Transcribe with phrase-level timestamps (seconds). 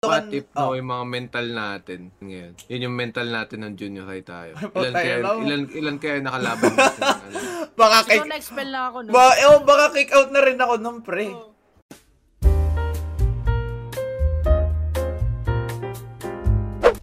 [0.00, 0.72] What if Oh.
[0.72, 2.56] no, yung mga mental natin ngayon?
[2.72, 4.56] Yun yung mental natin ng junior high tayo.
[4.72, 7.02] Ilan kaya, ilan, ilan kaya nakalaban natin?
[7.04, 7.38] ano?
[7.84, 9.10] Baka Siguro kick, na-expel na ako, no?
[9.12, 11.28] ba, eh, baka kick out na rin ako nung pre.
[11.36, 11.52] Oo.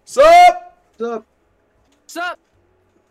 [0.04, 0.54] Sup?
[0.98, 1.22] So,
[2.02, 2.34] What's up?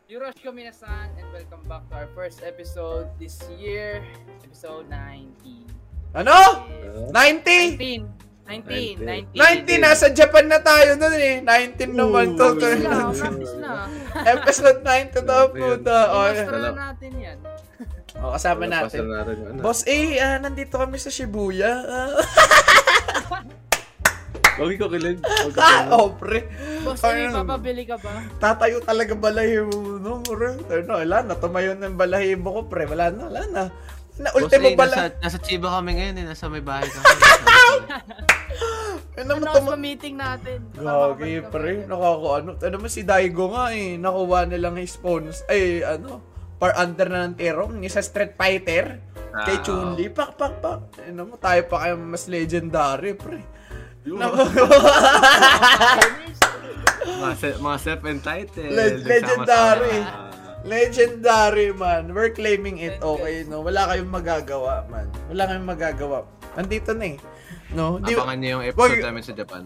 [0.10, 4.02] Yoroshiku minasan and welcome back to our first episode this year,
[4.44, 5.64] episode 19.
[6.12, 6.66] Ano?
[7.14, 7.40] Yes.
[7.40, 8.12] 90?
[8.12, 8.27] 19.
[8.48, 9.36] 19.
[9.36, 11.44] 90, nasa Japan na tayo nun eh.
[11.44, 12.56] 19 naman to.
[12.56, 13.12] Ooh.
[13.12, 13.92] Practice na.
[14.24, 15.98] Episode 90 daw puta.
[16.16, 17.38] O, Master na natin yan.
[18.24, 19.38] o, kasama Pasal natin.
[19.52, 19.60] ano.
[19.60, 21.72] Boss A, ah, nandito kami sa Shibuya.
[24.58, 24.98] Huwag ko ko
[25.62, 26.50] ah, oh, pre.
[26.82, 28.26] Boss, Ay, ay, papabili ka ba?
[28.42, 30.58] Tatayo talaga balahibo, no, pre.
[30.72, 32.90] Ano, wala na, tumayo yung balahibo ko, pre.
[32.90, 33.64] Wala na, wala na.
[34.18, 35.14] Na, Boss, ultimo bala...
[35.14, 36.26] nasa, nasa Chiba kami ngayon eh.
[36.26, 37.06] Nasa may bahay kami.
[39.18, 39.70] Ano mo, Ano tuma...
[39.74, 40.60] sa meeting natin?
[40.72, 41.84] Gagi, pre.
[41.84, 42.50] Nakakaano.
[42.56, 43.98] Ano mo si Daigo nga eh.
[43.98, 45.42] Nakuha nilang spawns.
[45.48, 46.22] Ay, ano.
[46.56, 47.74] Par under na ng Terom.
[47.76, 49.02] Ni sa Street Fighter.
[49.36, 50.10] Kay Ah, Chun-Li.
[50.10, 50.80] Pak, pak, pak.
[51.04, 53.42] Ano mo, tayo pa kayo mas legendary, pre.
[57.08, 58.70] Mga, se- mga self-entitled.
[58.70, 59.10] Le- nagsama-sama.
[59.10, 59.98] legendary.
[60.64, 62.12] Legendary, man.
[62.12, 63.00] We're claiming it.
[63.00, 63.64] Okay, no?
[63.64, 65.08] Wala kayong magagawa, man.
[65.28, 66.18] Wala kayong magagawa.
[66.54, 67.18] Nandito na eh.
[67.72, 68.00] No?
[68.00, 69.64] Di, Abangan niyo yung episode Wag- namin sa Japan.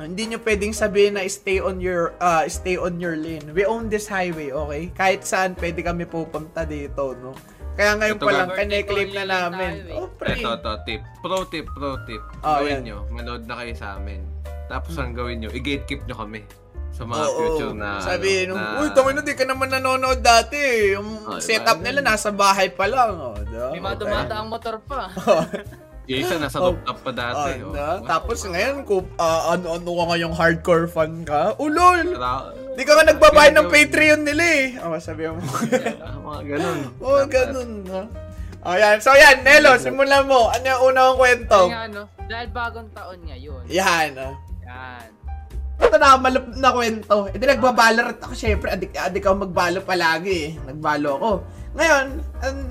[0.00, 3.44] hindi nyo pwedeng sabihin na stay on your uh, stay on your lane.
[3.52, 4.88] We own this highway, okay?
[4.90, 7.36] Kahit saan pwede kami pupunta dito, no?
[7.76, 9.72] Kaya ngayon Ito pa lang, kine-claim na namin.
[9.94, 10.36] Oh, pre.
[10.36, 11.00] Ito, to, tip.
[11.20, 12.20] Pro tip, pro tip.
[12.40, 12.82] Oh, gawin yan.
[12.82, 14.24] nyo, manood na kayo sa amin.
[14.66, 16.44] Tapos ang gawin nyo, i-gatekeep nyo kami.
[16.90, 18.00] Sa mga Oo, future na...
[18.00, 20.56] Ano, nung, na, uy, tangin na, di ka naman nanonood dati.
[20.56, 21.44] eh." Yung Oh, diba?
[21.44, 23.14] setup nila nasa bahay pa lang.
[23.16, 23.68] Oh, diba?
[23.70, 25.08] May mga dumadaang motor pa.
[26.10, 26.74] Yung isa nasa Oh.
[26.74, 27.62] rooftop pa dati.
[27.62, 27.74] Oh, oh.
[27.78, 28.02] na?
[28.02, 32.02] Tapos ngayon, kung ah, ano-ano ka ngayong hardcore fan ka, ulol!
[32.18, 34.66] Tra- Di ka nga nagbabayad ng Patreon nila eh.
[34.82, 35.38] Oh, sabi mo.
[36.02, 36.78] Ah, mga ganun.
[37.06, 37.70] oh, ganun.
[37.86, 38.02] No?
[38.66, 38.98] Oh, yan.
[38.98, 40.50] So, yan, Nelo, simulan mo.
[40.50, 41.58] Ano yung una kong kwento?
[41.70, 42.02] Kaya nga, no?
[42.26, 43.62] Dahil bagong taon ngayon.
[43.70, 44.10] Yan.
[44.18, 44.34] Oh.
[44.66, 45.08] Yan.
[45.80, 47.14] Ito na, malup na kwento.
[47.30, 50.50] E di nagbabalot ako, syempre, adik, adik ako magbalo palagi eh.
[50.66, 51.30] Nagbalo ako.
[51.70, 52.06] Ngayon,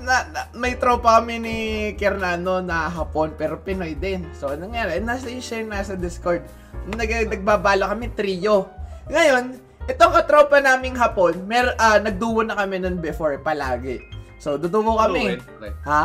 [0.04, 1.56] na, na, may tropa kami ni
[1.96, 4.28] Kernano na Hapon, pero Pinoy din.
[4.36, 5.00] So, anong nangyari?
[5.00, 6.44] Nasa share nasa Discord.
[6.86, 8.68] Nag, nagbabalo kami, trio.
[9.08, 9.56] Ngayon,
[9.88, 14.04] itong katropa naming Hapon, mer, ah, nagduo na kami nun before, palagi.
[14.36, 15.40] So, duduo kami.
[15.40, 15.76] Fluent.
[15.84, 16.04] Ha?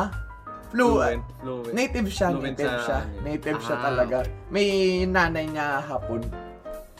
[0.72, 1.72] Flu, Fluent, fluent.
[1.72, 2.97] Native siya, Fluent native sa siya.
[2.97, 3.16] ano.
[3.23, 4.17] Native siya Ah, talaga.
[4.50, 4.67] May
[5.05, 6.19] nanay niya hapon.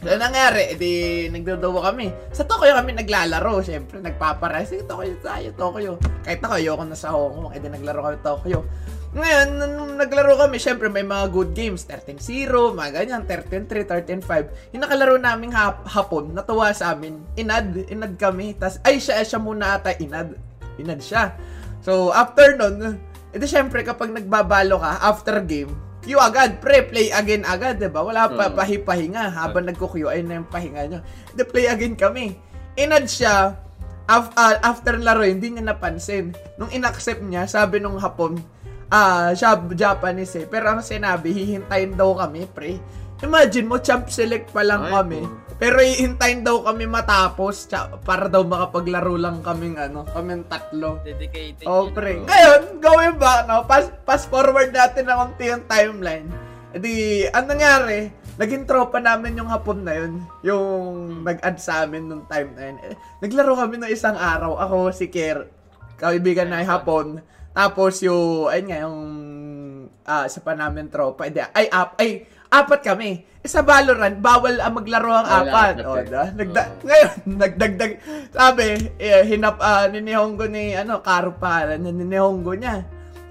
[0.03, 0.91] So, nangyari, edi
[1.31, 2.11] nagdodobo kami.
[2.35, 4.75] Sa Tokyo kami naglalaro, syempre, nagpapares.
[4.75, 5.91] Sige, Tokyo tayo, Tokyo.
[6.19, 8.59] Kahit ako, ayoko na sa Hong Kong, edi naglaro kami Tokyo.
[9.16, 11.88] Ngayon, nung naglaro kami, syempre may mga good games.
[11.88, 12.19] 13-0,
[12.75, 14.75] mga ganyan, 13-3, 13-5.
[14.75, 17.23] Yung nakalaro naming hap hapon, natuwa sa amin.
[17.39, 18.51] Inad, inad kami.
[18.59, 20.35] Tas, ay, siya, siya muna ata inad.
[20.75, 21.31] Inad siya.
[21.79, 23.00] So, after nun,
[23.31, 25.72] edi syempre kapag nagbabalo ka, after game,
[26.05, 28.05] Q agad, pre, play again agad, 'di ba?
[28.05, 28.53] Wala pa Mm.
[28.53, 30.99] pahipahinga habang nagko-Q ay na yung pahinga nyo.
[31.33, 32.38] The play again kami.
[32.77, 33.57] Inad siya
[34.05, 36.38] af- ah, after laro, hindi niya napansin.
[36.61, 38.38] Nung inaccept niya, sabi nung hapon,
[38.93, 40.45] ah, siya Japanese eh.
[40.45, 42.77] Pero ang sinabi, hihintayin daw kami, pre.
[43.24, 45.20] Imagine mo, champ select pa lang Ay, kami.
[45.24, 45.46] po.
[45.56, 51.00] Pero hihintayin daw kami matapos tsa- para daw makapaglaro lang kaming ano, kaming tatlo.
[51.00, 51.64] Dedicated.
[51.64, 52.20] Oh, pre.
[52.28, 53.64] Ngayon, gawin ba, no?
[53.64, 56.28] Pass, pass forward natin ng konti yung timeline.
[56.76, 56.94] E di,
[57.31, 60.20] ang nangyari, naging tropa namin yung hapon na yun.
[60.44, 60.68] Yung
[61.24, 62.78] nag-add sa amin nung time na yun.
[62.84, 62.94] Eh,
[63.24, 64.59] naglaro kami ng isang araw.
[64.59, 65.47] Ako, si Kier,
[65.96, 67.08] kaibigan na yung hapon.
[67.56, 69.00] Tapos yung, ayun nga, yung
[70.03, 71.32] ah, isa pa namin tropa.
[71.32, 72.28] Hindi, ay, ap, ay,
[72.61, 73.25] apat kami.
[73.45, 75.75] Eh, sa Valorant, bawal ang maglaro ang Wala, apat.
[75.85, 76.05] O, eh.
[76.09, 76.81] da, nagda, Oo.
[76.88, 77.91] ngayon, nagdagdag,
[78.33, 78.66] sabi,
[78.97, 82.81] eh, hinap, ah, ninihonggo ni, ano, Karo pa, ninihonggo niya.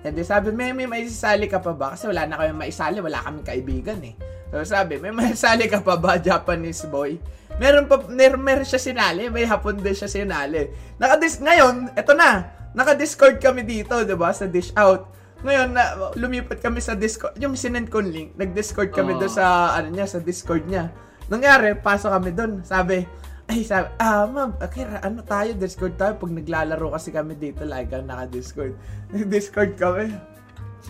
[0.04, 1.96] Hindi, sabi, may, may maisasali ka pa ba?
[1.96, 4.14] Kasi wala na kami maisali, wala kaming kaibigan eh.
[4.52, 7.18] So sabi, may maisali ka pa ba, Japanese boy?
[7.58, 10.70] Meron pa, mer meron siya sinali, may hapon din siya sinali.
[11.00, 15.10] Nakadis, ngayon, eto na, naka-discord kami dito, di ba, sa dish out.
[15.44, 15.84] Ngayon, na,
[16.16, 17.36] lumipat kami sa Discord.
[17.36, 19.20] Yung sinend kong link, nag-Discord kami Oo.
[19.20, 20.88] doon sa, ano niya, sa Discord niya.
[21.28, 22.64] Nangyari, pasok kami doon.
[22.64, 23.04] Sabi,
[23.44, 26.16] ay, sabi, ah, ma'am, okay, ano tayo, Discord tayo.
[26.16, 28.72] Pag naglalaro kasi kami dito, like, ang naka-Discord.
[29.12, 30.33] Nag-Discord kami.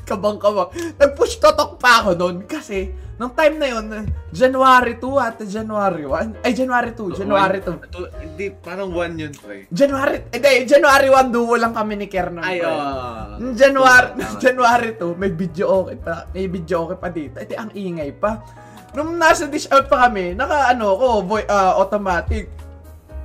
[0.03, 0.75] Kabang kabang.
[0.99, 6.43] Nag-push totok pa ako noon kasi, nung time na yun, January 2 at January 1.
[6.43, 7.87] Ay, January 2, January 2.
[7.87, 9.71] Ito, hindi, parang one yun, pre.
[9.71, 12.43] January, hindi, January 1, duo lang kami ni Kernan.
[12.43, 13.39] Ay, oh.
[13.39, 14.19] Nung January.
[14.45, 17.37] January 2, may video okay pa, may video okay pa dito.
[17.39, 18.43] Ito ang ingay pa.
[18.95, 22.47] nung nasa dish out pa kami, naka ano ko, voice uh, automatic.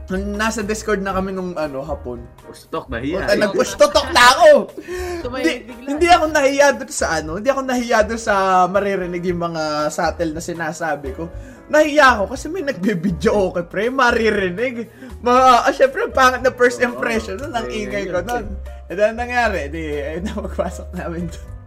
[0.10, 2.26] Nasa Discord na kami nung ano, hapon.
[2.42, 3.20] Push talk, Yeah, nahiya.
[3.22, 4.50] Puta, nag-push to talk na ako.
[5.38, 5.54] hindi,
[5.86, 10.34] hindi ako nahiya doon sa ano, hindi ako nahiya doon sa maririnig yung mga subtle
[10.34, 11.30] na sinasabi ko.
[11.70, 14.90] Nahiya ako kasi may nagbe-video okay, pre, maririnig.
[15.22, 18.58] Ma, ah, syempre, ang pangit na first impression nun, ang Eh, ingay ko nun.
[18.90, 21.59] E dahil nangyari, di, ayun na magpasok namin doon.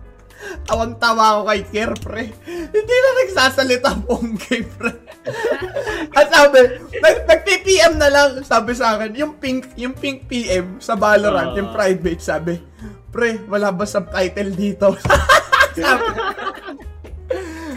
[0.67, 2.25] Tawang-tawa ako kay Kier, pre.
[2.47, 4.93] Hindi na nagsasalita buong game, pre.
[6.19, 6.59] At sabi,
[6.99, 11.59] nag, nag-PPM na lang, sabi sa akin, yung pink, yung pink PM sa Valorant, Ah.
[11.59, 12.59] yung private, sabi,
[13.11, 14.99] pre, wala ba subtitle dito?
[15.79, 16.07] sabi,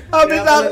[0.10, 0.72] sabi sa akin.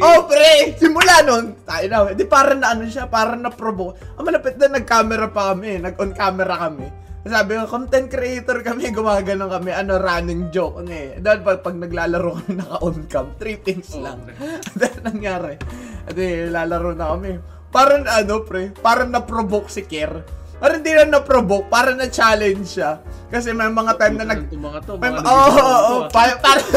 [0.00, 0.74] Oh, pre!
[0.76, 3.96] Simula nun, tayo na, di parang na ano siya, parang na provoke.
[4.18, 7.03] Ang malapit na nag-camera pa kami, nag-on camera kami.
[7.24, 10.84] Sabi ko, content creator kami, gumagano kami, ano, running joke.
[10.84, 11.16] Ano eh.
[11.16, 14.28] Dahil pag, pag naglalaro kami naka-on cam, three things Oh, lang.
[14.78, 15.56] Dahil nangyari.
[16.04, 17.40] At eh, lalaro na kami.
[17.72, 20.20] Parang ano, pre, parang na-provoke si Kier.
[20.60, 23.00] Parang hindi na na-provoke, parang na-challenge siya.
[23.32, 24.40] Kasi may mga time na nag...
[24.52, 26.68] Mga to, mga oo, oo, pa- parang...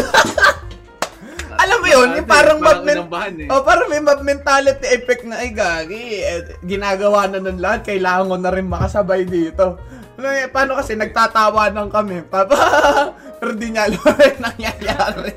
[1.57, 3.47] Alam mo yun, yung parang inambahan eh.
[3.49, 6.21] Oh, parang may mob mentality effect na ay gagi.
[6.21, 9.81] Eh, ginagawa na ng lahat, kailangan ko na rin makasabay dito.
[10.17, 12.25] Ano, eh, paano kasi nagtatawanan kami.
[12.25, 12.57] Papa,
[13.37, 15.31] pero di niya alam yung nangyayari.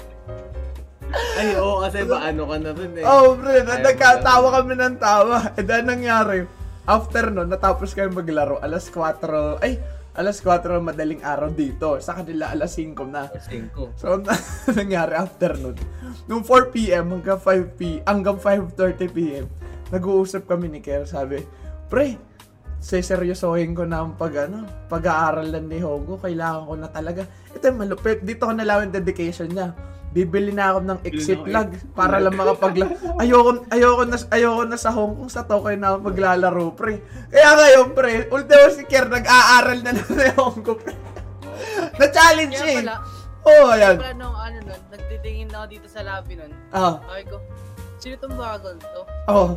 [1.11, 3.05] Ay, oo, kasi ba ano ka na rin eh.
[3.05, 5.37] Oh, bro, Ayaw mo nagkatawa kami ng tawa.
[5.53, 6.39] E dahil nangyari,
[6.89, 9.77] after nun, natapos kami maglaro, alas 4, ay,
[10.17, 11.99] alas 4 madaling araw dito.
[12.01, 13.29] Sa kanila, alas 5 na.
[13.43, 13.93] Cinco.
[14.01, 14.33] So, na,
[14.73, 15.77] nangyari afternoon.
[16.25, 17.21] Nung 4 p.m.
[17.21, 18.01] hanggang 5 p.
[18.07, 19.45] hanggang 5.30 p.m.
[19.91, 21.05] Nag-uusap kami ni Ker.
[21.05, 21.43] Sabi,
[21.91, 22.30] Pre,
[22.81, 26.17] seseryosohin ko na ang pag, ano, pag-aaral ng Nihongo.
[26.17, 27.23] Kailangan ko na talaga.
[27.53, 28.25] Ito yung malupit.
[28.25, 29.77] Dito ko nalaman dedication niya.
[30.11, 34.75] Bibili na ako ng exit na lag para lang makapagla ayoko ayoko na ayoko na
[34.75, 36.99] sa Hong Kong sa Tokyo na ako maglalaro pre
[37.31, 40.99] kaya ngayon pre ultimo si Ker nag-aaral na ng Nihongo pre
[42.03, 42.95] na challenge Kaya eh pala,
[43.47, 46.53] oh kaya ayan pala nung ano nun, nagtitingin ako dito sa lobby nun.
[46.75, 47.37] ah Sabi ko,
[48.03, 49.03] sino tong bago to?
[49.31, 49.55] Oh.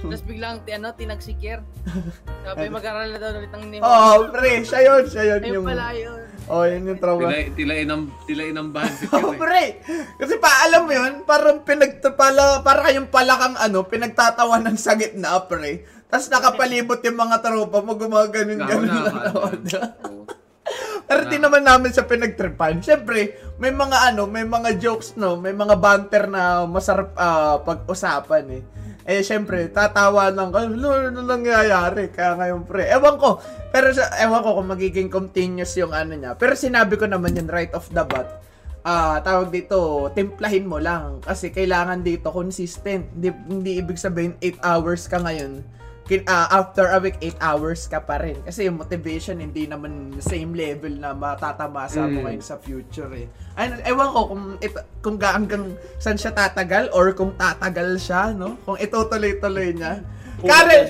[0.00, 1.60] Tapos biglang ti, ano, tinagsikir.
[2.48, 3.84] Sabi, mag-aral na daw ulit ng Nihon.
[3.84, 5.66] Oh, pre, siya yun, siya yun Ayun yung...
[5.68, 6.20] pala yun.
[6.50, 7.28] Oh, yun yung trauma.
[7.28, 9.84] Tila, tila inam, tila inambahan si Oh, pre!
[10.16, 12.00] Kasi pa, alam mo yun, parang pinag...
[12.00, 15.84] Pala, parang kayong palakang ano, pinagtatawanan sa gitna, pre.
[16.10, 19.12] Tapos nakapalibot yung mga tropa mo, gumaganon ganon na.
[19.30, 19.48] Oo.
[21.10, 22.82] Pero di naman namin sa pinagtripan.
[22.82, 25.34] Siyempre, may mga ano, may mga jokes, no?
[25.34, 28.62] May mga banter na masarap ah, pag-usapan, eh.
[29.10, 32.14] Eh, siyempre, tatawa lang ka, ano, ano nangyayari?
[32.14, 32.86] Kaya ngayon, pre.
[32.86, 33.42] Ewan ko,
[33.74, 36.38] pero sa, ewan ko kung magiging continuous yung ano niya.
[36.38, 38.38] Pero sinabi ko naman yun right off the bat.
[38.86, 41.18] Ah, tawag dito, timplahin mo lang.
[41.26, 43.10] Kasi kailangan dito consistent.
[43.18, 45.79] Hindi, hindi ibig sabihin 8 hours ka ngayon
[46.10, 48.34] kin ah, after a week, 8 hours ka pa rin.
[48.42, 52.24] Kasi yung motivation, hindi naman same level na matatamasa mo Mm.
[52.26, 53.30] ngayon sa future eh.
[53.54, 58.34] Ay, ewan ko kung, ito, kung ga- hanggang saan siya tatagal or kung tatagal siya,
[58.34, 58.58] no?
[58.66, 60.02] Kung itutuloy-tuloy niya.
[60.42, 60.82] Karen,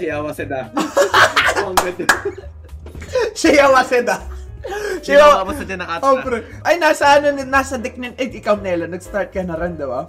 [3.36, 4.16] siya waseda.
[5.00, 6.02] Siya, ka ba sa dyan nakata?
[6.04, 6.36] oh, bro.
[6.62, 10.04] Ay, nasa ano, nasa Dicknin, eh, ikaw, Nelo, nag-start ka na rin, di ba?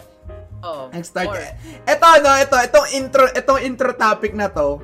[0.62, 0.92] Oo.
[0.94, 1.40] Nag-start Or.
[1.88, 4.78] Ito, no, ito, itong intro, itong intro topic na to,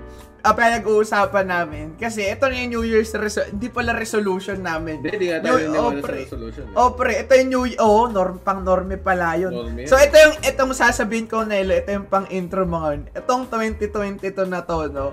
[0.48, 1.86] ah, pinag-uusapan namin.
[2.00, 5.04] Kasi ito na yung New Year's resolution, hindi pala resolution namin.
[5.04, 6.20] Hindi, hindi nga tayo New- oh, pre.
[6.24, 6.64] resolution.
[6.72, 6.76] eh.
[6.80, 9.52] Oh, pre, ito yung New Oh, norm, pang norme pala yun.
[9.52, 9.84] Norme.
[9.84, 14.64] So, ito yung, itong sasabihin ko, Nelo, ito yung pang intro mga Itong 2022 na
[14.64, 15.12] to, no?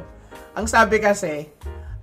[0.55, 1.51] Ang sabi kasi,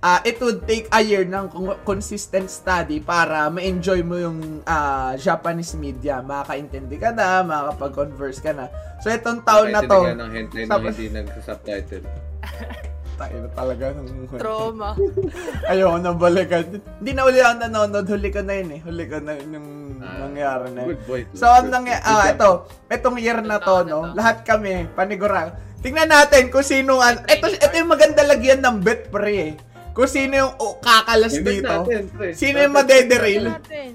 [0.02, 5.14] ah it would take a year ng con- consistent study para ma-enjoy mo yung ah,
[5.14, 6.20] Japanese media.
[6.20, 8.66] Makakaintindi ka na, makakapag-converse ka na.
[9.00, 12.04] So, itong taon na to, Nakikinig ka ng hentai na hindi nag-subtitle.
[13.22, 14.88] tayo na talaga ng trauma.
[15.70, 16.64] Ayoko na balikan.
[16.98, 18.06] Hindi na uli ako nanonood.
[18.08, 18.80] Huli ko na yun eh.
[18.82, 19.68] Huli ko na yun yung
[20.02, 20.88] Ah, nangyari na yun.
[20.90, 21.22] Good boy.
[21.30, 22.50] So, ang nangyari, ah, ito,
[22.90, 25.54] itong year na to, no, lahat kami, panigurang.
[25.78, 29.52] Tingnan natin kung sino, an- ito, ito yung maganda lagyan ng bet, pre, eh.
[29.92, 31.68] Kung sino yung oh, kakalas Ibig dito.
[31.68, 32.32] natin, pre.
[32.32, 33.44] Sino yung madederail?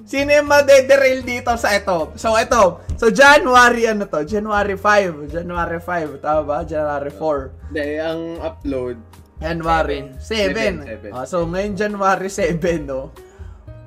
[0.06, 2.13] Sino yung madederail dito sa ito?
[2.13, 2.86] So, ito.
[3.01, 4.22] So, January, ano to?
[4.22, 5.34] January 5.
[5.34, 6.22] January 5.
[6.22, 6.58] Tama ba?
[6.62, 7.74] January 4.
[7.74, 8.96] Hindi, ang upload,
[9.42, 10.22] January 7.
[10.22, 11.10] Seven, seven.
[11.18, 13.10] Ah, so, ngayon January 7, no?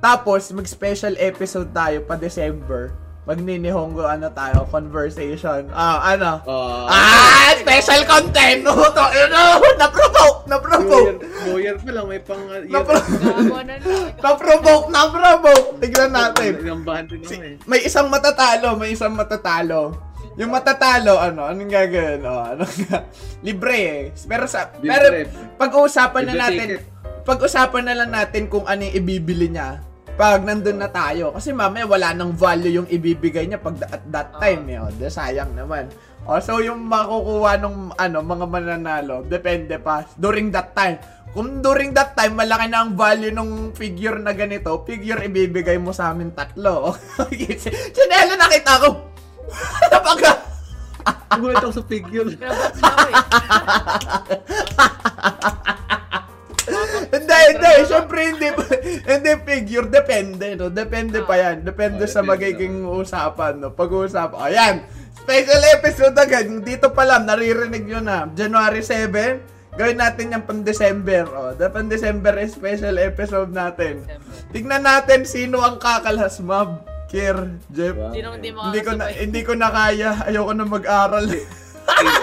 [0.03, 2.91] Tapos, mag-special episode tayo pa December.
[3.21, 5.69] Magninihongo, ano tayo, conversation.
[5.69, 6.41] Ah, ano?
[6.41, 8.65] ah, Ah, special content!
[8.65, 11.21] No, to, ano, na-provoke, na-provoke.
[11.45, 12.73] New Year pa lang, may pang uh, year.
[12.73, 14.09] Na-pro- Nakakuha na lang.
[14.17, 15.67] Na-provoke, na-provoke.
[15.77, 16.51] Tignan natin.
[16.57, 17.53] Ako eh.
[17.69, 19.93] May isang matatalo, may isang matatalo.
[20.41, 22.25] Yung matatalo, ano, anong gagawin?
[22.25, 23.05] Oh, ano nga?
[23.45, 24.01] Libre eh.
[24.25, 24.89] Pero sa, Libre.
[24.89, 25.05] pero
[25.61, 26.81] pag-uusapan na natin,
[27.21, 31.35] pag-usapan na lang natin kung ano yung ibibili niya pag nandun na tayo.
[31.35, 34.79] Kasi mamaya wala nang value yung ibibigay niya pag at that time eh.
[34.79, 35.91] Oh, de, sayang naman.
[36.23, 41.01] Oh, so yung makukuha ng ano, mga mananalo, depende pa during that time.
[41.31, 45.95] Kung during that time malaki na ang value ng figure na ganito, figure ibibigay mo
[45.95, 46.93] sa amin tatlo.
[47.95, 48.89] Sinelo nakita ko.
[49.91, 50.51] Napaka
[51.31, 52.29] Gulat ako sa figure.
[57.51, 57.87] Hindi, hindi.
[57.87, 58.47] Siyempre, hindi.
[59.03, 59.87] hindi figure.
[59.87, 60.67] Depende, no?
[60.71, 61.63] Depende pa yan.
[61.65, 63.69] Depende Oh, sa magiging usapan, no?
[63.71, 64.39] Pag-uusapan.
[64.47, 64.75] Ayan.
[65.21, 66.47] Special episode agad.
[66.65, 68.25] Dito pa lang, naririnig nyo na.
[68.33, 69.77] January 7.
[69.77, 71.23] Gawin natin yan pang December.
[71.31, 74.03] O, oh, pang December is special episode natin.
[74.51, 76.83] Tignan natin sino ang kakalhas, Mab.
[77.07, 77.95] Kier, Jeff.
[77.95, 78.15] Wow.
[78.15, 80.15] Sino hindi Hindi ko na hindi ko na kaya.
[80.27, 81.27] Ayoko na mag-aral.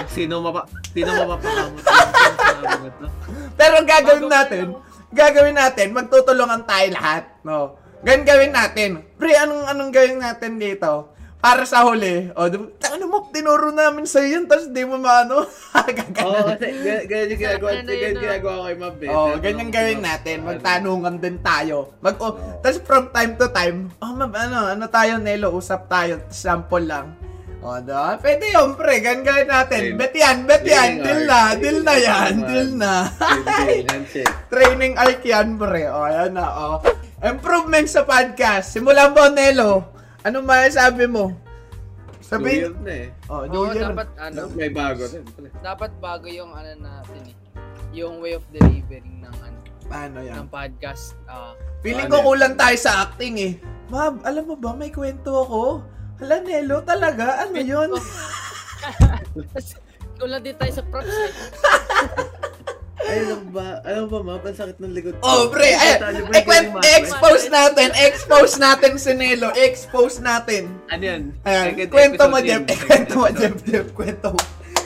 [0.09, 0.65] Sino- mapa
[0.97, 3.13] sino mapapakamot yung?
[3.59, 4.65] Pero ang gagawin natin.
[5.13, 7.77] Gagawin natin, magtutulungan tayo lahat, no?
[7.99, 8.91] Ganun gawin natin.
[9.19, 11.11] Pre, anong anong gawin natin dito?
[11.39, 12.31] Para sa huli.
[12.35, 15.47] O, di- ano mo, tinuro namin sa yan, tapos di mo maano.
[16.27, 18.99] Oo, ga- ganyan yung ginagawa, yun, ganyan ginagawa ko kay Mab.
[19.07, 20.37] Oh, ganyan gawin natin.
[20.43, 21.95] Magtanungan din tayo.
[22.03, 26.19] Mag oh, tapos from time to time, oh, ma'am, ano, ano tayo, Nelo, usap tayo,
[26.27, 27.15] sample lang.
[27.59, 29.81] O, oh, da, pwede yun, pre, ganyan gawin natin.
[29.83, 29.97] Ayun.
[29.99, 32.93] Bet yan, bet yan, deal na, deal na yan, deal na.
[34.53, 35.91] Training arc yan, pre.
[35.91, 36.79] O, ayan na, o.
[37.19, 38.71] Improvement sa podcast.
[38.71, 39.91] Simulan mo, Nelo.
[40.23, 41.35] Ano masasabi mo?
[42.23, 43.07] Sabi, Sabi, na eh.
[43.27, 43.91] oh, New Oo, Year.
[43.91, 45.25] dapat ano, May bago rin.
[45.59, 47.37] dapat bago yung ano natin eh.
[47.91, 50.37] Yung way of delivering ng ano, Ano yan?
[50.37, 51.17] ng podcast.
[51.25, 52.27] Ah, Feeling ko yan?
[52.29, 53.53] kulang tayo sa acting eh.
[53.89, 55.63] Ma'am, alam mo ba, may kwento ako.
[56.19, 57.47] Hala, Nelo, talaga?
[57.47, 57.95] Ano yun?
[60.19, 61.31] Kulang din tayo sa props eh.
[63.09, 63.81] Ay, alam ba?
[63.87, 64.45] Alam ba, Mab?
[64.45, 65.23] Ang sakit ng likod ko.
[65.25, 70.69] Oh, pre, ay, ba ay, kwent, expose natin, expose natin si Nelo, expose natin.
[70.93, 71.23] Ano yan?
[71.47, 74.41] Ayan, kwento mo, Jeff, eh, kwento mo, Jeff, Jeff, kwento mo.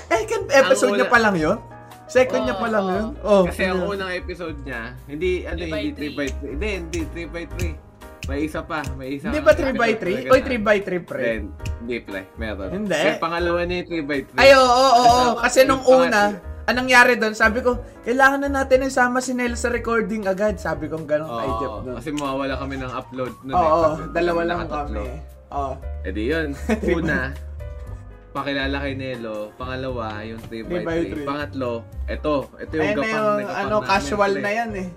[0.07, 1.59] Eh, kan episode niya pa lang yun?
[2.07, 2.95] Second niya pa lang Oo.
[2.95, 3.07] yun?
[3.25, 3.91] Oh, Kasi ang ano?
[3.91, 6.13] unang episode niya, hindi, ano, hindi 3 three.
[6.13, 6.53] by 3.
[6.53, 7.92] Hindi, hindi, 3 by 3.
[8.33, 9.29] May isa pa, may isa.
[9.29, 10.33] Hindi ba 3 by 3?
[10.33, 11.21] Oy, 3 by 3, pre.
[11.21, 11.43] Then,
[11.85, 12.25] hindi, pre.
[12.41, 12.73] Meron.
[12.73, 12.97] Hindi.
[12.97, 14.41] Yung pangalawa niya yung 3 by 3.
[14.41, 15.29] Ay, oo, oo, oo.
[15.37, 17.37] Kasi nung Yung una, anong nangyari doon?
[17.37, 20.57] Sabi ko, kailangan na natin isama si Nel sa recording agad.
[20.57, 21.95] Sabi ko kay Jeff Oo, doon.
[22.01, 23.85] kasi mawawala kami ng upload nun Oo, eh.
[24.01, 25.07] Pag- dalawa lang kami.
[25.53, 25.73] Oo.
[26.01, 26.49] Eh di yun.
[26.97, 27.37] Una,
[28.33, 29.53] pakilala kay Nelo.
[29.61, 31.13] Pangalawa, yung 3 by 3 by 3.
[31.13, 31.27] three.
[31.29, 31.73] Pangatlo,
[32.09, 32.49] eto.
[32.57, 34.41] Ito yung Ayun na gapang yung, na gapang ano, namin, casual pre.
[34.41, 34.89] na yan eh.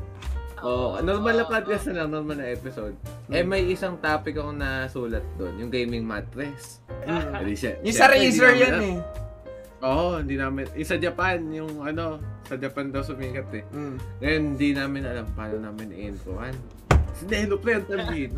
[0.65, 2.97] Oo, normal na podcast na lang, normal na episode.
[3.29, 3.47] Eh Hmm.
[3.47, 6.81] may isang topic akong nasulat doon, yung gaming mattress.
[7.05, 7.21] Mm.
[7.37, 8.81] Eh, di siya- Yung sa hindi Razer yan alam.
[8.83, 8.97] eh.
[9.79, 10.65] Oo, hindi namin.
[10.73, 13.63] Yung sa Japan, yung ano, sa Japan daw sumikat eh.
[13.69, 13.95] Mm.
[14.17, 16.55] Ngayon, hindi namin alam paano namin i-introan.
[17.13, 18.33] Si Nelo pre, ang tabi.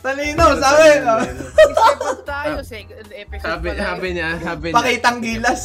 [0.00, 0.88] Talino, sabi.
[1.02, 1.20] oh.
[1.24, 2.76] Step tayo sa
[3.10, 4.76] episode Sabi, pa sabi niya, sabi niya.
[4.76, 5.62] Pakitang gilas.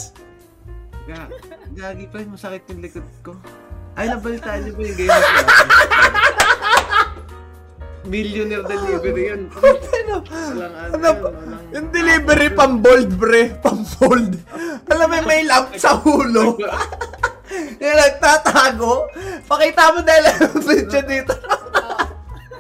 [1.06, 1.28] Ga,
[1.74, 3.36] gagi pa, masakit yung likod ko.
[3.96, 5.20] Ay, nabalitaan niyo ba yung game
[8.06, 9.42] Millionaire delivery yun.
[9.52, 10.16] Ano?
[10.56, 11.64] Walang ano, Ano walang...
[11.74, 13.52] Yung delivery pang bold, bre.
[13.60, 14.38] Pang bold.
[14.88, 16.56] Alam mo, may lamp sa ulo.
[17.84, 19.10] Yung nagtatago.
[19.46, 21.34] Pakita mo dahil ang video dito.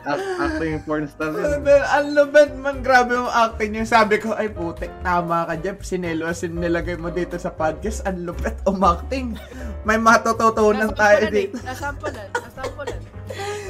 [0.05, 1.65] Act- Acting porn star yun.
[1.65, 3.89] Ang lubad man, grabe yung acting niya.
[3.89, 5.81] Sabi ko, ay putik, tama ka, Jeff.
[5.81, 8.05] Sinelo, sin nilagay mo dito sa podcast.
[8.05, 9.33] Ang lupet umacting.
[9.81, 11.33] May matututunan tayo eh.
[11.33, 11.57] dito.
[11.65, 12.29] Nasampulan.
[12.29, 13.14] Nasampulan.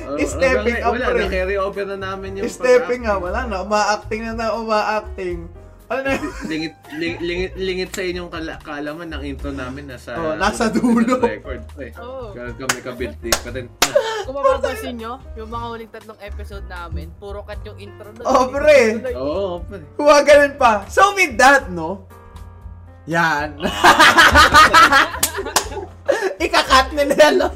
[0.06, 1.20] Oh, Stepping up, Wala, pre.
[1.26, 3.62] na-carry over na namin yung Stepping nga, wala na.
[3.62, 5.50] Uma-acting na na, uma-acting.
[5.86, 6.18] Ano na?
[6.46, 11.22] lingit, lingit, lingit, lingit sa inyong kala, kaalaman ng intro namin nasa Oh, nasa dulo.
[11.22, 11.94] record eh.
[11.94, 13.70] Kaya kami kabinti pa rin.
[14.26, 18.26] Kung mapapansin nyo, yung mga huling tatlong episode namin, puro cut yung intro doon.
[18.26, 18.98] Oh, pre.
[19.14, 19.86] Oo, oh, pre.
[19.96, 20.90] Huwag ganun pa.
[20.90, 22.10] So with that, no?
[23.06, 23.62] Yan.
[26.42, 27.54] Ikakat ni Nelo.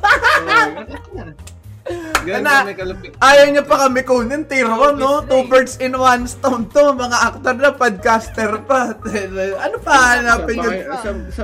[1.89, 3.11] Kami kalupit.
[3.17, 4.45] Ayaw niya pa kami kunin.
[4.45, 5.25] Tiro, no?
[5.25, 6.93] Two birds in one stone to.
[6.93, 8.93] Mga actor na, podcaster pa.
[9.65, 10.75] ano pa hanapin yun?
[11.01, 11.43] Sa, sa,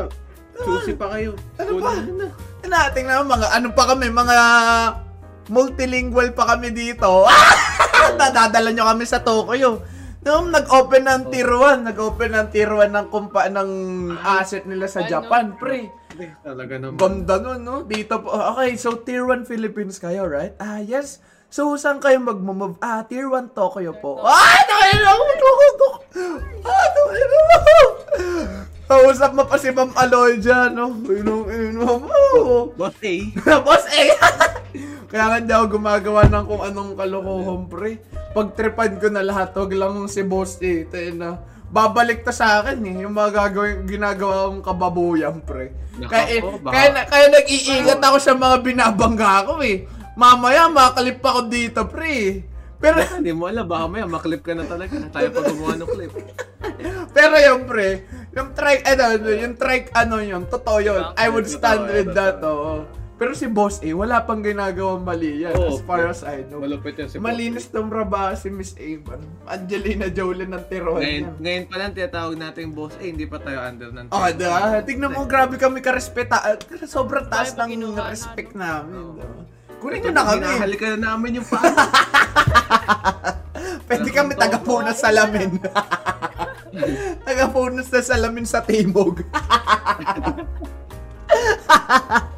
[0.62, 1.34] susi pa kayo.
[1.58, 1.92] Ano pa?
[1.98, 2.28] na.
[2.66, 4.38] Nating na mga ano pa kami, mga
[5.50, 7.26] multilingual pa kami dito.
[8.20, 9.82] Nadadala nyo kami sa Tokyo.
[10.26, 13.70] Nung nag-open ng tier 1, nag-open ng tier 1 ng kumpa ng
[14.26, 15.10] asset nila sa Ano?
[15.14, 15.94] Japan, pre.
[16.16, 16.96] Hindi, Talaga naman.
[16.96, 17.76] Ganda nun, no?
[17.84, 18.32] Dito po.
[18.32, 20.56] Okay, so tier 1 Philippines kayo, right?
[20.64, 21.20] Ah, yes.
[21.52, 22.80] So, saan kayo magmumove?
[22.80, 24.24] Ah, tier 1 Tokyo po.
[24.24, 25.24] Ah, nakaya na ako!
[25.36, 25.88] Tokyo!
[26.64, 27.76] Ah, nakaya na ako!
[28.86, 30.96] Kausap mo pa si Ma'am Aloy dyan, no?
[31.04, 32.08] Inom, inom.
[32.08, 32.72] Oh.
[32.80, 33.14] Boss A.
[33.68, 34.16] Boss, eh!
[35.12, 38.00] Kaya nga hindi ako gumagawa ng kung anong kalokohan, pre.
[38.32, 40.88] Pagtripan ko na lahat, wag lang si Boss eh.
[40.88, 41.44] Tayo na.
[41.70, 45.74] Babalik ta sa akin eh, yung mga gagawin, ginagawa kong kababuyan, pre.
[46.08, 49.88] Kaya, eh, baka- kaya, kaya nag-iingat ako sa mga binabangga ko eh.
[50.16, 52.46] Mamaya, makalip ako dito, pre.
[52.80, 54.94] Pero, Hindi mo alam, baka maya maklip ka na talaga.
[55.10, 56.12] Tayo pa gumawa ng clip.
[57.16, 58.04] pero yung pre,
[58.36, 61.02] yung trike, ano, yung trike, ano yun, totoo yun.
[61.16, 63.05] I would stand with that, oo.
[63.16, 66.60] Pero si Boss A, wala pang ginagawang mali yan, Oo, as far as I know.
[66.60, 67.24] Malupit yun si Boss A.
[67.24, 69.00] Malinis tong raba si Miss A.
[69.48, 71.36] Angelina Jolie ng tirohan Ngayon, yan.
[71.40, 74.84] ngayon pa lang tinatawag natin boss A, hindi pa tayo under ng Oh, da.
[74.84, 76.44] Tignan mo, grabe kami karespeta.
[76.44, 78.92] ah, Sobrang taas ng respect namin.
[78.92, 79.16] namin.
[79.16, 79.48] diba?
[79.80, 80.42] Kunin nyo na kami.
[80.44, 81.62] Hinahalikan na namin yung paa.
[83.88, 85.56] Pwede kami taga-punas sa lamin.
[87.28, 89.24] taga-punas na salamin sa timog.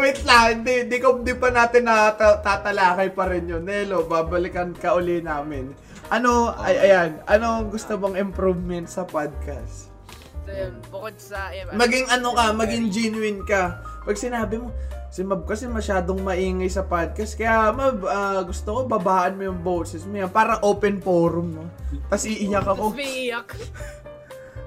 [0.00, 3.62] Wait lang, hindi, hindi, ko, hindi pa natin na tatalakay pa rin yun.
[3.62, 5.70] Nelo, babalikan ka uli namin.
[6.10, 9.94] Ano, ay, ayan, ano gusto mong improvement sa podcast?
[10.42, 11.54] So, yun, bukod sa...
[11.54, 13.78] yun, Maging ano ka, maging genuine ka.
[14.02, 14.74] Pag sinabi mo,
[15.10, 19.60] si Mab kasi masyadong maingay sa podcast, kaya Mab, ah, gusto ko babaan mo yung
[19.62, 20.30] boses mo yan.
[20.30, 21.66] Parang open forum, no?
[22.10, 22.94] Tapos iiyak ako.
[22.94, 23.48] Tapos may iyak.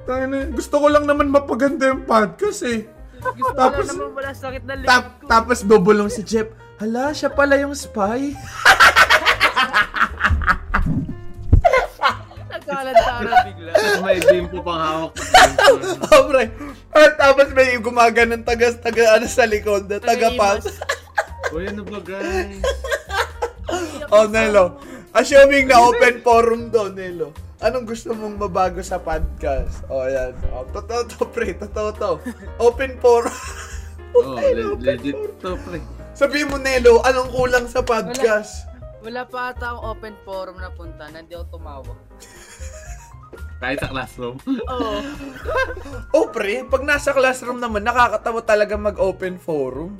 [0.03, 2.87] Tangina, gusto ko lang naman mapaganda yung podcast eh.
[3.31, 5.25] Gusto Tapos- na naman wala sakit na Tap, ko.
[5.25, 8.35] tapos bubulong si Jeff, hala, siya pala yung spy.
[12.53, 13.71] Nagkalantara bigla.
[13.73, 15.11] Tapos may bimpo pang hawak.
[16.11, 16.43] oh, pre.
[16.93, 20.67] At tapos may gumaganon taga, taga ano sa likod, taga pass.
[21.53, 22.61] Uy, ano ba guys?
[24.09, 24.77] Oh, Nelo.
[25.13, 27.29] Assuming na open forum doon, Nelo.
[27.61, 29.85] Anong gusto mong mabago sa podcast?
[29.87, 30.33] Oh, yan.
[30.49, 31.53] Oh, totoo to, pre.
[31.53, 32.11] Totoo to.
[32.57, 33.35] Open forum.
[34.13, 35.77] Oh, Ay, le- open legit to, pre.
[36.13, 38.65] Sabi mo, Nelo, anong kulang sa podcast?
[38.99, 41.97] Wala pa ata akong open forum na punta hindi ako tumawag.
[43.61, 44.35] Kahit sa classroom.
[44.43, 44.91] Oo.
[46.13, 49.97] Oh, pre, pag nasa classroom naman, nakakatawa talaga mag-open forum.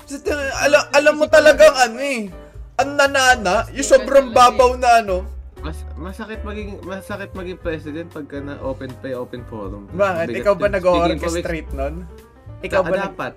[0.00, 2.26] Kasi, ting- ala- alam mo talagang ano eh.
[2.74, 5.22] Ang nanana, yung sobrang babaw na ano.
[5.62, 9.86] Mas masakit maging masakit maging president pagka na open play, open forum.
[9.94, 10.26] Bakit?
[10.28, 11.94] Bigat Ikaw ba nag-orchestrate nun?
[12.60, 13.32] Ikaw Ikaw ba dapat.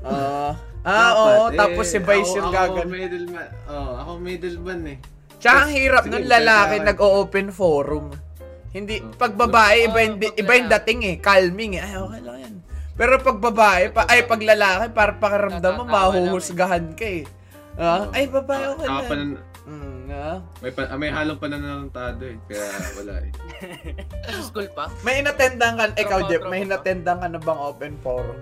[0.00, 0.52] Ah,
[0.88, 1.12] ah, Dapat.
[1.12, 1.44] oo.
[1.46, 2.86] Eh, Tapos si Vice ako- yung Ako gagan.
[2.88, 3.48] middleman.
[3.68, 4.98] Oh, ako middleman eh.
[5.36, 6.86] Tsaka ang hirap nun, lalaki sige.
[6.88, 8.06] nag-open forum.
[8.70, 9.12] Hindi, Oh.
[9.12, 11.16] pag babae, iba, Oh, yung, pag iba yung dating eh.
[11.18, 11.82] Calming eh.
[11.82, 12.54] Ay, okay lang yan.
[12.94, 17.24] Pero pag babae, pa, ay pag lalaki, para pakiramdam mo, mahuhusgahan ka eh.
[17.76, 19.40] Ah, ay, babae, okay lang.
[20.12, 20.38] Ah.
[20.58, 22.36] may, pa, may halong pananalantado eh.
[22.44, 23.30] Kaya wala eh.
[24.30, 24.90] Sa school pa.
[25.00, 26.66] May inattendan ka, ikaw Jeff, may pa.
[26.68, 28.38] inattendan ka na bang open forum?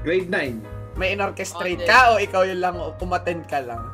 [0.00, 0.96] Grade 9.
[0.96, 1.88] May inorchestrate Okay.
[1.88, 3.84] ka o ikaw yun lang, umattend ka lang?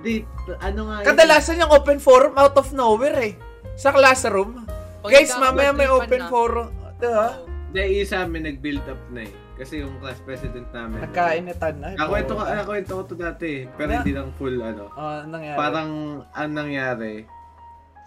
[0.00, 0.22] Di,
[0.60, 1.06] ano nga yun?
[1.06, 3.34] Kadalasan yung open forum out of nowhere eh.
[3.74, 4.62] Sa classroom.
[5.00, 6.30] Pag Guys, mamaya may open na.
[6.30, 6.68] forum.
[6.96, 7.42] Diba?
[7.68, 9.32] Hindi, isa amin nag-build up na eh.
[9.54, 10.98] Kasi yung class president namin.
[11.00, 11.88] Nagkainitan na.
[11.94, 13.70] Nakwento ko, nakwento ko to dati.
[13.70, 13.98] Pero Wala.
[14.02, 14.90] hindi lang full ano.
[14.92, 15.54] Ah, nangyari.
[15.56, 15.90] Parang
[16.28, 17.14] ang nangyari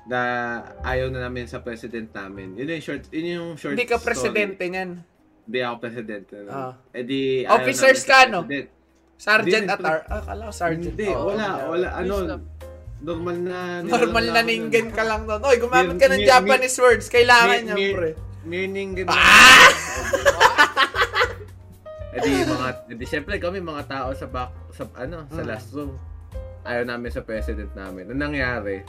[0.06, 0.20] na
[0.84, 2.56] ayaw na namin sa president namin.
[2.56, 4.08] Yun yung short, yun yung short Hindi ka story.
[4.08, 4.90] presidente niyan.
[5.48, 6.34] Hindi ako presidente.
[6.44, 6.52] No?
[6.52, 6.74] Ah.
[6.92, 8.44] Eh di, Officers ka, no?
[9.18, 9.98] Sergeant Hindi, Atar.
[10.06, 10.94] Ah, kala ko sergeant.
[10.94, 12.14] Hindi, Oo, wala, wala, ano,
[12.98, 14.88] normal na, Normal na ningen yun.
[14.92, 15.40] ka lang doon.
[15.42, 17.08] Oy, gumamit ka ng Mir- mir- Japanese words.
[17.08, 18.12] Kailangan Mir- niya, mir- pre.
[18.44, 19.12] Meaning, ganun.
[19.12, 19.68] Ah!
[22.18, 25.48] Eh di, mga, eh di, syempre kami mga tao sa back, sa, ano, sa Mm.
[25.48, 25.94] last room.
[26.64, 28.10] Ayaw namin sa president namin.
[28.10, 28.82] Ang nangyari,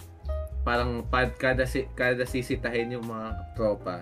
[0.63, 4.01] parang pad, kada, si, kada sisitahin yung mga tropa,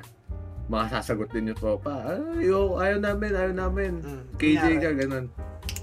[0.67, 2.07] mga sasagot din yung tropa.
[2.07, 3.93] Ay, yo, ayaw namin, ayaw namin.
[4.01, 4.77] Mm, KJ nangyari.
[4.79, 5.27] ka, ganun.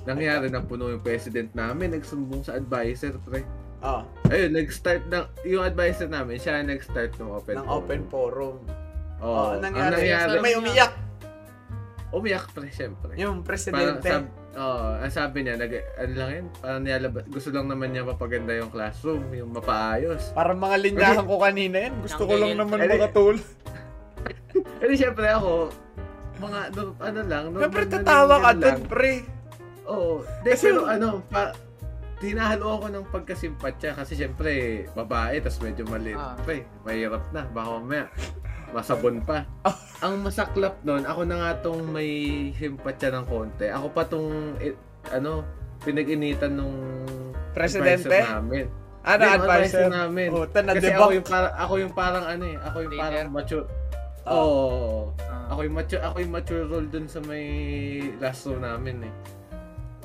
[0.03, 3.43] Nangyari na puno yung president namin, nagsumbong sa advisor, pre.
[3.79, 7.77] Oh, Ayun, nag-start ng, yung advisor namin, siya ang nag-start ng open ng forum.
[7.77, 8.55] open forum.
[9.19, 9.27] Oo.
[9.27, 9.91] Oh, ang nangyari.
[10.01, 10.91] nangyari, May umiyak.
[12.13, 13.17] Umiyak pre, syempre.
[13.17, 14.05] Yung Parang presidente.
[14.05, 14.23] sab,
[14.53, 18.53] oh, ang sabi niya, nag, ano lang yun, parang niyalabas, gusto lang naman niya mapaganda
[18.53, 20.29] yung classroom, yung mapaayos.
[20.37, 21.93] Parang mga linyahan ko kanina yan.
[22.05, 23.41] Gusto ko lang naman makatul.
[24.53, 25.73] Eh di syempre ako,
[26.37, 29.13] mga, no, ano lang, normal Siyempre tatawa ka dun, pre.
[29.89, 30.21] Oo.
[30.45, 31.57] Di, Kasi- pero ano, pa,
[32.21, 36.15] tinahalo ako ng pagkasimpatya kasi syempre, babae, tas medyo maliit.
[36.15, 36.37] Ah.
[36.39, 38.05] Pre, mahirap na, baka mamaya,
[38.73, 39.45] masabon pa.
[39.61, 39.77] Ah.
[40.05, 42.09] Ang masaklap nun, ako na nga tong may
[42.53, 43.69] simpatya ng konti.
[43.69, 44.27] Ako pa tong,
[44.59, 44.75] eh,
[45.09, 45.45] ano,
[45.79, 46.75] pinag-initan nung
[47.51, 48.09] Presidente?
[48.09, 48.65] advisor namin.
[49.03, 49.87] Ano, Hindi, advisor?
[49.89, 50.27] namin.
[50.31, 50.97] Oh, ta na Kasi debunk.
[50.97, 53.03] ako yung parang ako yung parang ano eh, ako yung Leader?
[53.03, 53.65] parang mature.
[54.23, 54.31] Oh.
[54.33, 54.91] Oo.
[55.21, 55.51] Ah.
[55.51, 57.45] Ako yung mature, ako yung mature role dun sa may
[58.17, 59.13] last row namin eh.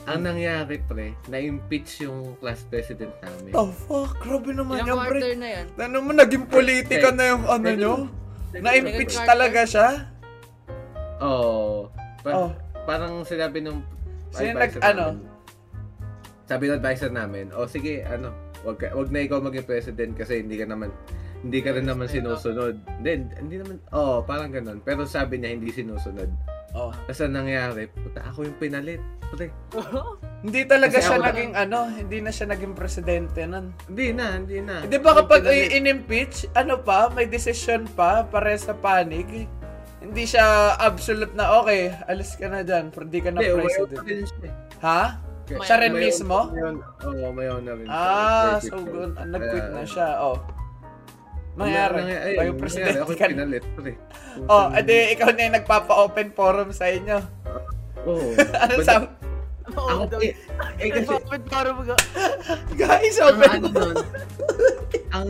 [0.05, 3.53] Ang nangyari pre, na-impeach yung class president namin.
[3.53, 4.17] Oh, fuck.
[4.19, 5.03] Grabe naman Ilang yan, pre.
[5.15, 5.67] quarter na yan?
[5.77, 7.19] Ano mo, naging politika Okay.
[7.19, 7.93] na yung ano nyo?
[8.61, 9.89] Na-impeach talaga siya?
[11.21, 11.89] Oo.
[12.23, 12.51] Pa- Oh.
[12.85, 13.85] Parang sinabi nung
[14.31, 15.05] Sino advisor nag- ano?
[16.45, 18.33] Sabi ng advisor namin, oh sige, ano,
[18.65, 20.89] wag, ka, wag na ikaw maging president kasi hindi ka naman
[21.39, 22.83] hindi ka rin naman sinusunod.
[22.99, 24.83] Hindi, hindi naman, oh, parang ganun.
[24.83, 26.27] Pero sabi niya, hindi sinusunod.
[26.79, 26.91] Oh.
[26.95, 29.03] Tapos ang nangyari, puta, ako yung pinalit.
[29.29, 29.51] Puta,
[30.47, 33.75] Hindi talaga Kasi siya ako- naging ano, hindi na siya naging presidente nun.
[33.91, 34.87] hindi na, hindi na.
[34.87, 39.51] Di ba kapag pinalit- i-impeach, ano pa, may decision pa, pare sa panig,
[39.99, 40.47] hindi siya
[40.79, 44.07] absolute na, okay, alis ka na dyan, pero di ka na Hindi, president.
[44.07, 44.55] rin siya eh.
[44.79, 45.03] Ha?
[45.49, 46.39] Siya rin umayaw- mismo?
[47.03, 47.85] Oo, umayaw na rin.
[47.85, 47.99] siya.
[47.99, 49.13] Ah, so good.
[49.19, 50.39] Ah, nag-quit na siya, oh.
[51.59, 53.65] Mangyari, Nangyari- ayun, tayo nangyari, presidente Ako ka pinalit.
[53.75, 53.93] pre.
[54.39, 57.19] Kung Oh, edi ikaw na yung nagpapa-open forum sa inyo.
[58.07, 58.31] Oo.
[58.63, 59.07] ano But- sabi?
[59.69, 60.33] Ako, eh,
[60.81, 61.95] eh, kasi, Bakit para mga...
[62.73, 63.97] Guys, ang open ano nun,
[65.13, 65.29] ang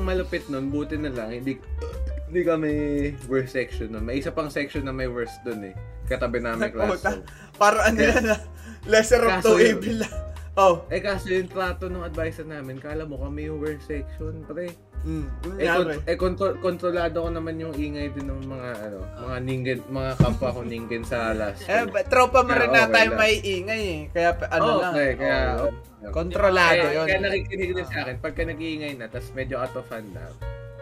[0.00, 1.60] malupit nun, buti na lang, hindi,
[2.24, 2.70] hindi kami
[3.26, 4.00] worst section nun.
[4.00, 5.74] May isa pang section na may worst dun eh.
[6.08, 7.20] Katabi namin classroom.
[7.60, 8.40] Para ano na,
[8.88, 10.14] lesser of two evil lang.
[10.56, 10.80] Oh.
[10.88, 14.72] Eh kaso yung trato ng advisor namin, kala mo kami yung worst section, pre.
[15.04, 19.36] Mm, Eh, kont- eh kontro- kontrolado ko naman yung ingay din ng mga ano, mga
[19.44, 21.62] ningen, mga kapwa ko ningen sa last.
[21.62, 24.00] Eh, tropa mo rin na tayo may ingay eh.
[24.10, 24.92] Kaya ano Oo, lang.
[24.92, 26.10] okay, kaya okay.
[26.10, 27.06] Kontrolado Kaya, yun.
[27.06, 30.24] kaya nakikinig din sa akin, pagka nag-iingay na, tapos medyo out of hand na,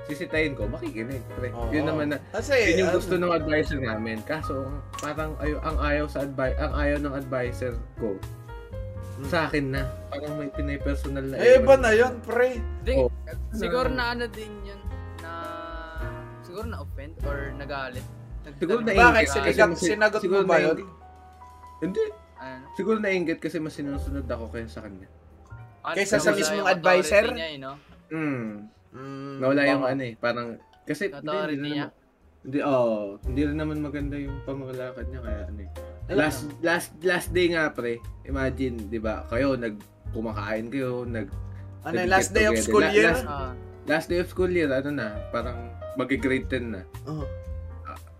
[0.05, 1.21] sisitayin ko, makikinig.
[1.35, 1.49] Pre.
[1.51, 1.69] Oo.
[1.69, 4.23] Yun naman na, Kasi, yun yung ano, gusto ng advisor namin.
[4.23, 8.15] Kaso, parang ayo ang ayaw sa advi- ang ayaw ng advisor ko
[9.25, 9.83] sa akin na.
[10.09, 11.35] Parang may pinay-personal na.
[11.37, 12.59] Eh, iba na yun, pre.
[12.83, 13.11] Di, Oh.
[13.51, 14.81] siguro na ano din yun,
[15.21, 15.33] na...
[16.43, 18.05] Siguro na offend or nagalit.
[18.43, 19.25] Nag- Siguro na Bakit?
[19.25, 20.77] Kasi Sinigat, mas- sinagot siguro mo ba na- yun?
[21.81, 22.05] Hindi.
[22.37, 25.09] ano, Siguro nainggit kasi mas sinusunod ako kaya sa kanya.
[25.81, 27.25] ano, Kaysa sa mismong yung advisor?
[27.31, 27.73] Niya, eh, no?
[28.09, 28.69] Hmm.
[28.91, 30.15] Mm, Nawala yung baka- ano eh.
[30.15, 30.49] Parang,
[30.83, 31.87] kasi, Authority hindi, niya?
[31.89, 32.03] naman-
[32.45, 35.71] Hindi, oh, hindi rin naman maganda yung pamamalakad niya kaya ano eh.
[36.07, 37.97] Last last last day nga pre.
[38.25, 39.25] Imagine, 'di ba?
[39.27, 41.29] Kayo nag kumakain kayo, nag
[41.83, 42.65] Ano, nag-get last day of together.
[42.67, 43.11] school La- year?
[43.11, 43.53] last- Ah,
[43.85, 45.59] last day of school year, ano na, parang
[45.95, 46.81] magi-grade 10 na.
[47.05, 47.29] Oh.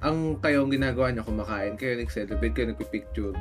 [0.01, 3.33] Ang kayo ang ginagawa niyo kumakain kayo, nag-celebrate kayo, nagpi-picture.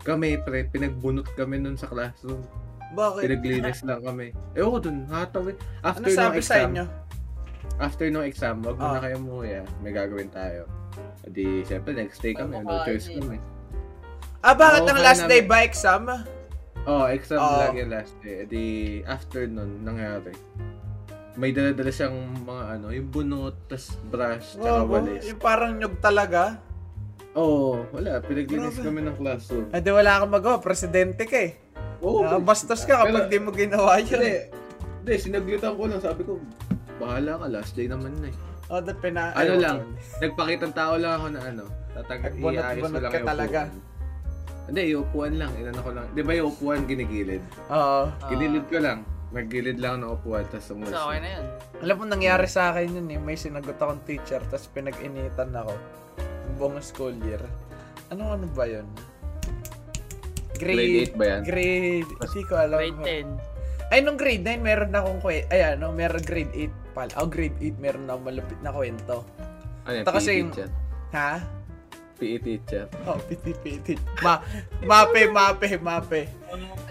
[0.00, 2.46] Kami pre, pinagbunot kami nun sa classroom.
[2.92, 3.22] Bakit?
[3.24, 4.30] Pinaglinis lang kami.
[4.52, 5.58] Eh ako dun, hatawin.
[5.80, 6.86] Ano After ng sabi sa exam, inyo?
[7.80, 8.82] after ng exam, wag Ah.
[8.84, 9.66] muna kayo umuwi ah.
[9.78, 10.70] May gagawin tayo.
[11.24, 12.54] Di, syempre, next day kami.
[12.54, 13.42] No Kumakain choice eh.
[14.42, 16.02] Ah, bakit Oo, ang last day namin- ba exam?
[16.82, 17.62] Oh, exam Oo.
[17.62, 18.42] lagi yung last day.
[18.42, 18.62] Di,
[19.06, 20.34] after nun, nangyari.
[21.38, 25.22] May dala-dala siyang mga ano, yung bunot, tas brush, tsaka Wow, walis.
[25.24, 26.58] yung parang nyug talaga.
[27.32, 28.18] Oo, oh, wala.
[28.20, 28.86] Pinaglinis Grabe.
[28.90, 29.66] kami ng classroom.
[29.72, 30.60] Eh, di wala kang magawa.
[30.60, 31.56] Presidente ka eh.
[32.02, 32.26] Oo.
[32.26, 34.18] Ah, bastos ka kapag di mo ginawa yun.
[34.18, 34.52] Hindi,
[35.00, 36.02] hindi, sinaglitan ko lang.
[36.02, 36.42] Sabi ko,
[36.98, 38.36] bahala ka, last day naman na eh.
[38.68, 39.30] Oh, the pina...
[39.32, 39.78] Ano lang,
[40.18, 43.60] nagpakitang tao lang ako na ano, tatag Nagbunot-bunot ka talaga.
[43.70, 43.91] upuan.
[44.70, 45.50] Hindi, yung upuan lang.
[45.58, 46.06] Inano ko lang.
[46.14, 47.42] Di ba yung upuan ginigilid?
[47.68, 48.06] Oo.
[48.08, 49.02] ah, Ginilid ko lang.
[49.32, 50.92] Naggilid lang ng upuan, tapos umulis.
[50.92, 51.46] So, okay na yun.
[51.82, 53.18] Alam mo, nangyari sa akin yun eh.
[53.18, 55.72] May sinagot akong teacher, tapos pinag-initan ako.
[56.60, 57.40] Buong school year.
[58.12, 58.84] Ano ano ba yun?
[60.52, 61.40] Grade 8 ba yan?
[61.42, 62.06] Grade...
[62.12, 62.78] Hindi ko alam.
[62.78, 63.00] Grade
[63.88, 63.90] 10.
[63.92, 65.48] Ay, nung grade 9, meron na akong kwento.
[65.48, 67.12] Ay, ano, meron grade 8 pala.
[67.18, 69.16] Oh, grade 8, meron na akong malupit na kwento.
[69.88, 70.04] Ano yan?
[70.06, 70.32] Kasi
[72.22, 72.84] PE teacher?
[73.02, 73.18] Ha?
[73.18, 73.98] PE teacher.
[74.22, 74.22] Oh.
[74.22, 74.38] Ma
[74.86, 76.30] mape, mape, mape.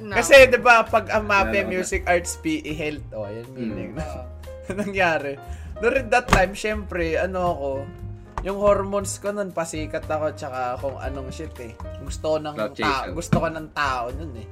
[0.04, 0.12] No.
[0.20, 3.92] Kasi, di ba, pag ang mape, music, arts, PE, health, oh, yan meaning.
[3.96, 4.28] Ah,
[4.82, 5.40] nangyari.
[5.80, 7.70] During that time, syempre, ano ako,
[8.44, 11.72] yung hormones ko nun, pasikat ako, tsaka kung anong shit eh.
[12.04, 13.14] Gusto ko ng chaser.
[13.16, 14.48] gusto ko ng tao nun eh.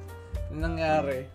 [0.54, 1.26] Nangyari.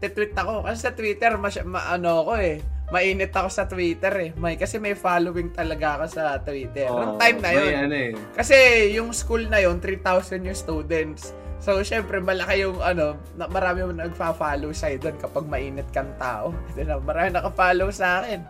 [0.00, 4.30] Titweet ako, kasi sa Twitter, mas, ma, ano ako eh, mainit ako sa Twitter eh.
[4.34, 6.90] May, kasi may following talaga ako sa Twitter.
[6.90, 7.64] Nung time na yun.
[7.66, 8.12] May ano eh.
[8.34, 8.56] Kasi
[8.94, 11.32] yung school na yun, 3,000 yung students.
[11.60, 16.50] So, syempre, malaki yung ano, na, marami yung nagfa-follow sa'yo doon kapag mainit kang tao.
[16.74, 18.42] Ito na, marami naka-follow sa akin.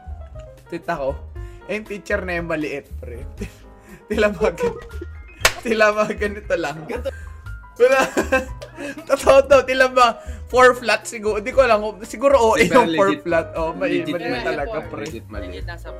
[0.72, 1.18] Tweet ako.
[1.68, 3.20] Eh, yung teacher na yung maliit, pre.
[4.10, 4.58] tila mga
[5.62, 6.82] tila mga ganito lang.
[7.78, 8.00] Wala.
[9.10, 11.38] Totoo to, tila mga 4 flat siguro.
[11.38, 13.46] Hindi ko lang, siguro oo, Di, yung pero 4 legit- flat.
[13.54, 15.04] Oh, may legit mali talaga, pre.
[15.06, 15.46] Legit mali.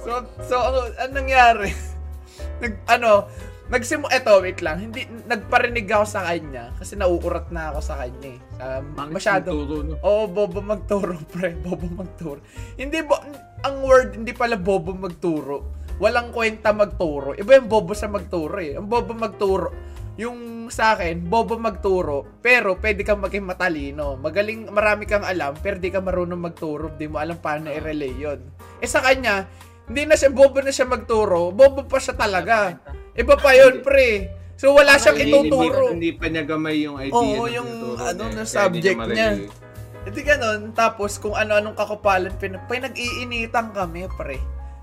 [0.03, 1.71] So, so ano, anong nangyari?
[2.63, 3.31] Nag, ano,
[3.71, 4.83] Nagsimu, eto, wait lang.
[4.83, 8.39] Hindi, nagparinig ako sa kanya kasi nauurat na ako sa kanya eh.
[8.59, 9.55] Um, Pangit masyado.
[9.55, 9.95] magturo, no?
[10.03, 11.55] Oo, bobo magturo, pre.
[11.55, 12.43] Bobo magturo.
[12.75, 13.15] Hindi, bo,
[13.63, 15.79] ang word, hindi pala bobo magturo.
[16.03, 17.39] Walang kwenta magturo.
[17.39, 18.75] Iba yung bobo sa magturo eh.
[18.75, 19.71] Ang bobo magturo,
[20.21, 24.21] yung sa akin, bobo magturo, pero pwede kang maging matalino.
[24.21, 26.93] Magaling, marami kang alam, pero di ka marunong magturo.
[26.93, 28.45] Di mo alam paano i-relay yun.
[28.85, 29.49] Eh sa kanya,
[29.89, 31.51] hindi na siya, bobo na siya magturo.
[31.57, 32.77] Bobo pa siya talaga.
[33.17, 34.37] Iba pa yun, pre.
[34.61, 35.97] So wala siyang ituturo.
[35.97, 37.17] Hindi, hindi pa niya gamay yung idea.
[37.17, 39.41] Oo, ng yung ano, na subject niya.
[40.05, 40.77] Hindi ganun.
[40.77, 44.37] Tapos kung ano-anong kakupalan, pin pinag-iinitan kami, pre.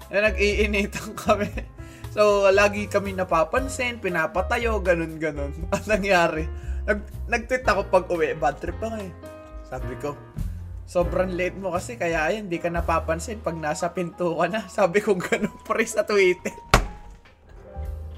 [0.10, 1.77] Na nag-iinitan kami.
[2.14, 5.54] So, lagi kami napapansin, pinapatayo, ganun-ganun.
[5.76, 6.48] Ang nangyari,
[6.88, 9.12] nag nag-tweet ako pag uwi, bad trip ako eh.
[9.68, 10.16] Sabi ko,
[10.88, 14.64] sobrang late mo kasi, kaya ayun, di ka napapansin pag nasa pinto ka na.
[14.78, 16.56] Sabi ko ganun pre sa Twitter.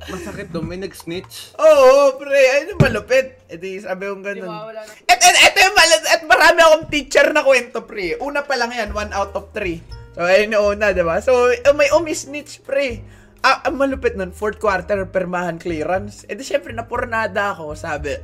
[0.09, 1.53] Masakit doon, may nag-snitch.
[1.59, 3.45] Oo, pre, ayun yung malupit.
[3.45, 4.73] E di, sabi ko Hindi ganun.
[4.73, 4.89] ng...
[5.05, 8.17] Et, et, et, yung mal- at marami akong teacher na kwento, pre.
[8.17, 9.83] Una pa lang yan, one out of three.
[10.17, 11.21] So, ayun yung una, di ba?
[11.21, 13.05] So, uh, may umisnitch, pre.
[13.39, 16.27] Ah, ang malupit nun, fourth quarter, permahan clearance.
[16.27, 18.19] E di, syempre, napurnada ako, sabi.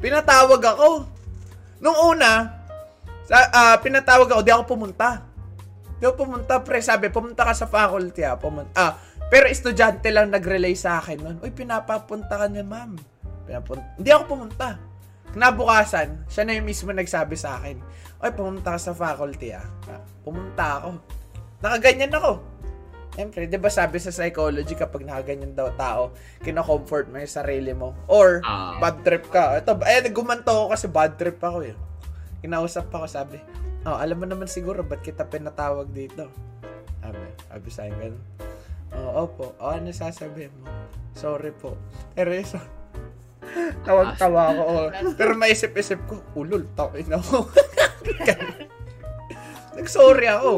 [0.00, 0.88] Pinatawag ako.
[1.84, 2.64] Nung una,
[3.28, 5.20] sa, ah, pinatawag ako, di ako pumunta.
[6.00, 6.80] Di ako pumunta, pre.
[6.80, 8.40] Sabi, pumunta ka sa faculty, ah.
[8.40, 8.72] Pumunta.
[8.72, 8.92] Ah,
[9.28, 11.36] pero estudyante lang nag-relay sa akin nun.
[11.44, 12.96] Uy, pinapapunta ka niya, ma'am.
[13.44, 13.84] Pinapunta.
[14.00, 14.80] Hindi ako pumunta.
[15.36, 17.76] Kinabukasan, siya na yung mismo nagsabi sa akin,
[18.24, 19.66] Uy, pumunta ka sa faculty, ah.
[19.92, 20.88] Ah, Pumunta ako.
[21.60, 22.53] Nakaganyan ako.
[23.14, 26.10] Siyempre, di ba sabi sa psychology kapag nakaganyan daw tao,
[26.42, 27.94] kino-comfort mo yung sarili mo.
[28.04, 28.74] Or, Ah.
[28.76, 29.54] bad trip ka.
[29.56, 31.78] Ito, ay, nagumanto ako kasi bad trip ako eh.
[32.40, 33.38] Kinausap ako, sabi,
[33.82, 36.26] oh, alam mo naman siguro, ba't kita pinatawag dito?
[36.98, 38.22] Sabi, sabi sa akin, ganun.
[38.94, 39.44] Oo, opo.
[39.56, 40.66] O, ano sasabihin mo?
[41.14, 41.78] Sorry po.
[42.12, 42.58] Pero so,
[43.86, 44.62] tawag-tawa ako.
[44.64, 44.86] oh.
[45.14, 47.46] Pero maisip-isip ko, ulol, tawin ako.
[49.74, 50.52] Nag-sorry ako.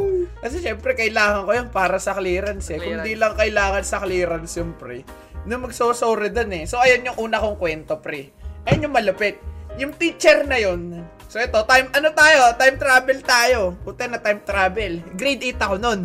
[0.45, 2.79] Kasi syempre, kailangan ko yan para sa clearance eh.
[2.79, 5.03] Kung di lang kailangan sa clearance yung pre,
[5.49, 6.65] na magso-sorry dun eh.
[6.69, 8.31] So, ayan yung una kong kwento, pre.
[8.69, 9.41] Ayan yung malupit.
[9.77, 11.05] Yung teacher na yun.
[11.27, 12.55] So, ito, time, ano tayo?
[12.57, 13.59] Time travel tayo.
[13.85, 14.93] Puta na time travel.
[15.17, 16.01] Grade 8 ako nun.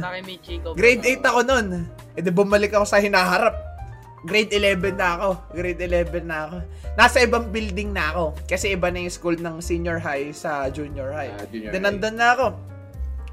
[0.75, 1.67] Grade 8 ako nun.
[2.11, 3.55] E di bumalik ako sa hinaharap.
[4.21, 5.29] Grade 11 na ako.
[5.55, 6.57] Grade 11 na ako.
[6.93, 8.25] Nasa ibang building na ako.
[8.45, 11.33] Kasi iba na yung school ng senior high sa junior high.
[11.33, 11.95] Ah, junior Then high.
[11.97, 12.47] nandun na ako.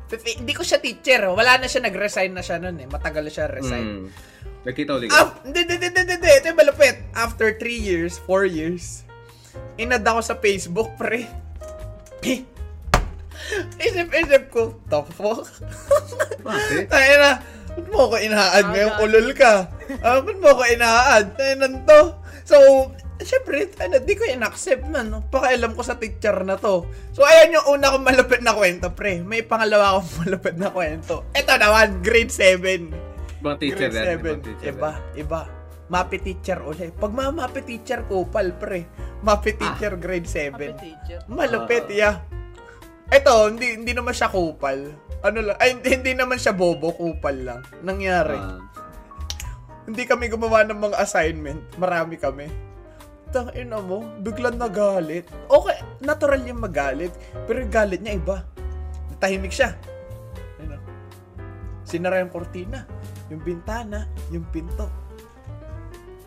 [0.09, 1.29] Fifi- Hindi ko siya teacher.
[1.29, 1.85] Wala na siya.
[1.85, 2.89] Nag-resign na siya nun eh.
[2.89, 3.87] Matagal na siya resign.
[3.87, 4.07] Mm.
[4.65, 5.13] Nagkita ulit.
[5.45, 6.29] Hindi, hindi, hindi, hindi, hindi.
[6.29, 6.97] Ito yung malupit.
[7.15, 9.05] After 3 years, 4 years,
[9.77, 11.29] inad ako sa Facebook, pre.
[13.79, 15.47] Isip-isip ko, the fuck?
[16.43, 16.85] Bakit?
[16.93, 17.31] Tayo na,
[17.79, 19.71] ba't mo ako inaad Ah, ngayong ulol ka?
[20.03, 21.25] Ah, ba't mo ako inaad?
[21.39, 21.55] Tayo
[21.87, 22.01] to.
[22.45, 22.57] So,
[23.21, 25.11] syempre, ano, di ko in-accept man.
[25.11, 25.19] No?
[25.25, 26.87] Pakialam ko sa teacher na to.
[27.11, 29.23] So, ayan yung una kong malupit na kwento, pre.
[29.23, 31.27] May pangalawa akong malupit na kwento.
[31.33, 33.39] Ito naman, grade 7.
[33.39, 34.19] Ibang teacher Grade yan.
[34.19, 34.23] 7.
[34.23, 35.41] Ibang teacher Iba, iba.
[35.89, 36.93] Mapi teacher ulit.
[36.95, 38.85] Pag mga mapi teacher, kupal, pre.
[39.25, 40.53] Mapi teacher, grade 7.
[40.53, 41.19] Happy teacher.
[41.27, 41.95] Malupit, Ah.
[41.95, 42.17] yeah.
[43.09, 44.93] Ito, hindi, hindi naman siya kupal.
[45.25, 47.61] Ano lang, ay, hindi, hindi naman siya bobo, kupal lang.
[47.81, 48.37] Nangyari.
[48.37, 48.61] Ah.
[49.89, 51.81] Hindi kami gumawa ng mga assignment.
[51.81, 52.68] Marami kami.
[53.29, 55.29] Tangina mo, biglang nagalit.
[55.53, 57.13] Okay, natural yung magalit.
[57.45, 58.41] Pero yung galit niya iba.
[59.21, 59.77] Tahimik siya.
[60.65, 60.81] Ano?
[61.85, 62.89] Sinara yung kortina,
[63.29, 64.89] yung bintana, yung pinto.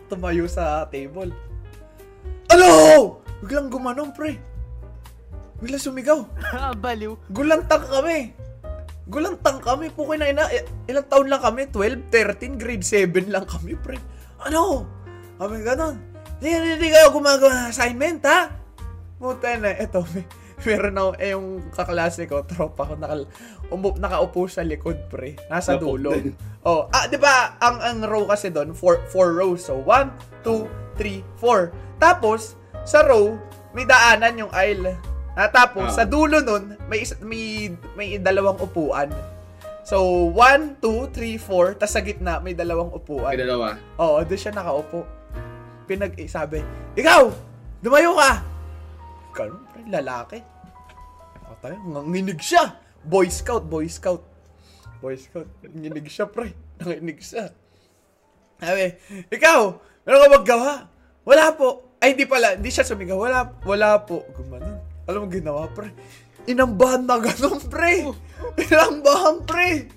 [0.06, 1.34] Tumayo sa table.
[2.54, 2.68] Ano?
[3.42, 4.38] Biglang gumanong, pre.
[5.58, 6.22] Biglang sumigaw.
[6.54, 7.18] Ah, baliw.
[7.34, 8.30] Gulantang kami.
[9.10, 9.90] Gulantang kami.
[9.90, 10.46] Pukoy na ina.
[10.86, 11.66] Ilang taon lang kami?
[11.66, 13.98] 12, 13, grade 7 lang kami, pre.
[14.38, 14.86] Ano?
[15.42, 16.11] Kami ganon.
[16.42, 18.50] Hindi, hindi, kayo gumagawa ng assignment, ha?
[19.14, 20.26] Puta na, eto, may,
[20.66, 23.30] meron ako, eh, yung kaklase ko, tropa ko, naka,
[23.70, 25.38] umup, nakaupo sa likod, pre.
[25.46, 26.10] Nasa dulo.
[26.66, 29.62] Oh, ah, di ba, ang, ang row kasi doon, four, four rows.
[29.62, 30.10] So, one,
[30.42, 30.66] two,
[30.98, 31.70] three, four.
[32.02, 33.38] Tapos, sa row,
[33.70, 34.98] may daanan yung aisle.
[35.38, 36.02] Ah, tapos, Ah.
[36.02, 39.14] sa dulo nun, may, isa- may, may dalawang upuan.
[39.86, 41.78] So, one, two, three, four.
[41.78, 43.30] Tapos sa gitna, may dalawang upuan.
[43.30, 43.78] May dalawa.
[43.98, 45.21] Oo, doon siya nakaupo.
[45.92, 46.64] Pinag, eh,
[46.96, 47.22] Ikaw!
[47.84, 48.40] Dumayo ka!
[49.36, 50.40] Ganun, pre, lalaki.
[51.44, 52.80] Ako tayo, nanginig siya.
[53.04, 54.24] Boy Scout, Boy Scout.
[55.04, 56.56] Boy Scout, nanginig siya, pre.
[56.80, 57.52] Nanginig siya.
[58.56, 58.96] Sabi,
[59.28, 59.60] Ikaw!
[60.08, 60.72] Meron ka maggawa?
[61.28, 61.92] Wala po.
[62.00, 62.56] Ay, hindi pala.
[62.56, 63.20] Hindi siya sumigaw.
[63.20, 64.24] Wala, wala po.
[64.32, 64.80] Gumanon.
[65.04, 65.92] Alam mo ginawa, pre?
[66.48, 68.08] Inambahan na ganun, pre.
[68.64, 69.92] Inambahan, pre.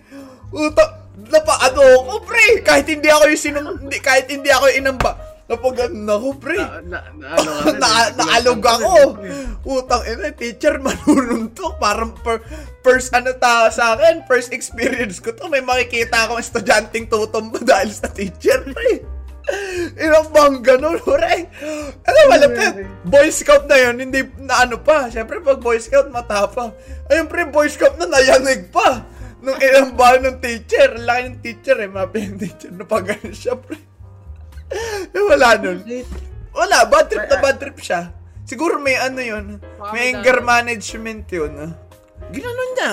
[0.52, 2.60] Uta, napaano ako, pre.
[2.68, 5.35] Kahit hindi ako yung sinum, hindi, kahit hindi ako yung inamba.
[5.46, 6.58] Napagano ako, pre.
[6.58, 7.50] Na, na, na, ano
[7.82, 8.94] na, eh, naalog ako.
[9.22, 9.46] eh.
[9.62, 11.78] Utang ina, teacher, manununtok.
[11.78, 12.42] Parang per,
[12.82, 15.46] first ano ta sa akin, first experience ko to.
[15.46, 19.06] May makikita akong estudyanteng tutumba dahil sa teacher, pre.
[20.02, 21.46] Ilang bang ganun, pre.
[22.02, 22.90] Ano, malapit.
[23.06, 25.14] Boy Scout na yun, hindi na ano pa.
[25.14, 26.74] Siyempre, pag Boy Scout, matapang.
[27.14, 29.06] Ayun, pre, Boy Scout na nayanig pa.
[29.46, 30.98] Nung ilang ba ng teacher.
[30.98, 31.86] Laki ng teacher, eh.
[31.86, 32.74] Mapi yung teacher.
[32.74, 33.78] Napagano siya, pre.
[34.72, 35.82] Eh, wala nun.
[36.52, 38.10] Wala, bad trip na bad trip siya.
[38.46, 39.46] Siguro may ano yun.
[39.76, 41.52] Baka May anger management yun.
[41.58, 41.72] ah.
[42.30, 42.92] Ginanon niya.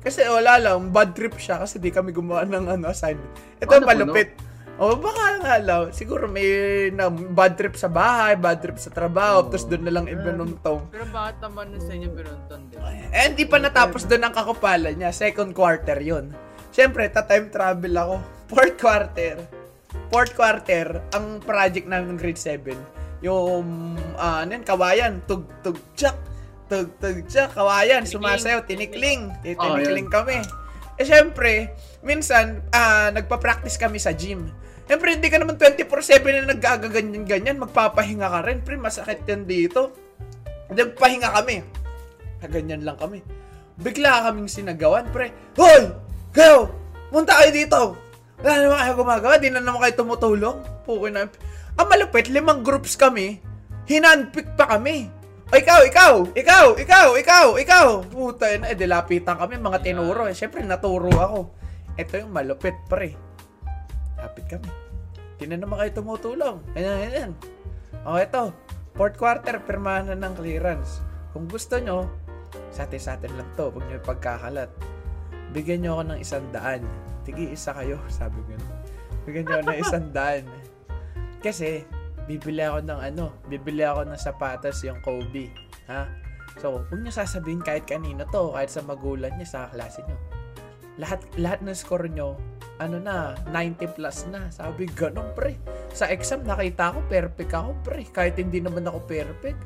[0.00, 3.32] Kasi wala lang, bad trip siya kasi di kami gumawa ng ano, assignment.
[3.56, 4.36] Ito Ano, malupit.
[4.74, 6.44] O baka nga lang, siguro may
[6.90, 9.48] na, bad trip sa bahay, bad trip sa trabaho, Oo.
[9.48, 10.90] tapos doon na lang ibinuntong.
[10.90, 12.90] Pero bakit naman nun sa inyo pinunton, di ba?
[12.90, 15.14] Eh, hindi pa natapos doon ang kakupalan niya.
[15.14, 16.34] Second quarter yun.
[16.74, 18.14] Siyempre, ta-time travel ako.
[18.50, 19.34] Fourth quarter.
[20.08, 22.76] Fourth quarter, ang project namin ng grade 7,
[23.24, 26.14] yung, ah, ano yun, kawayan, tug, tug, tsak,
[26.68, 28.14] tug, tug, tsak, kawayan, Tinikling.
[28.14, 29.22] sumasayaw, tinikling.
[29.58, 30.38] Oh, Tinikling kami.
[30.94, 31.72] Eh, syempre,
[32.04, 34.46] minsan, ah, nagpa-practice kami sa gym.
[34.84, 38.60] Siyempre, hindi ka naman 24-7 na nagagaganyan-ganyan, magpapahinga ka rin.
[38.60, 39.96] Pre, masakit yan dito.
[40.68, 41.64] Nagpahinga kami.
[42.44, 43.24] Ganyan lang kami.
[43.80, 45.32] Bigla kaming sinagawan, pre.
[45.56, 45.88] Hoy!
[46.36, 46.68] Kayo!
[47.08, 47.80] Munta kayo dito!
[48.42, 50.58] Wala naman kayo gumagawa, di na naman kayo tumutulong.
[50.82, 51.30] Pukoy na.
[51.78, 53.38] Ang malupit, limang groups kami.
[53.86, 55.12] Hinanpick pa kami.
[55.52, 57.86] O, ikaw, ikaw, ikaw, ikaw, ikaw, ikaw.
[58.08, 58.64] Puta yun.
[58.66, 60.24] Eh, dilapitan kami, mga tinuro.
[60.26, 61.40] Eh, Siyempre, naturo ako.
[61.94, 63.14] Ito yung malupit, pre.
[64.18, 64.70] Lapit kami.
[65.38, 66.58] Di na naman kayo tumutulong.
[66.74, 67.30] Ayan, ayan.
[68.02, 68.50] O, ito.
[68.94, 71.04] Fourth quarter, pirmahan na ng clearance.
[71.34, 72.06] Kung gusto nyo,
[72.70, 73.70] sa atin sa atin lang to.
[73.70, 74.70] Huwag nyo pagkakalat.
[75.54, 76.82] Bigyan nyo ako ng isang daan.
[77.24, 78.52] Tigi isa kayo, sabi ko.
[79.24, 80.44] Bigyan nyo ako ng isang daan.
[81.40, 81.84] Kasi,
[82.28, 85.48] bibili ako ng ano, bibili ako ng sapatos yung Kobe.
[85.88, 86.08] Ha?
[86.60, 90.16] So, huwag nyo sasabihin kahit kanino to, kahit sa magulang nyo, sa klase nyo.
[91.00, 92.38] Lahat, lahat ng score nyo,
[92.78, 94.46] ano na, 90 plus na.
[94.52, 95.58] Sabi, ganun pre.
[95.90, 98.02] Sa exam, nakita ko, perfect ako pre.
[98.06, 99.58] Kahit hindi naman ako perfect,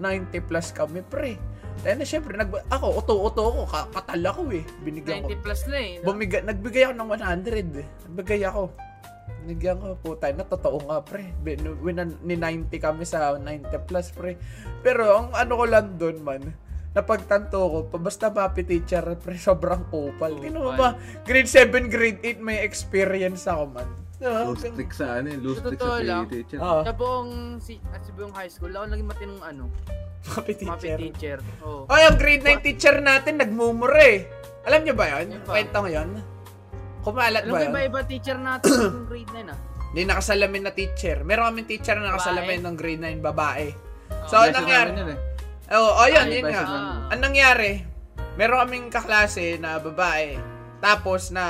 [0.00, 1.40] 90 plus kami pre.
[1.82, 4.64] Dahil na syempre, nag, ako, uto-uto ako, ka- katal ako eh.
[4.80, 5.28] Binigyan ko.
[5.32, 5.92] 90 plus na eh.
[5.98, 6.04] no?
[6.06, 7.86] Bumiga, nagbigay ako ng 100 eh.
[8.08, 8.62] Nagbigay ako.
[9.44, 11.36] Nagyan ko, puta na, totoo nga pre.
[11.84, 14.40] Winan, ni 90 kami sa 90 plus pre.
[14.80, 16.42] Pero ang ano ko lang doon man,
[16.94, 20.40] napagtanto ko, pa- basta mapi teacher pre, sobrang kupal.
[20.40, 23.88] Tino mo ba, grade 7, grade 8 may experience ako man.
[24.24, 26.24] Ah, Low stick sa ano eh, low Sa stick sa lang.
[26.24, 26.58] PE teacher.
[26.58, 29.64] Oo, Sa buong, si, at sa buong high school, ako naging matinong ano,
[30.30, 30.98] mapi mapi teacher.
[30.98, 31.38] teacher.
[31.60, 31.84] Oh.
[31.84, 34.24] Oh, yung grade 9 teacher natin, nagmumura eh.
[34.64, 35.26] Alam niyo ba yun?
[35.30, 35.52] Yun pa.
[35.52, 36.08] Kwento ko yun?
[37.00, 37.70] Kumalat Alam ba mo, yun?
[37.70, 39.58] iba-iba teacher natin yung grade 9 ah.
[39.92, 41.16] Hindi nakasalamin na teacher.
[41.22, 42.66] Meron kaming teacher na nakasalamin Babae.
[42.66, 43.66] ng grade 9 babae.
[44.10, 44.26] Oh.
[44.26, 44.90] So, ano nangyari?
[44.90, 45.18] namin eh.
[45.70, 46.62] Oo, oh, yun, Ay, yun nga.
[46.62, 46.80] namin.
[46.80, 46.96] Ah.
[47.08, 47.70] Ang nangyari,
[48.34, 50.40] meron kaming kaklase na babae.
[50.80, 51.44] Tapos na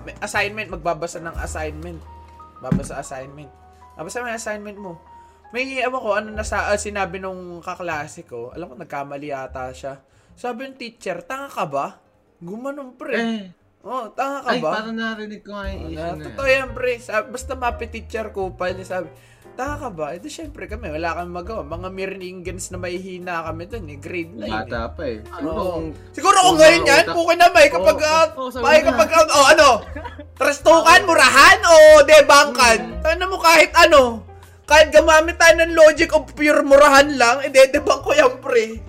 [0.00, 1.98] may assignment, magbabasa ng assignment.
[2.60, 3.50] Babasa assignment.
[3.96, 4.92] Babasa mo assignment mo.
[5.50, 9.98] May ewan ko, ano nasa, ah, sinabi nung kaklase ko, alam ko, nagkamali yata siya.
[10.38, 11.98] Sabi ng teacher, tanga ka ba?
[12.38, 13.16] Gumanon pre.
[13.18, 13.44] Eh,
[13.80, 14.76] Oh, tanga ka ay, ba?
[14.76, 17.00] parang narinig ko nga yung issue Na, na totoo yan, pre.
[17.00, 19.08] Sabi, basta mapi teacher ko pa, niya sabi,
[19.60, 20.16] Taka ka ba?
[20.16, 21.60] Ito syempre kami, wala kami magawa.
[21.60, 24.00] Mga Mirningans na may hina kami dun eh.
[24.00, 24.52] Grade 9 eh.
[24.56, 25.20] Bata pa eh.
[25.20, 25.68] Siguro Oo.
[25.76, 28.24] kung Siguro kung ngayon yan, pukin na may kapag, Oo.
[28.40, 29.68] Oo, sabi may kapag, oh, ano,
[30.40, 33.04] trastukan, murahan, o debangkan.
[33.04, 34.24] Ano mo kahit ano,
[34.64, 38.80] kahit gamamit tayo ng logic of pure murahan lang, ide-debang ko yan, pre.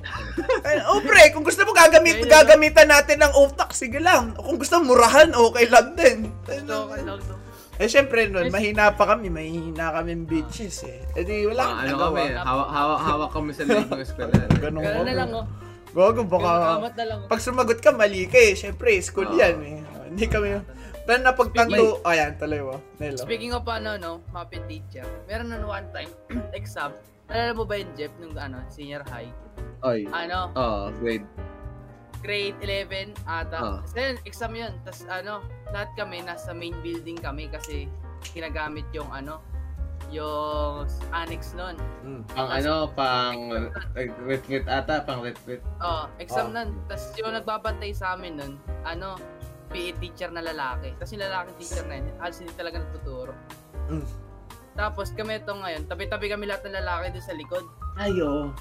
[0.88, 4.32] Oh, pre, kung gusto mo gagamit, gagamitan natin ng utak, sige lang.
[4.40, 6.32] Kung gusto mo murahan, okay lang din.
[6.48, 7.20] Ito, okay lang.
[7.82, 11.02] Eh, syempre nun, mahina pa kami, mahina kami bitches eh.
[11.18, 12.06] Eh di, wala ah, kang ano nagawa.
[12.14, 14.34] kami, hawak, hawak, hawak kami sa loob ng eskwela.
[14.62, 15.46] Ganun Ganun na lang oh.
[15.92, 16.78] Gogo, baka...
[16.78, 17.28] Kamat na lang oh.
[17.28, 18.54] Pag sumagot ka, mali ka eh.
[18.54, 19.42] Siyempre, school Oo.
[19.42, 19.82] yan eh.
[20.14, 20.62] Hindi kami...
[21.10, 22.06] Pero napagtanto...
[22.06, 22.78] Ayan, tuloy mo.
[23.02, 23.18] Nelo.
[23.18, 26.12] Speaking of ano, no, Muppet teacher, meron nun one time,
[26.58, 26.94] exam,
[27.26, 29.34] nalala mo ba yung Jeff nung ano, senior high?
[29.82, 30.06] Oy.
[30.14, 31.26] Ano, Oh, grade.
[32.22, 33.82] Grade 11 ata.
[33.90, 34.74] So yun, exam yun.
[34.86, 35.42] Tapos ano,
[35.74, 37.90] lahat kami nasa main building kami kasi
[38.32, 39.42] ginagamit yung ano,
[40.14, 41.76] yung annex nun.
[42.06, 42.22] Mm.
[42.32, 43.40] Pang ano, pang
[44.26, 45.64] retreat ata, pang retreat.
[45.82, 46.62] Oh, exam Ah.
[46.62, 46.70] nun.
[46.86, 48.54] Tapos yung nagbabantay sa amin nun,
[48.86, 49.18] ano,
[49.72, 50.92] PE teacher na lalaki.
[51.00, 53.34] Tapos yung lalaki teacher na yun, halos hindi talaga nagtuturo.
[53.88, 54.06] Mm.
[54.72, 57.66] Tapos kami ito ngayon, tabi-tabi kami lahat ng lalaki doon sa likod.
[58.00, 58.52] Ayo.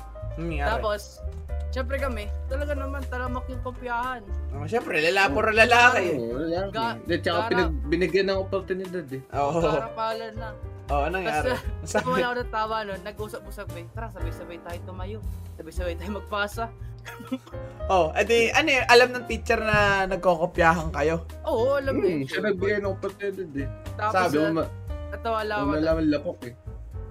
[0.67, 1.21] Tapos,
[1.69, 4.25] syempre kami, talaga naman, talamak yung kopyahan.
[4.51, 6.07] Oh, Siyempre, lala, puro lalaki.
[6.13, 6.75] Oo, lalaki.
[6.75, 9.23] Ga- gara- pinag, binigyan ng oportunidad eh.
[9.33, 9.61] Oo.
[9.61, 10.51] Karapalan na.
[10.89, 11.55] Oh, anong nangyari?
[11.55, 13.85] Tapos Sabi, wala ako natawa nun, nag-usap-usap eh.
[13.93, 15.19] Tara, sabay-sabay tayo tumayo.
[15.55, 16.65] Sabay-sabay tayo magpasa.
[17.93, 21.23] oh, edi, ano yun, alam ng teacher na nagkokopyahan kayo.
[21.45, 22.27] Oo, alam Hmm, eh.
[22.27, 23.69] siya nagbigay ng opportunity eh.
[23.95, 24.71] Tapos, Sabi mo, uh, ma-
[25.11, 25.71] natawa lang ako.
[25.71, 26.55] wala naman lapok eh.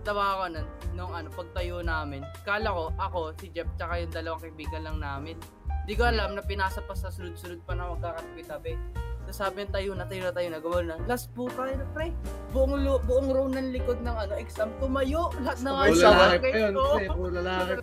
[0.03, 2.23] Tawa ako nun, nung ano, pagtayo namin.
[2.47, 5.35] Kala ko, ako, si Jeff, tsaka yung dalawang kaibigan lang namin.
[5.83, 8.77] Di ko alam na pinasa pa sa sunod-sunod pa na magkakatabi-tabi.
[9.29, 10.95] Tapos sabi yung tayo na, tayo na, tayo na, gawa na.
[11.05, 12.09] Last po tayo na, pre.
[12.49, 15.29] Buong, lo, buong row ng likod ng ano, exam, tumayo.
[15.45, 16.73] Lahat ng Sabay Puro sa lalaki yun.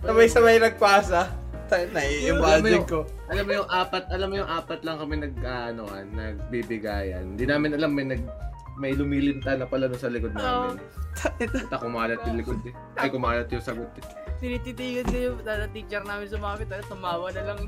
[0.03, 1.21] Sabay-sabay nagpasa.
[1.67, 2.99] Tayo, Alam mo nai-imagine yung- ko.
[3.27, 7.35] Alam mo yung apat, alam mo yung apat lang kami nag ano, nagbibigayan.
[7.35, 8.23] Hindi namin alam may nag
[8.77, 10.77] may lumilinta na pala sa likod namin.
[11.73, 12.73] At kumalat yung likod eh.
[12.93, 14.05] Ay, kumalat yung sagot eh.
[14.37, 16.69] Tinititigan ko yung uh, teacher namin sumapit.
[16.69, 17.59] Ano, tumawa na lang.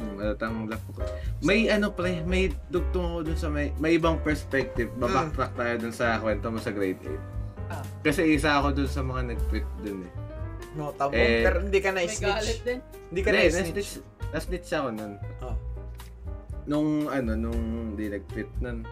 [0.00, 1.04] Hmm, malatang lapok.
[1.44, 4.88] May ano pre, may dugtong ako dun sa may, may ibang perspective.
[4.96, 7.70] Babacktrack tayo dun sa kwento mo sa grade 8.
[7.70, 7.84] Ah.
[8.00, 10.12] Kasi isa ako dun sa mga nag-tweet dun eh.
[10.72, 11.12] No, tamo.
[11.12, 12.64] Eh, Pero hindi ka May galit na-snitch.
[12.64, 12.78] din.
[13.12, 13.92] Hindi ka na-snitch,
[14.32, 15.12] na-snitch ako nun.
[15.44, 15.56] Oh.
[16.64, 17.60] Nung ano, nung
[17.92, 18.88] di nag-tweet nun.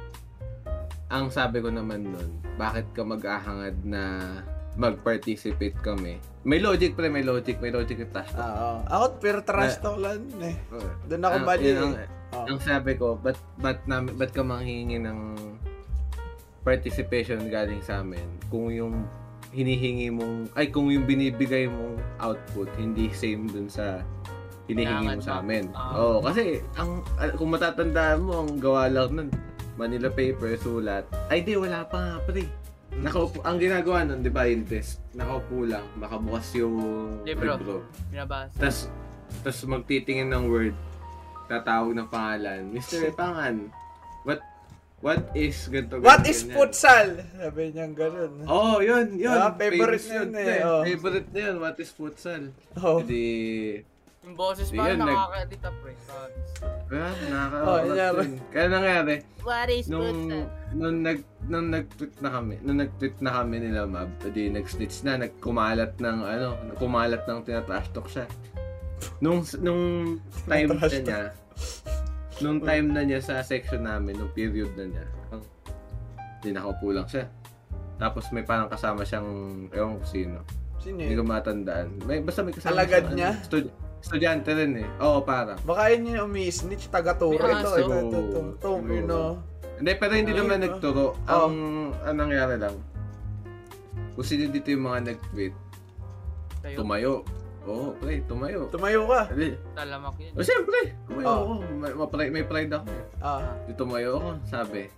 [1.09, 2.31] Ang sabi ko naman nun,
[2.61, 4.21] bakit ka mag-ahangad na
[4.77, 6.21] mag-participate kami?
[6.45, 8.37] May logic pre, may logic, may logic yung task.
[8.37, 8.79] Ah, oh.
[8.85, 10.57] Ako, pero trash talk lang eh.
[10.69, 11.65] Uh, Doon ako ang- bali.
[11.73, 12.09] ang, eh.
[12.37, 12.45] Oh.
[12.45, 15.21] ang sabi ko, ba't, ba't, namin, ba't ka manghingi ng
[16.61, 19.09] participation galing sa amin kung yung
[19.57, 24.05] hinihingi mong, ay kung yung binibigay mong output hindi same dun sa
[24.69, 25.73] hinihingi mo sa amin.
[25.73, 25.97] Ah.
[25.97, 29.29] Oo, kasi ang ah, kung matatandaan mo, ang gawa lang nun,
[29.79, 31.07] Manila paper, sulat.
[31.31, 32.43] Ay di, wala pa nga pre.
[32.99, 36.75] Nakaupo, ang ginagawa nun, di ba, yung test, nakaupo lang, makabukas yung
[37.23, 37.55] Libro.
[37.55, 37.77] libro.
[38.11, 38.59] Binabasa.
[38.59, 38.91] Tapos,
[39.47, 40.75] tapos magtitingin ng word,
[41.47, 42.75] tatawag ng pangalan.
[42.75, 43.15] Mr.
[43.15, 43.71] Pangan,
[44.27, 44.43] what
[44.99, 46.03] what is ganito?
[46.03, 46.55] What ganito, is ganyan?
[46.59, 47.09] futsal?
[47.39, 48.33] Sabi niya ganun.
[48.51, 49.31] Oh, yun, yun.
[49.31, 50.83] Ah, favorite Famous niya yun eh, oh.
[50.83, 52.43] Favorite niya yun, what is futsal?
[52.83, 52.99] Oh.
[52.99, 53.25] Hindi,
[54.29, 55.93] Yung boses pa yun, nag- nakaka-edita, pre.
[56.93, 57.81] ah, nakaka Oh.
[58.53, 60.29] Kaya nangyari, What is nung,
[60.77, 65.17] nung nag nung nag-tweet na kami, nung nag-tweet na kami nila Mab, di nag-snitch na,
[65.17, 68.29] nagkumalat ng ano, kumalat ng tinatrash talk siya.
[69.25, 71.21] Nung nung time na niya,
[72.45, 75.41] nung time na niya sa section namin, nung period na niya, ang
[76.45, 77.33] di nakaupo lang siya.
[77.97, 79.25] Tapos may parang kasama siyang,
[79.73, 80.39] ewan ko sino.
[80.85, 81.97] Sino Hindi ko matandaan.
[82.05, 83.33] May, basta may kasama Alagad siyang, niya?
[83.35, 84.89] Ano, estudyante rin eh.
[85.01, 85.59] Oo, parang.
[85.63, 87.69] Baka yun yung umi-snitch, taga-turo May ito.
[87.69, 87.77] aso.
[87.77, 88.41] Ito, ito, ito.
[88.57, 88.93] Ito, Siguro.
[88.93, 89.29] you know.
[89.79, 90.65] Hindi, pero hindi Ayun, naman ah.
[90.67, 91.05] nagturo.
[91.25, 91.57] Ang,
[92.03, 92.75] ang nangyari lang,
[94.13, 95.55] kung sino dito yung mga nag-tweet,
[96.59, 97.13] Tayo, tumayo.
[97.63, 98.67] Oo, pre, tumayo.
[98.73, 99.29] Tumayo ka.
[99.29, 99.55] Hindi.
[99.77, 100.33] talamak yun.
[100.33, 101.37] O, siyempre, tumayo Oh.
[101.37, 101.53] ako.
[101.77, 102.91] May, may pride, may pride ako.
[103.21, 103.45] Ah.
[103.69, 104.89] Di tumayo ako, sabi,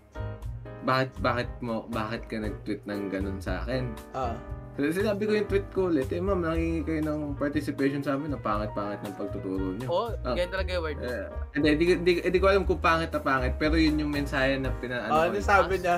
[0.81, 3.85] bakit, bakit mo, bakit ka nag-tweet ng ganun sa akin?
[4.15, 4.33] Ah.
[4.79, 8.41] Sinabi ko yung tweet ko ulit, eh ma'am, nangingi kayo ng participation sa amin, ang
[8.41, 9.87] pangit-pangit ng pagtuturo niyo.
[9.87, 10.33] Oo, Ah.
[10.33, 10.99] ganyan talaga yung word.
[11.01, 14.57] Eh, hindi, di, di, di, ko alam kung pangit na pangit, pero yun yung mensahe
[14.57, 15.45] na pina, Ah, ko ano eh.
[15.45, 15.97] sabi niya?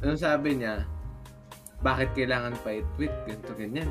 [0.00, 0.74] Ano sabi niya?
[1.80, 3.14] Bakit kailangan pa i-tweet?
[3.24, 3.88] Ganito, ganyan.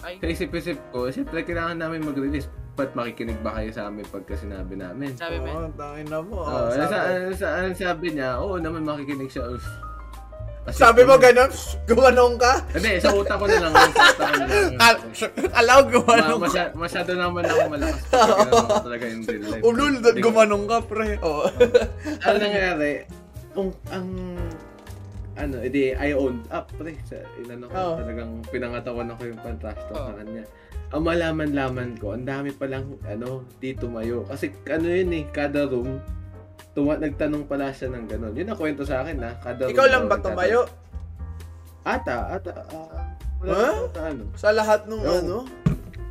[0.00, 2.46] Ay, Sa isip-isip ko, siyempre kailangan namin mag-release.
[2.72, 5.12] Ba't makikinig ba kayo sa amin pagka sinabi namin?
[5.12, 6.38] sabi mo, Oo, tangin na mo.
[6.38, 7.08] Oh, ah, ano, sa, sabi.
[7.10, 9.44] ano, sa, ano sabi niya, oo naman makikinig siya.
[9.50, 9.66] Uff.
[10.68, 11.48] Sabi mo ganun,
[11.88, 12.52] gumanong ka?
[12.76, 13.72] Hindi, sa utak ko na lang.
[13.72, 14.72] Sa utak ko na lang.
[14.84, 15.02] Al-
[15.56, 16.44] Alaw, Ma- gumanong ka.
[16.44, 18.02] masya- masyado naman ako malakas.
[18.70, 19.62] Ko talaga yung real life.
[19.64, 21.16] Ulul, gumanong ka, pre.
[21.20, 21.48] Oo.
[22.28, 23.08] Ano nangyari?
[23.50, 24.06] Kung ang
[25.34, 26.92] ano, edi I owned up, pre.
[27.08, 27.94] Sa, inano ko, Oo.
[27.96, 30.06] talagang pinangatawan ako yung pantrash talk Oo.
[30.06, 30.44] sa kanya.
[30.90, 34.28] Ang malaman-laman ko, ang dami palang, ano, di tumayo.
[34.28, 35.98] Kasi, ano yun eh, kada room,
[36.80, 38.32] tuma nagtanong pala siya ng gano'n.
[38.32, 39.36] Yun ang kwento sa akin, ha?
[39.38, 40.64] Kada Ikaw lang ba tumayo?
[41.80, 42.88] Ata, ata, ah,
[43.38, 43.76] wala Huh?
[43.86, 44.24] ata, ano.
[44.34, 45.12] Sa lahat nung Oo.
[45.14, 45.36] ano?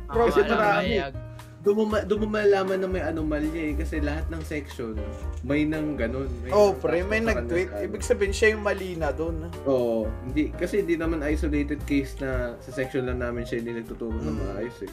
[0.06, 0.98] Bro, kasi marami.
[0.98, 1.14] bayag.
[1.60, 3.74] Doon mo, ma- doon mo malalaman na may anomalya eh.
[3.76, 4.96] Kasi lahat ng section,
[5.44, 6.26] may nang gano'n.
[6.40, 7.68] May Oh, nang pre, may nag-tweet.
[7.68, 7.84] ano.
[7.84, 9.44] Ibig sabihin siya yung mali na doon.
[9.68, 14.16] Oo, hindi kasi hindi naman isolated case na sa section lang namin siya hindi nagtuturo
[14.16, 14.44] ng Mm.
[14.48, 14.92] maayos eh.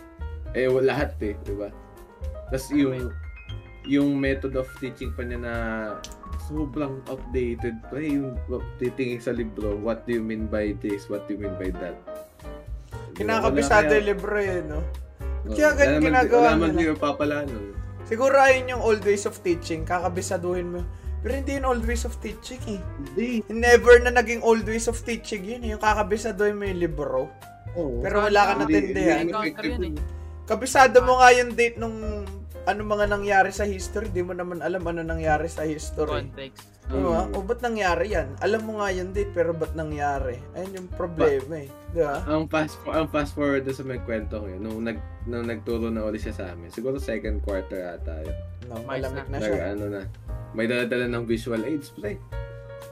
[0.53, 1.71] Eh lahat eh, 'di ba?
[2.47, 3.15] Tapos yung
[3.87, 5.53] yung method of teaching pa niya na
[6.45, 8.35] sobrang outdated pa yung
[8.77, 11.95] titingin sa libro, what do you mean by this, what do you mean by that.
[13.15, 14.83] Kinakabisado yung libro eh, no?
[15.47, 16.81] Oo, Kaya naman- ginagawa Wala nila.
[16.85, 17.73] yung papala nun.
[18.03, 19.83] Siguro ayun yung old ways of teaching.
[19.83, 20.81] Kakabisaduhin mo.
[21.19, 22.79] Pero hindi yung old ways of teaching eh.
[22.79, 23.43] Hindi.
[23.49, 25.75] Never na naging old ways of teaching yun eh.
[25.75, 27.27] Yung kakabisaduhin mo yung libro.
[27.75, 27.99] Oo.
[27.99, 29.23] Pero wala ka Hindi- natindihan.
[29.59, 29.95] yun eh.
[30.47, 32.23] Kabisado mo nga yung date nung
[32.67, 36.27] ano mga nangyari sa history, di mo naman alam ano nangyari sa history.
[36.27, 36.67] Context.
[36.87, 37.27] Diba?
[37.27, 37.35] Mm.
[37.35, 38.35] O ba't nangyari yan?
[38.39, 40.39] Alam mo nga yun date, pero ba't nangyari?
[40.55, 41.71] Ayun yung problema eh.
[41.95, 42.23] Diba?
[42.27, 45.87] ang fast ang fast forward na sa may kwento ko yun, nung, nag, nung nagturo
[45.87, 48.37] na ulit siya sa amin, siguro second quarter ata yun.
[48.67, 49.63] No, malamig na Nag, siya.
[49.71, 50.01] ano na,
[50.51, 52.19] may dala-dala ng visual aids, pre.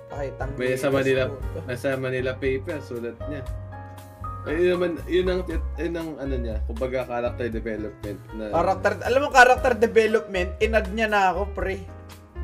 [0.07, 1.27] Pakitang May sa Manila,
[1.67, 3.43] nasa Manila paper, sulat niya.
[4.45, 5.41] Ay, yun naman, yun ang,
[5.81, 8.43] yun ang ano niya, kumbaga character development na...
[8.53, 11.81] Character, alam mo, character development, inad niya na ako, pre.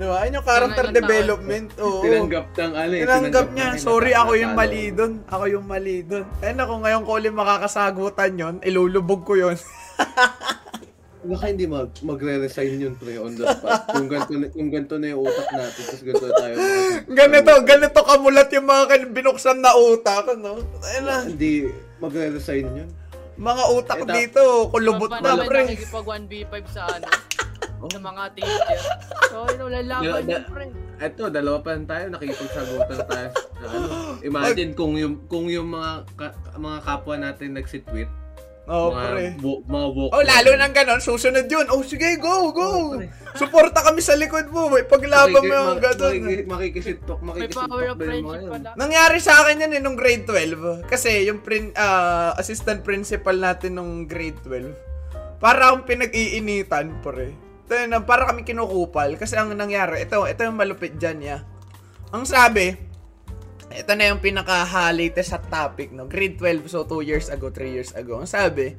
[0.01, 0.17] Diba?
[0.17, 0.97] Ayun yung character taon?
[0.97, 1.67] development.
[1.77, 2.01] Oo.
[2.01, 3.01] Tinanggap ng ano eh.
[3.05, 3.67] Tinanggap niya.
[3.77, 5.21] Sorry, ako yung mali dun.
[5.29, 6.25] Ako yung mali dun.
[6.41, 9.57] Ayun ako, ngayon ko ulit makakasagutan yon ilulubog ko yon
[11.21, 13.93] Baka hindi mag, magre-resign yun, pre, on the spot.
[13.93, 16.55] Kung ganito, na- kung ganito na yung utak natin, tapos ganito na tayo.
[17.13, 18.83] ganito, ganito kamulat yung mga
[19.13, 20.65] binuksan na utak, no?
[20.81, 21.17] Ayun na.
[21.29, 21.69] Hindi
[22.01, 22.89] magre-resign yun.
[23.37, 24.11] Mga utak Eto.
[24.11, 24.41] dito,
[24.73, 25.63] kulubot na, pre.
[25.65, 27.07] nakikipag 1v5 sa ano?
[27.93, 28.79] sa mga teacher.
[29.31, 30.65] So, yun, lalaban yun, pre.
[31.01, 33.29] Eto, dalawa pa lang tayo, nakikipagsagutan tayo.
[33.33, 33.87] sa ano.
[34.29, 38.09] Imagine kung yung kung yung mga ka- mga kapwa natin nagsitweet,
[38.61, 39.23] Oo, mga, pre.
[39.41, 41.65] bu- mga walk Oh, lalo nang ganon, susunod yun.
[41.73, 42.61] Oh, sige, go, go.
[42.61, 43.01] Oh.
[43.33, 44.69] Suporta kami sa likod mo.
[44.69, 46.45] May paglaban mo yung ganon.
[46.45, 48.51] Makikisitok, May makikisitok power of ba yung mga friendship yun?
[48.53, 48.69] pala.
[48.77, 50.85] Nangyari sa akin yan eh, nung grade 12.
[50.85, 54.71] Kasi yung prin, ah, assistant principal natin nung grade 12,
[55.37, 57.33] para akong pinag-iinitan, pre.
[57.65, 59.17] Ito yun, ah, para kami kinukupal.
[59.17, 61.37] Kasi ang nangyari, ito, ito yung malupit dyan, ya.
[62.11, 62.77] Ang sabi,
[63.73, 66.05] ito na yung pinaka-latest sa topic, no?
[66.05, 68.19] Grade 12, so 2 years ago, 3 years ago.
[68.19, 68.75] Ang sabi,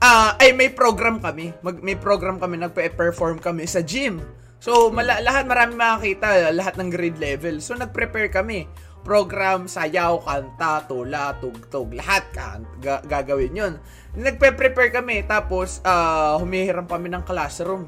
[0.00, 1.52] ah, ay may program kami.
[1.60, 4.22] Mag, may program kami, nagpe-perform kami sa gym.
[4.62, 7.60] So, mala- lahat, marami makakita, lahat ng grade level.
[7.60, 8.64] So, nag-prepare kami.
[9.06, 13.74] Program, sayaw, kanta, tula, tugtog, lahat ka, ga- gagawin yun.
[14.16, 17.86] Nagpe-prepare kami, tapos ah, humihiram kami ng classroom.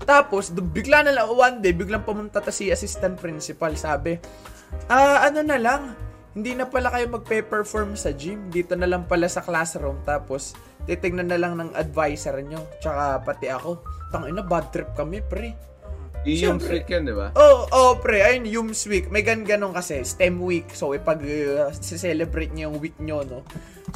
[0.00, 4.16] Tapos, bigla na lang, one day, biglang pumunta ta si assistant principal, sabi,
[4.90, 5.94] ah, ano na lang,
[6.34, 10.54] hindi na pala kayo magpe-perform sa gym, dito na lang pala sa classroom, tapos,
[10.86, 13.82] titignan na lang ng advisor nyo, tsaka pati ako.
[14.10, 15.54] Tangina, bad trip kami, pre.
[16.20, 17.32] Yun yung freak yan, di ba?
[17.32, 19.08] Oh, oh, pre, ayun, Yums Week.
[19.08, 20.68] May gan ganun kasi, STEM Week.
[20.76, 23.40] So, ipag uh, celebrate niyo yung week nyo, no?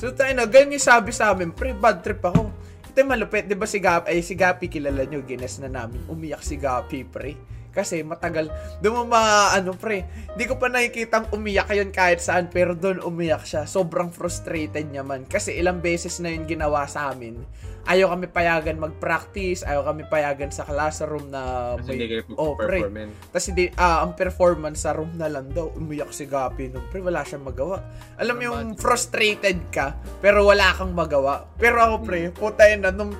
[0.00, 2.48] So, tayo na, ganyan yung sabi sa amin, pre, bad trip ako.
[2.94, 6.00] Ito malupit, di ba si Gapi, ay si Gapi kilala nyo, gines na namin.
[6.08, 7.36] Umiyak si Gapi, pre.
[7.74, 8.48] Kasi matagal,
[8.78, 10.06] doon mo ma, ano pre,
[10.38, 13.66] di ko pa nakikitang umiyak yun kahit saan, pero doon umiyak siya.
[13.66, 15.26] Sobrang frustrated niya man.
[15.26, 17.42] Kasi ilang beses na yun ginawa sa amin.
[17.84, 22.80] Ayaw kami payagan mag-practice, ayaw kami payagan sa classroom na Kasi hindi kayo Oh, pre.
[23.28, 27.04] Tapos hindi, ah, ang performance sa room na lang daw, umiyak si Gapi nung pre,
[27.04, 27.84] wala siyang magawa.
[28.16, 31.44] Alam mo yung frustrated ka, pero wala kang magawa.
[31.60, 33.12] Pero ako pre, puta yun na, nung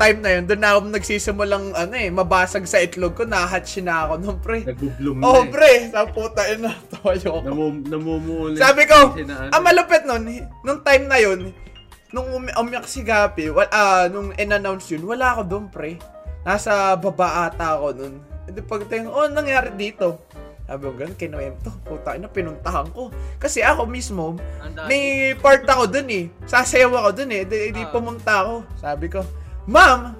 [0.00, 4.08] time na yun, doon na ako nagsisimulang, ano eh, mabasag sa itlog ko, nahatch na
[4.08, 4.64] ako nung pre.
[4.64, 5.48] Nagbubloom na Oh, eh.
[5.48, 6.72] pre, sa puta yun na,
[7.20, 7.36] ko.
[7.38, 8.56] Namum, namumuli.
[8.56, 9.52] Sabi ko, ano.
[9.52, 10.24] ang malupit nun,
[10.64, 11.52] nung time na yun,
[12.10, 16.00] nung umi- umiyak si Gapi, wal, ah, nung in-announce yun, wala ako doon, pre.
[16.40, 18.14] Nasa baba ata ako nun.
[18.48, 20.24] Hindi pagtingin, oh, nangyari dito?
[20.64, 21.70] Sabi ko, ganun, kinuwento.
[21.82, 23.10] Puta, ina, pinuntahan ko.
[23.36, 24.38] Kasi ako mismo,
[24.86, 26.24] may part ako dun eh.
[26.46, 27.42] Sasayaw ako dun eh.
[27.42, 27.90] Di, di Ah.
[27.90, 28.54] pumunta ako.
[28.78, 29.18] Sabi ko,
[29.70, 30.18] Ma'am!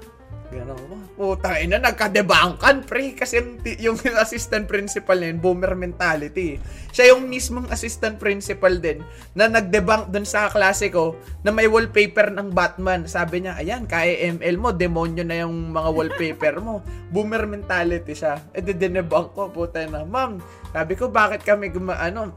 [0.50, 0.94] Gano'n ko.
[1.14, 3.14] Puta, ina, nagkadebangkan, pre.
[3.18, 6.58] Kasi yung, yung assistant principal na yun, boomer mentality.
[6.94, 9.02] Siya yung mismong assistant principal din
[9.34, 13.10] na nagdebunk dun sa klase ko na may wallpaper ng Batman.
[13.10, 16.82] Sabi niya, ayan, kaya ML mo, demonyo na yung mga wallpaper mo.
[17.14, 18.38] Boomer mentality siya.
[18.54, 20.06] E di dinebunk ko, puta na.
[20.06, 20.38] Ma'am,
[20.70, 22.34] sabi ko, bakit kami guma, ano,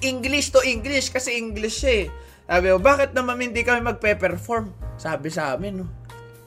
[0.00, 2.06] English to English kasi English siya eh.
[2.48, 4.74] Sabi ko, bakit naman hindi kami magpe-perform?
[5.00, 6.01] Sabi sa amin, no.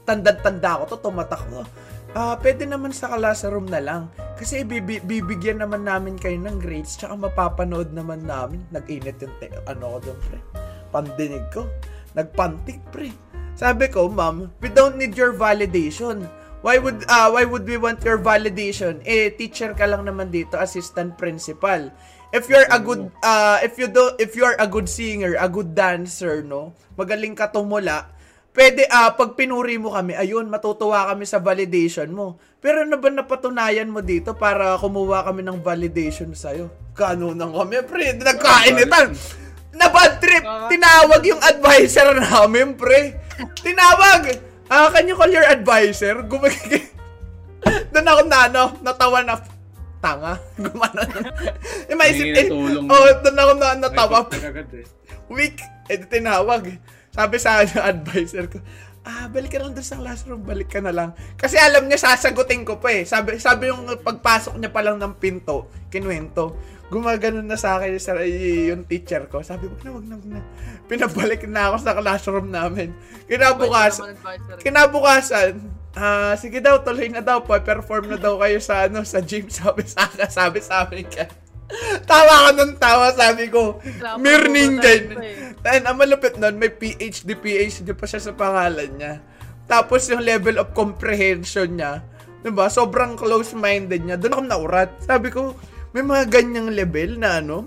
[0.05, 1.65] Tanda-tanda ko to, tumatak ko.
[2.15, 4.07] Ah, pwede naman sa classroom na lang.
[4.39, 8.63] Kasi bibi- bibigyan naman namin kayo ng grades tsaka mapapanood naman namin.
[8.71, 10.39] Nag-init yung te- ano ko doon, pre.
[10.95, 11.67] Pandinig ko.
[12.15, 13.11] Nagpantik, pre.
[13.59, 16.23] Sabi ko, ma'am, we don't need your validation.
[16.65, 18.97] Why would ah why would we want your validation?
[19.05, 21.93] Eh teacher ka lang naman dito, assistant principal.
[22.33, 25.77] If you're a good uh if you do if you're a good singer, a good
[25.77, 26.73] dancer, no?
[26.97, 28.09] Magaling ka tumula,
[28.55, 32.39] pwede ah pag pinuri mo kami, ayun, matutuwa kami sa validation mo.
[32.63, 36.71] Pero ano ba napatunayan mo dito para kumuha kami ng validation sa'yo?
[36.95, 38.15] Kanunan kami, pre.
[38.15, 39.13] Nagkainitan.
[39.75, 40.41] Na bad trip.
[40.71, 43.19] Tinawag yung advisor namin, pre.
[43.59, 44.39] Tinawag.
[44.71, 46.25] Ah, can you call your advisor?
[46.25, 46.89] Gumagiging.
[47.93, 49.35] Doon ako na, ano, natawa na,
[50.05, 50.33] tanga.
[51.89, 54.19] Humingi ng eh, oh, doon ako na, natawa.
[54.29, 54.85] Eh.
[55.33, 55.57] Week.
[55.89, 56.69] Eh, tinawag.
[57.15, 58.59] Sabi sa akin ng advisor ko,
[59.07, 61.09] ah, balik ka na lang doon sa classroom, balik ka na lang.
[61.39, 63.07] Kasi alam niya, sasagutin ko pa eh.
[63.07, 66.57] Sabi, sabi yung pagpasok niya pa lang ng pinto, kinuwento,
[66.91, 69.39] gumaganon na sa akin sa, yung teacher ko.
[69.39, 70.39] Sabi, wag na, wag na, wag na.
[70.85, 72.91] Pinabalik na ako sa classroom namin.
[73.25, 74.59] Kinabukas, Naman advisory.
[74.61, 75.53] kinabukasan,
[75.95, 79.85] ah, sige daw, tuloy na daw, perform na daw kayo sa, ano, sa gym, sabi
[79.85, 81.29] sa akin, sabi sa amin ka.
[82.05, 83.81] Tawa ka ng tawa, sabi ko.
[84.21, 85.03] Mirning din.
[85.11, 85.57] tayo eh.
[85.65, 89.17] Then, ang malupit nun, may PhD, PhD pa siya sa pangalan niya.
[89.65, 92.05] Tapos yung level of comprehension niya,
[92.45, 94.21] diba, sobrang close-minded niya.
[94.21, 94.89] Doon ako naurat.
[95.01, 95.57] Sabi ko,
[95.97, 97.65] may mga ganyang level na ano,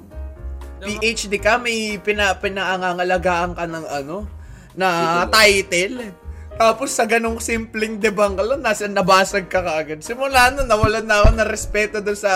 [0.79, 4.31] PhD ka, may pina, pinaangangalagaan ka ng ano,
[4.79, 6.15] na title.
[6.59, 10.03] Tapos sa ganong simpleng debunk lang, nasa nabasag ka kaagad.
[10.03, 12.33] Simula nun, nawalan na ako ng respeto doon sa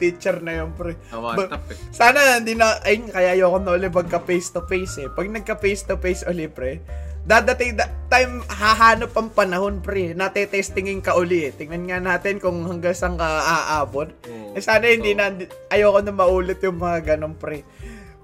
[0.00, 0.96] teacher na yun, pre.
[1.12, 1.76] Ba- eh.
[1.92, 5.12] sana hindi na, ay, kaya ayoko na ulit magka face to face eh.
[5.12, 6.80] Pag nagka face to face ulit, pre,
[7.28, 11.52] dadating, da, time, hahanap ang panahon, pre, natetestingin ka uli eh.
[11.52, 14.08] Tingnan nga natin kung hanggang saan ka aabot.
[14.08, 14.56] Oo.
[14.56, 15.20] Eh, sana hindi Oo.
[15.20, 15.36] na,
[15.68, 17.60] ayoko na maulit yung mga ganong, pre.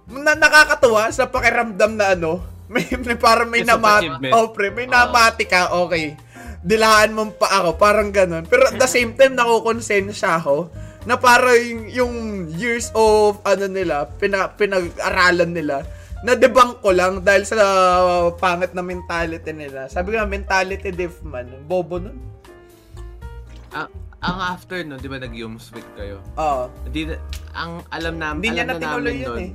[0.09, 2.40] Na, nakakatuwa sa pakiramdam na ano,
[2.72, 6.16] may, may parang may of namat, oh pre, may namati ka, okay.
[6.64, 8.48] Dilaan mo pa ako, parang ganun.
[8.48, 10.72] Pero at the same time, nakukonsensya ako
[11.04, 12.14] na parang yung, yung
[12.54, 15.82] years of ano nila, pina, pinag-aralan nila,
[16.22, 17.58] na debunk ko lang dahil sa
[18.38, 19.90] pangit na mentality nila.
[19.90, 21.50] Sabi nga, mentality diff man.
[21.66, 22.14] Bobo nun.
[23.74, 23.90] Ang,
[24.22, 26.22] ang after no, di ba nag-yum week kayo?
[26.38, 26.70] Oo.
[26.70, 27.18] Na,
[27.58, 29.52] ang alam namin, alam na namin yun nun, eh.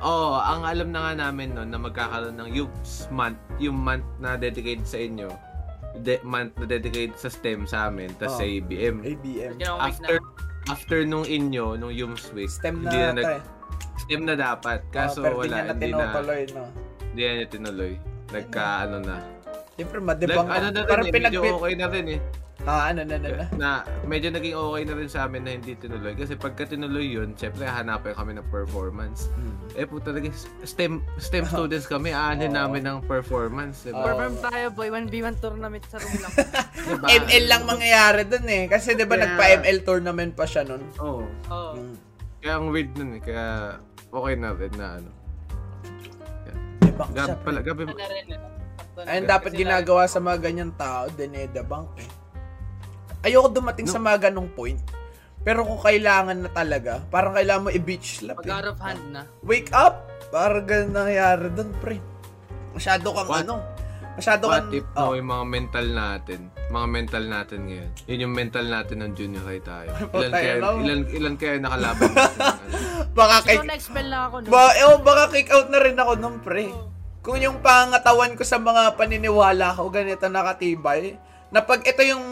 [0.00, 4.34] Oo, ang alam na nga namin nun na magkakaroon ng YUPS month, yung month na
[4.34, 5.28] dedicated sa inyo,
[6.00, 8.40] de- month na dedicated sa STEM sa amin, tas Oo.
[8.40, 9.04] sa ABM.
[9.04, 9.54] ABM.
[9.60, 10.72] After na.
[10.72, 13.42] after nung inyo, nung YUMS week, STEM na hindi na ata nag, eh.
[14.00, 14.80] STEM na dapat.
[14.88, 16.62] Kaso di wala, na hindi na, tinutuloy, no?
[17.12, 17.92] hindi na niya tinuloy.
[18.30, 19.16] Nagka ano na.
[19.76, 20.48] Siyempre, Like, madebunk.
[20.48, 21.52] ano na parang rin eh, medyo pinagbit.
[21.56, 22.20] okay na rin eh.
[22.68, 23.46] Ah, ano na na na.
[23.56, 23.68] na
[24.04, 26.12] medyo naging okay na rin sa amin na hindi tinuloy.
[26.12, 29.32] Kasi pagka tinuloy yun, syempre hanapin kami ng performance.
[29.72, 30.28] Eh po talaga,
[30.60, 32.58] STEM, STEM students kami, aanin Oo.
[32.60, 33.88] namin ng performance.
[33.88, 33.96] Diba?
[33.96, 34.04] Oo.
[34.04, 36.32] Perform tayo boy, 1v1 tournament sa room lang.
[36.92, 37.06] diba?
[37.08, 38.68] ML lang mangyayari dun eh.
[38.68, 40.84] Kasi di ba Kaya- nagpa-ML tournament pa siya nun?
[41.00, 41.24] Oo.
[41.48, 41.72] Oo.
[41.80, 41.94] Mm.
[42.40, 43.20] Kaya ang weird nun eh.
[43.24, 43.46] Kaya
[44.12, 45.10] okay na rin na ano.
[46.80, 47.24] Debunk siya.
[47.24, 48.48] Gab, pala, gabi, Ano ano?
[49.00, 52.19] Ayun dapat ginagawa sa mga ganyang tao, dinedebunk eh.
[53.20, 53.92] Ayoko dumating No.
[53.92, 54.80] sa mga ganong point.
[55.40, 58.52] Pero kung kailangan na talaga, parang kailangan mo i-beach slap Pag eh.
[58.52, 59.22] out of hand na.
[59.40, 60.04] Wake up!
[60.28, 61.96] Parang ganun nangyayari dun, pre.
[62.70, 63.42] Masyado kang What?
[63.48, 63.56] ano.
[64.14, 64.76] Masyado what kang...
[64.76, 65.10] if oh.
[65.10, 67.90] no, yung mga mental natin, mga mental natin ngayon.
[68.04, 69.90] Yun yung mental natin ng junior high tayo.
[69.96, 70.76] Ilan Tayo kaya, lang.
[70.84, 72.40] ilan, ilan kaya nakalaban natin?
[73.10, 73.56] Baka kay...
[73.56, 74.48] ikaw na-expel na ako, no?
[74.52, 76.68] Ba, eh, oh, baka kick out na rin ako nung pre.
[77.20, 81.16] Kung yung pangatawan ko sa mga paniniwala ko, ganito nakatibay,
[81.50, 82.24] na pag ito yung,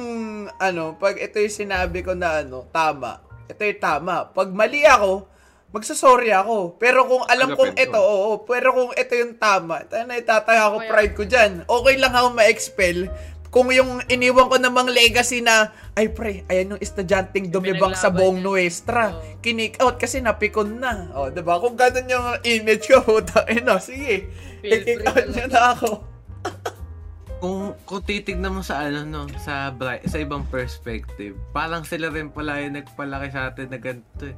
[0.59, 4.31] ano, pag ito yung sinabi ko na, ano, tama, ito yung tama.
[4.31, 5.27] Pag mali ako,
[5.75, 6.79] magsasorry ako.
[6.81, 10.77] Pero kung alam kong ito, oo, pero kung ito yung tama, tayo na itataya ko
[10.87, 11.53] pride ko dyan.
[11.67, 13.11] Okay lang ako ma-expel.
[13.49, 18.45] Kung yung iniwan ko namang legacy na, ay pre, ayan yung estudyanteng dumibang sa buong.
[18.45, 19.17] Nuestra.
[19.17, 19.41] Oo.
[19.41, 21.09] Kinik out kasi napikon na.
[21.17, 21.57] O, diba?
[21.57, 24.29] Kung ganun yung image ko, puta, ino, sige.
[24.61, 25.49] Free out lang.
[25.49, 26.08] na ako.
[27.39, 32.29] Kung kung titignan mo sa ano no sa bri- sa ibang perspective parang sila rin
[32.29, 34.37] pala yung nagpalaki sa atin na ganito eh.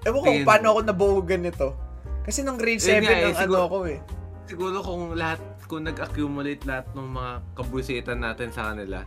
[0.00, 1.74] Ewan ko Tingin paano ako nabuo ganito.
[2.22, 3.98] Kasi nung grade 7 Yun nga eh, ng ano siguro- ako eh.
[4.44, 9.04] siguro kung lahat kung nag-accumulate lahat ng mga kabusitan natin sa kanila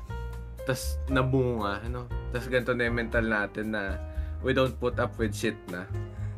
[0.61, 3.97] tas nabunga ano tas ganito na yung mental natin na
[4.39, 5.87] we don't put up with shit na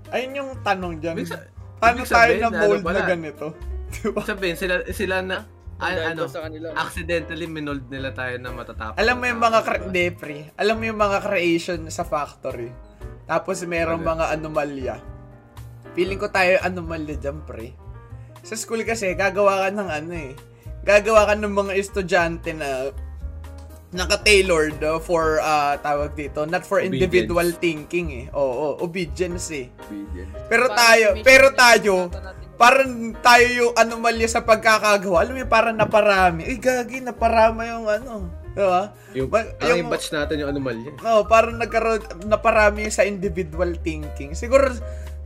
[0.08, 1.18] Ayun yung tanong dyan.
[1.18, 3.00] Ibig sa- Paano ibig tayo na ano mold na pala?
[3.04, 3.46] ganito?
[3.94, 4.22] Diba?
[4.22, 5.44] sabihin sila sila na
[5.80, 6.74] an- ano sa kanila.
[6.76, 10.38] accidentally minold nila tayo na matatapos Alam mo yung mga cre- de, pre.
[10.56, 12.70] Alam mo yung mga creation sa factory.
[13.24, 14.12] Tapos merong Ano?
[14.12, 14.96] mga anomalya.
[15.94, 17.74] Feeling ko tayo anomalya dyan, pre.
[18.42, 20.34] Sa school kasi, gagawa ka ng ano eh.
[20.82, 22.92] Gagawa ka ng mga estudyante na
[23.92, 26.98] naka-tailored uh, for uh, tawag dito, not for Obedience.
[26.98, 28.26] individual thinking eh.
[28.34, 29.70] Oo, obedience eh.
[29.70, 30.34] Obedience.
[30.50, 32.10] Pero tayo, pero tayo.
[32.64, 35.28] Parang tayo yung anomalya sa pagkakagawa.
[35.28, 36.48] Alam mo yung parang naparami.
[36.48, 38.32] Eh, gagi, naparama yung ano.
[38.54, 38.94] Diba?
[39.18, 44.32] yung, Ma- yung- yung batch natin yung anomalya No, parang nagkaroon, naparami sa individual thinking.
[44.32, 44.72] Siguro,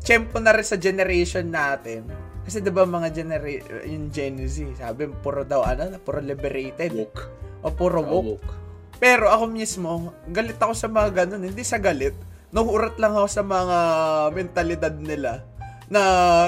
[0.01, 2.07] tiyempo na rin sa generation natin.
[2.47, 7.27] Kasi 'di ba mga genera- yung Gen Z, sabi puro daw ano, puro liberated woke
[7.59, 8.39] o puro woke.
[8.39, 8.51] woke
[9.03, 12.15] Pero ako mismo, galit ako sa mga ganun, hindi sa galit.
[12.55, 13.77] Nahurat lang ako sa mga
[14.31, 15.43] mentalidad nila
[15.91, 16.01] na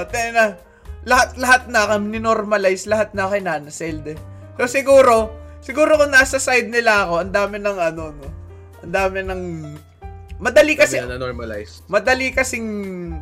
[0.07, 0.29] tayo
[1.03, 4.19] na lahat lahat na kami normalize lahat na kay Nana Selde.
[4.59, 5.31] So siguro,
[5.63, 8.27] siguro kung nasa side nila ako, ang dami ng ano, no?
[8.83, 9.43] Ang dami ng...
[10.39, 11.83] Madali kasi, na normalize.
[11.91, 12.67] madali kasing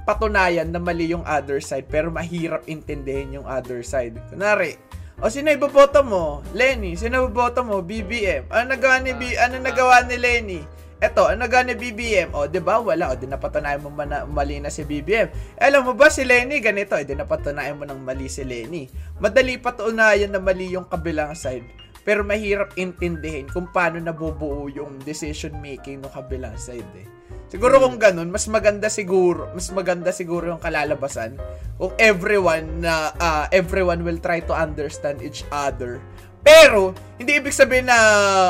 [0.06, 4.14] patunayan na mali yung other side, pero mahirap intindihin yung other side.
[4.30, 4.78] Kunwari,
[5.18, 6.46] o sino iboboto mo?
[6.54, 6.94] Lenny.
[6.94, 7.82] Sino iboboto mo?
[7.82, 8.54] BBM.
[8.54, 10.62] Ano nagawa ni, B, ano nagawa ni Lenny?
[10.98, 12.34] Eto, ano nagawa ni BBM?
[12.34, 12.82] O, di ba?
[12.82, 13.14] Wala.
[13.14, 15.30] O, di napatunayan mo man mali na si BBM.
[15.62, 16.98] Alam mo ba si Lenny ganito?
[16.98, 18.90] E, di napatunayan mo ng mali si Lenny.
[19.22, 21.70] Madali patunayan na mali yung kabilang side.
[22.02, 27.06] Pero mahirap intindihin kung paano nabubuo yung decision making ng kabilang side eh.
[27.48, 31.40] Siguro kung ganun, mas maganda siguro, mas maganda siguro yung kalalabasan
[31.80, 36.02] kung everyone na ah, everyone will try to understand each other.
[36.48, 37.98] Pero hindi ibig sabihin na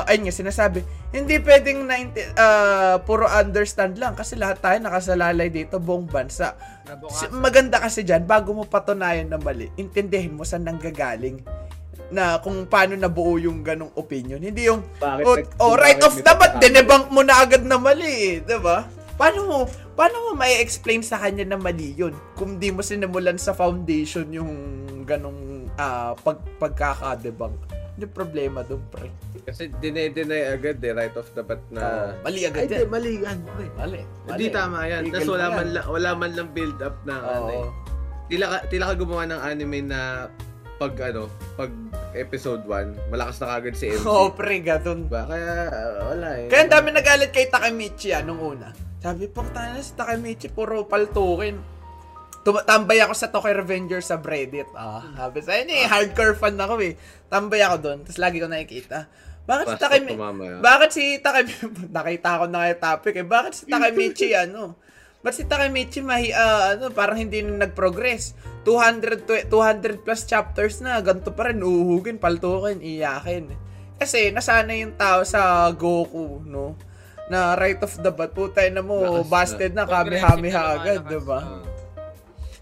[0.06, 1.98] ayun nga sinasabi, hindi pwedeng na
[2.38, 6.54] ah, puro understand lang kasi lahat tayo nakasalalay dito buong bansa.
[6.86, 7.34] Nabukasan.
[7.42, 11.42] maganda kasi dyan, bago mo patunayan na mali, intindihin mo saan nanggagaling
[12.08, 14.40] na kung paano nabuo yung ganong opinion.
[14.40, 17.44] Hindi yung, Bakit oh, nag- oh right bakit off the bat, nito- dinebunk mo na
[17.44, 18.88] agad na mali, eh, ba?
[19.18, 19.58] Paano mo,
[19.98, 22.14] paano mo may explain sa kanya na mali yun?
[22.38, 24.52] Kung di mo sinimulan sa foundation yung
[25.04, 27.58] ganong ah, pag, pagkakadebunk.
[27.98, 29.10] Yung problema doon, pre.
[29.42, 32.14] Kasi dinay-deny agad eh, right off the bat na...
[32.14, 32.86] Oh, mali agad Ay, yan.
[32.86, 33.40] di, mali yan.
[33.58, 33.68] pre.
[33.74, 34.02] Mali.
[34.30, 35.02] Hindi tama yan.
[35.10, 37.70] Tapos wala man, lang, wala man lang build up na ano eh.
[38.28, 40.30] Tila ka, tila ka gumawa ng anime na
[40.78, 41.26] pag ano,
[41.58, 41.74] pag
[42.14, 44.06] episode 1, malakas na kagad si MC.
[44.06, 45.10] Oo, pre, ganun.
[45.10, 45.26] Diba?
[45.26, 46.48] Kaya uh, wala eh.
[46.54, 48.74] Kaya ang dami nagalit kay Takemichi ah, nung una.
[49.02, 51.77] Sabi, pang tayo si Takemichi, puro paltukin.
[52.48, 54.72] Tumatambay ako sa Tokyo Revenger sa Reddit.
[54.72, 56.96] Ah, sabi sa inyo eh, hardcore fan ako eh.
[57.28, 59.12] Tambay ako doon, tapos lagi ko nakikita.
[59.44, 60.44] Bakit si Basta Takemichi, tumama.
[60.60, 61.66] bakit si Takemichi,
[62.00, 64.80] nakita ko na yung topic eh, bakit si Takemichi ano?
[65.20, 68.32] Ba't si Takemichi mahi, ah, ano, parang hindi na nag-progress?
[68.64, 73.52] 200, tw- 200 plus chapters na, ganito pa rin, uhugin, paltukin, iyakin.
[74.00, 76.80] Kasi nasanay yung tao sa Goku, no?
[77.28, 79.28] Na right off the bat, putay na mo, Lakas na.
[79.28, 81.40] busted na, Progressive kami-hami na agad, diba?
[81.44, 81.67] Ah.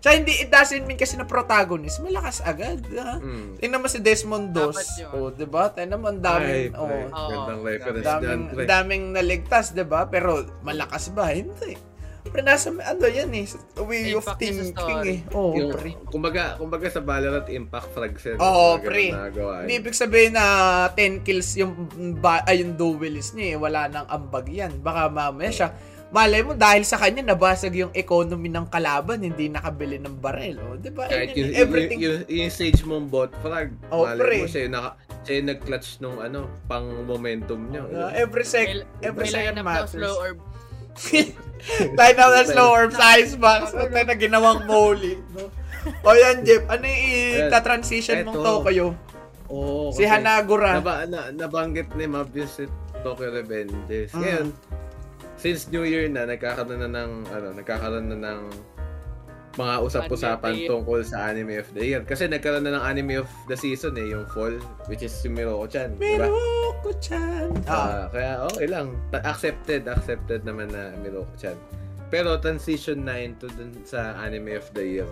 [0.06, 3.18] Tsaka hindi, it doesn't mean kasi na protagonist, malakas agad, ha?
[3.18, 3.58] Mm.
[3.58, 4.78] Tingnan mo si Desmond Dos.
[5.02, 5.10] Yun.
[5.10, 5.74] Oh, 'di ba?
[5.74, 6.78] Tingnan mo ang Ay, daming pre.
[6.78, 7.30] oh, Oo.
[7.34, 10.06] Gandang reference daming dyan, daming naligtas, 'di ba?
[10.06, 11.34] Pero malakas ba?
[11.34, 11.74] Hindi.
[12.26, 13.46] Pero nasa ano yan eh,
[13.82, 15.20] way of Impact sa thinking eh.
[15.30, 15.94] Oh, Yung, pre.
[16.06, 18.38] kumbaga, kumbaga sa Valorant Impact Frags yan.
[18.38, 19.06] Oo, ganun pre.
[19.10, 19.14] eh.
[19.62, 20.46] Hindi ibig sabihin na
[20.94, 21.74] 10 kills yung
[22.18, 23.58] ba, ay, yung duelist niya eh.
[23.58, 24.74] Wala nang ambag yan.
[24.82, 25.70] Baka mamaya siya,
[26.16, 30.56] malay mo dahil sa kanya nabasag yung economy ng kalaban, hindi nakabili ng barel.
[30.64, 31.12] Oh, 'di ba?
[31.12, 34.38] Kahit Yun everything yung, yung, yung stage mong bot frag, Oh, malay pre.
[34.40, 34.90] mo siya yung, naka,
[35.28, 37.84] siya yung nag-clutch nung ano, pang momentum niya.
[37.84, 39.92] Uh, every sec, Kail- every second matters.
[39.92, 40.40] slow orb.
[41.98, 43.74] Tayo na na slow orb sa icebox.
[43.74, 45.20] So, tayo na ginawang molly.
[45.34, 45.50] No?
[46.06, 46.64] O yan, Jeff.
[46.70, 47.04] Ano yung
[47.50, 48.38] i-transition mong.
[48.40, 48.94] Tokyo?
[49.50, 50.80] Oo, Si Hanagura.
[50.80, 52.66] Naba, na, nabanggit ni Mabius si
[53.06, 54.14] Tokyo Revengers.
[54.14, 54.22] Mm.
[54.22, 54.48] Ngayon,
[55.46, 58.42] since New Year na, nagkakaroon na ng, ano, nagkakaroon na ng
[59.56, 62.02] mga usap-usapan tungkol sa Anime of the Year.
[62.02, 64.58] Kasi nagkaroon na ng Anime of the Season eh, yung Fall,
[64.90, 66.02] which is si Miroko-chan.
[66.02, 66.26] Diba?
[66.26, 67.54] Miroko-chan.
[67.70, 67.78] Ah.
[67.78, 68.98] Ah, kaya okay lang.
[69.14, 71.54] Accepted, accepted naman na Miroko-chan.
[72.10, 75.10] Pero transition na into dun sa Anime of the Year.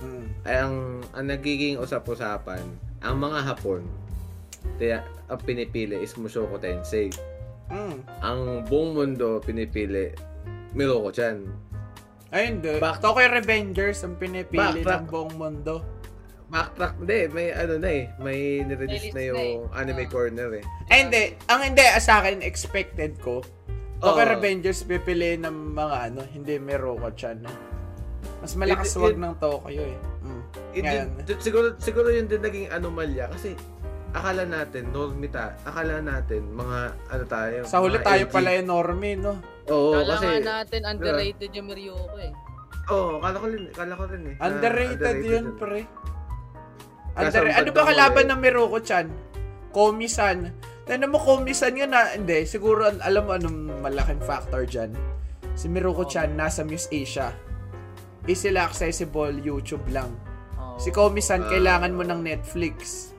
[0.00, 0.26] Mm.
[0.48, 2.64] Ay, ang, ang nagiging usap-usapan,
[3.04, 3.84] ang mga Hapon,
[4.80, 7.12] kaya ang pinipili is Mushoku Tensei.
[7.68, 7.96] Mm.
[8.20, 10.12] Ang buong mundo pinipili
[10.70, 11.48] Miroko-chan.
[12.28, 12.76] Ay, hindi.
[12.76, 15.00] Back- Tokyo Revengers ang pinipili Backtrack.
[15.00, 15.80] ng buong mundo.
[16.48, 19.76] Backtrack, hindi, may ano na eh, may nirelease Release na na yung eh.
[19.76, 20.08] Anime Ah.
[20.08, 20.64] Corner eh.
[20.88, 21.22] Ay, hindi.
[21.46, 23.40] Ang hindi, ah, sa akin, expected ko.
[23.98, 24.30] Tokyo Oo.
[24.30, 27.44] Revengers pipili ng mga ano, hindi Miroko-chan.
[28.38, 29.98] Mas malakas It- wag it- ng Tokyo eh.
[30.22, 30.42] Mm.
[30.78, 31.08] Ngayon.
[31.10, 33.56] din- din- siguro, siguro yun din naging anomalya kasi
[34.10, 37.58] akala natin, normita, akala natin, mga ano tayo.
[37.64, 38.32] Sa huli tayo LG.
[38.32, 39.36] pala yung normie, no?
[39.68, 42.32] Oo, Kala kasi, nga natin underrated yung Miryuko eh.
[42.88, 44.34] oo, kala ko rin, kala ko rin eh.
[44.34, 45.46] na Underrated, yun, yun.
[45.56, 45.82] pre.
[47.18, 49.06] Under, ano ba banda kalaban ng Miruko-chan?
[49.74, 50.54] Komi-san.
[50.86, 54.94] Tignan mo, Komi-san yun na, hindi, siguro, alam mo anong malaking factor dyan.
[55.52, 57.34] Si Miruko-chan, nasa Miss Asia.
[58.24, 60.14] Is sila accessible YouTube lang.
[60.78, 61.50] Si Komi-san, Ah.
[61.50, 63.10] kailangan mo ng Netflix.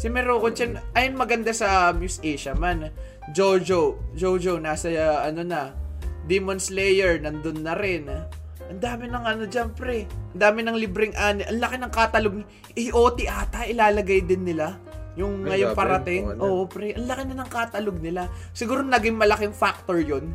[0.00, 2.88] Si Miruko-chan, ayun maganda sa Miss Asia man.
[3.36, 5.76] Jojo, Jojo, nasa uh, ano na,
[6.24, 8.08] Demon Slayer, nandun na rin.
[8.08, 10.08] Ang dami ng ano dyan, pre.
[10.32, 11.44] Ang dami ng libreng ani.
[11.44, 12.32] Ang laki ng catalog.
[12.72, 14.80] AOT ata, ilalagay din nila.
[15.20, 16.24] Yung Ay, ngayon parating.
[16.32, 16.64] Oo.
[16.64, 16.96] Oo, pre.
[16.96, 18.32] Ang laki na ng catalog nila.
[18.56, 20.32] Siguro naging malaking factor yun.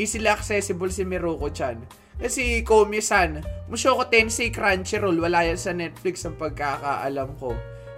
[0.00, 1.84] Easily accessible si Miruko-chan.
[2.16, 7.52] Kasi Komi-san, Mushoku Tensei Crunchyroll, wala yan sa Netflix ang pagkakaalam ko.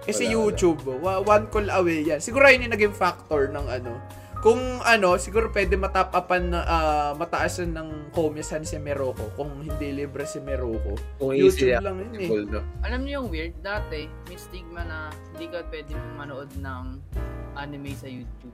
[0.05, 2.21] Kasi Wala, YouTube, wa- one call away yan.
[2.21, 3.97] Siguro yun yung naging factor ng ano.
[4.45, 10.29] Kung ano, siguro pwede matapapan na ah, mataasan ng komisan si Meroko kung hindi libre
[10.29, 10.93] si Meroko.
[11.17, 12.29] Kung YouTube easy lang yun eh.
[12.45, 12.61] no?
[12.85, 13.57] Alam niyo yung weird?
[13.59, 16.83] Dati, may stigma na hindi ka pwede manood ng
[17.57, 18.53] anime sa YouTube.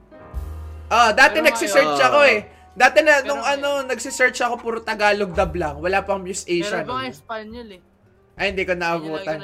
[0.88, 2.40] Ah, dati Pero nagsisearch ngayon- ako eh.
[2.72, 5.76] Dati na, Pero nung ano, nagsisearch ako puro Tagalog dub lang.
[5.84, 6.88] Wala pang Muse Asia.
[6.88, 7.12] Pero ba nun.
[7.12, 7.82] Espanyol eh.
[8.34, 9.38] Ay, hindi ko naabutan.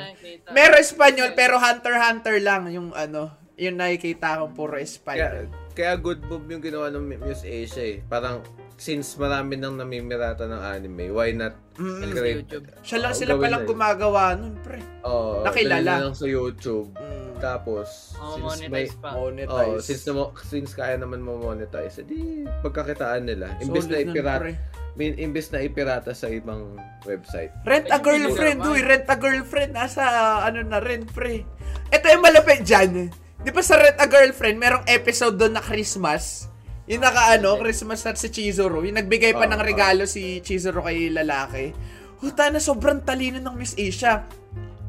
[0.50, 5.46] Meron Espanyol, pero Hunter Hunter lang yung ano, yung nakikita kong puro Kaya, Espanyol.
[5.72, 7.98] kaya good move yung ginawa ng Muse Asia eh.
[8.02, 8.42] Parang,
[8.76, 12.02] since marami nang namimirata ng anime, why not Mm.
[12.02, 12.38] Sa Great.
[12.42, 12.66] YouTube.
[12.82, 13.70] Siya lang Oo, sila palang na eh.
[13.70, 14.82] gumagawa nun, pre.
[15.06, 16.10] oh, Nakilala.
[16.10, 16.90] lang sa YouTube.
[16.92, 17.38] Mm.
[17.38, 19.10] Tapos, Oh, since may, monetize pa.
[19.14, 19.70] Monetize.
[19.70, 23.54] Oh, since na since kaya naman mo monetize, edi pagkakitaan nila.
[23.62, 24.58] Imbes Solid na ipirata,
[24.98, 26.74] imbes na ipirata sa ibang
[27.06, 27.54] website.
[27.64, 29.72] Rent a girlfriend, uy, rent a girlfriend.
[29.78, 30.04] Nasa,
[30.44, 31.46] ano na rin, pre.
[31.94, 33.14] Ito yung malapit dyan.
[33.42, 36.50] Di ba sa rent a girlfriend, merong episode doon na Christmas.
[36.90, 38.82] Yung naka, ano, Christmas at si Chizuru.
[38.82, 41.76] Yung nagbigay pa Oo, ng regalo si Chizuru kay lalaki.
[42.24, 44.26] Huta na, sobrang talino ng Miss Asia.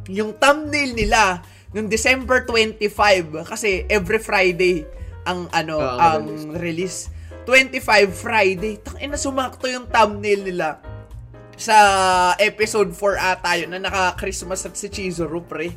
[0.08, 1.44] Yung thumbnail nila,
[1.76, 4.88] nung December 25, kasi every Friday
[5.28, 7.12] ang ano, Oo, ang ang release.
[7.48, 8.76] 25 Friday.
[8.76, 10.84] Tangina sumakto yung thumbnail nila
[11.56, 11.74] sa
[12.36, 15.72] episode 4 ata yun na naka-Christmas at si Chizuru, pre.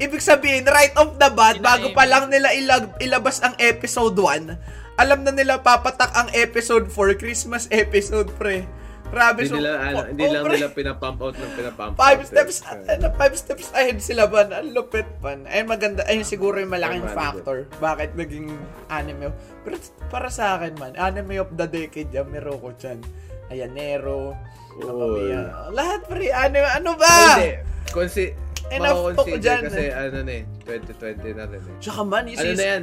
[0.00, 1.94] Ibig sabihin, right off the bat, bago Amy.
[1.94, 4.56] pa lang nila ilag- ilabas ang episode 1,
[4.96, 8.64] alam na nila papatak ang episode 4, Christmas episode, pre.
[9.10, 12.30] Grabe, Hindi so, nila, ano, oh, hindi lang nila pinapump out ng pinapump Five out.
[12.30, 12.94] steps, Eh.
[12.94, 14.46] ano, five steps ahead sila ba?
[14.46, 15.44] Ang lupit man.
[15.44, 16.06] Ayun, maganda.
[16.06, 17.18] Ayun, siguro yung malaking manager.
[17.18, 17.58] factor.
[17.76, 18.54] Bakit naging
[18.86, 19.34] anime.
[19.60, 23.02] Pero para sa akin man, anime of the decade yan, Miroko chan.
[23.50, 24.38] Ayanero.
[24.72, 24.86] Uy.
[25.26, 25.40] Nakamiya.
[25.70, 27.10] Lahat pre, anime, ano ba?
[27.36, 27.50] Hindi.
[27.90, 28.24] Consi
[28.70, 29.60] Enough talk makakonsider dyan.
[29.66, 31.74] kasi ano na eh, 2020 na rin eh.
[31.82, 32.82] Tsaka man, yung Ano na yan?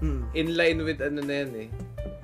[0.00, 0.22] Hmm.
[0.32, 1.68] In line with ano na yan eh.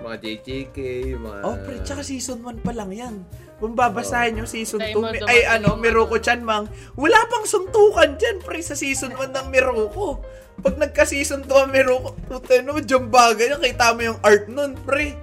[0.07, 0.79] Mga JJK,
[1.19, 1.41] mga...
[1.43, 3.27] Oh, pre, tsaka season 1 pa lang yan.
[3.59, 6.23] Kung babasahin yung season 2, Diamond ay ano, yung Miroko ano.
[6.23, 10.23] chan mang, wala pang suntukan dyan, pre, sa season 1 ng Miroko.
[10.63, 15.19] Pag nagka-season 2 ang Miroko, puta no, dyan bagay, nakita mo yung art nun, pre.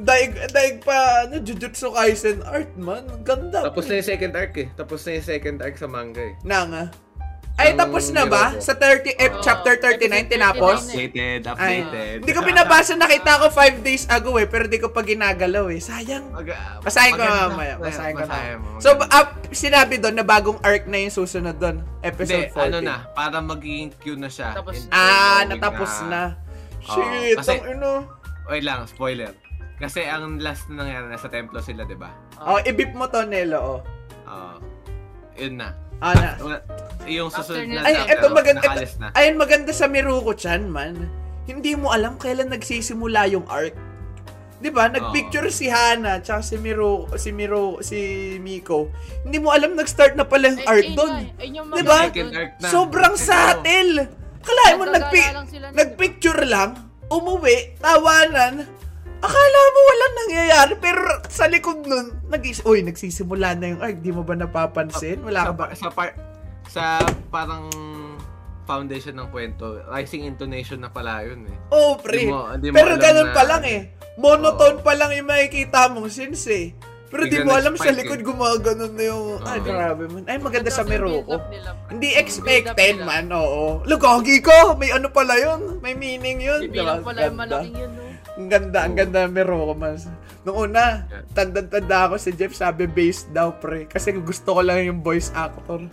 [0.00, 3.04] Daig, daig pa, ano, Jujutsu Kaisen art, man.
[3.28, 3.68] Ganda.
[3.68, 4.72] Tapos na yung second arc eh.
[4.72, 6.34] Tapos na yung second arc sa manga eh.
[6.40, 6.88] Nanga.
[7.62, 8.44] Ay, tapos na ba?
[8.50, 8.66] Miroko.
[8.66, 10.78] Sa 30, eh, Oo, chapter 39, episode tinapos?
[10.82, 12.16] 39 Updated, Ay, updated.
[12.18, 15.78] hindi ko binabasa, nakita ko 5 days ago eh, pero di ko pa ginagalaw eh.
[15.78, 16.34] Sayang.
[16.82, 17.74] Basahin ko mamaya.
[17.78, 18.36] Basahin ko na.
[18.82, 21.86] So, up, sinabi doon na bagong arc na yung susunod doon.
[22.02, 22.66] Episode Hindi, 14.
[22.66, 24.58] ano na, para magiging Q na siya.
[24.90, 26.34] Ah, going natapos na.
[26.82, 27.90] Oo, Shit, ang ino.
[28.50, 29.30] Wait lang, spoiler.
[29.78, 32.10] Kasi ang last na nangyari, nasa templo sila, di ba?
[32.38, 33.80] Oh, ibip mo to, Nelo, oh.
[34.26, 34.54] Oo.
[35.34, 35.74] yun na.
[36.02, 36.58] Ah, na.
[37.06, 38.62] Yung susunod na Ay, eto maganda.
[38.62, 39.14] nakalis na.
[39.14, 41.06] Ayun, maganda sa Miruko-chan, man.
[41.46, 43.74] Hindi mo alam kailan nagsisimula yung arc.
[44.62, 44.86] 'Di ba?
[44.86, 47.98] Nagpicture si Hana tsaka si Miro, si Miro, si
[48.38, 48.94] Miko.
[49.26, 51.12] Hindi mo alam nag-start na pala yung Ay, arc doon.
[51.74, 52.06] Di ba?
[52.06, 52.62] maganda.
[52.62, 54.06] Sobrang subtle.
[54.42, 56.74] Kalahin mo, nagpi lang sila nun, nagpicture lang,
[57.10, 58.66] umuwi, tawanan.
[59.22, 61.00] Akala mo walang nangyayari, pero
[61.30, 64.02] sa likod nun, nag uy, nagsisimula na yung arc.
[64.02, 65.22] Di mo ba napapansin?
[65.22, 65.64] Wala ka sa, ba?
[65.72, 66.16] sa, par-
[66.66, 66.82] sa
[67.30, 67.70] parang
[68.62, 71.56] foundation ng kwento, rising intonation na pala yun eh.
[71.70, 72.18] Oh, pre.
[72.18, 73.80] Di mo- di mo Pero ganun na- pa lang eh.
[74.18, 76.74] Monotone pa lang yung makikita mong scenes eh.
[77.12, 78.24] Pero di mo alam sa nag-spike likod eh.
[78.24, 79.24] gumaganon na yung...
[79.44, 79.66] Ay, Oo.
[79.68, 80.24] grabe man.
[80.24, 81.36] Ay, maganda sa Meroko.
[81.92, 83.84] Hindi expected man, oo.
[83.84, 84.72] Lugagi ko!
[84.80, 85.76] May ano pala yun.
[85.84, 86.64] May meaning yun.
[86.64, 87.12] Bibilang Diba?
[87.12, 88.01] pala yung malaking yun, no?
[88.42, 89.38] Ang ganda, ang ganda ng
[89.78, 89.94] man.
[90.42, 93.86] Nung una, tanda-tanda ako si Jeff sabi based daw pre.
[93.86, 95.86] Kasi gusto ko lang yung voice actor.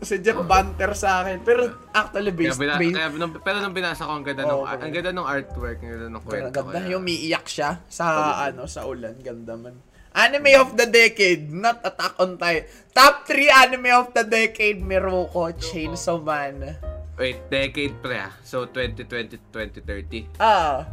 [0.00, 1.44] Kasi Jeff banter sa akin.
[1.44, 2.96] Pero actually Kaya, based, bina- based.
[2.96, 4.80] kaya nung, pero nung binasa ko, ang ganda, Oo, nung, okay.
[4.80, 6.48] ang ganda nung artwork, ang ganda nung kwento.
[6.48, 8.04] ganda, kaya- yung umiiyak siya sa
[8.48, 9.76] ano sa ulan, ganda man.
[10.10, 12.66] Anime of the decade, not Attack on Titan.
[12.90, 16.74] Top 3 anime of the decade, Miruko, Chainsaw Man.
[17.14, 18.32] Wait, decade pre ah.
[18.40, 20.40] So, 2020 2030.
[20.40, 20.88] Ah.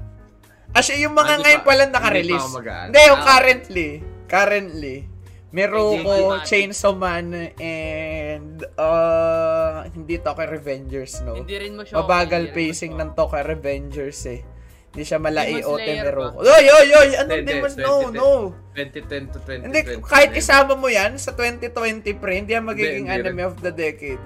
[0.78, 2.50] Actually, yung mga Ah, ngayon pa- pala naka-release.
[2.54, 3.90] Hindi, yung currently.
[4.30, 4.96] Currently.
[5.48, 11.42] Hindi, Chainsaw Man, and uh, hindi Tokyo Revengers, no?
[11.42, 11.98] Hindi rin mo siya.
[11.98, 14.46] Mabagal pacing ng Tokyo Revengers eh.
[14.94, 16.38] Hindi siya ote Slayer Miruko.
[16.42, 17.10] Oy, oy, oy!
[17.14, 17.72] Hindi, Demon?
[17.78, 18.18] No, 2010.
[18.18, 18.30] no!
[18.74, 19.66] 2010 to 2020.
[19.70, 23.70] Hindi, kahit isama mo yan sa 2020 pre, hindi yan magiging Hindi, anime of the
[23.70, 24.22] decade.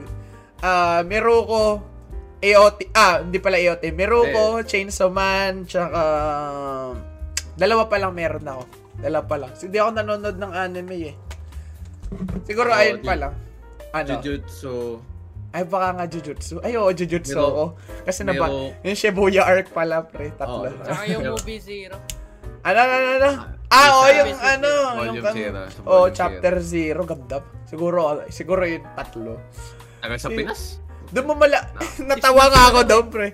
[0.63, 1.83] Ah, Miruko,
[2.41, 6.01] AOT, ah, hindi pala AOT, Miruko, Chainsaw Man, tsaka,
[7.53, 8.63] dalawa pa lang meron ako.
[8.97, 9.51] Dalawa pa lang.
[9.53, 11.15] Hindi ako nanonood ng anime eh.
[12.43, 13.33] Siguro Ako, ayun di- pa lang.
[13.91, 14.09] Ano?
[14.17, 14.97] Jujutsu,
[15.51, 16.63] Ay, baka nga Jujutsu.
[16.63, 17.63] Ay, oo, Jujutsu Pero- ako.
[18.07, 18.47] Kasi na ba,
[18.81, 20.63] yung Shibuya arc pala, pre, tatlo.
[20.65, 20.79] Oo.
[20.81, 21.99] Tsaka yung movie zero.
[22.63, 23.29] ano, ano, ano, ano?
[23.67, 25.33] Ah, Isa- yung ano, Volume yung kan...
[25.35, 27.37] zero, sa Oh, chapter 0, ganda.
[27.67, 27.99] Siguro,
[28.31, 29.43] siguro yung tatlo.
[29.99, 30.79] Taga sa Pinas.
[31.11, 31.67] Doon mo mala,
[31.99, 33.27] natawa nga ako doon, pre.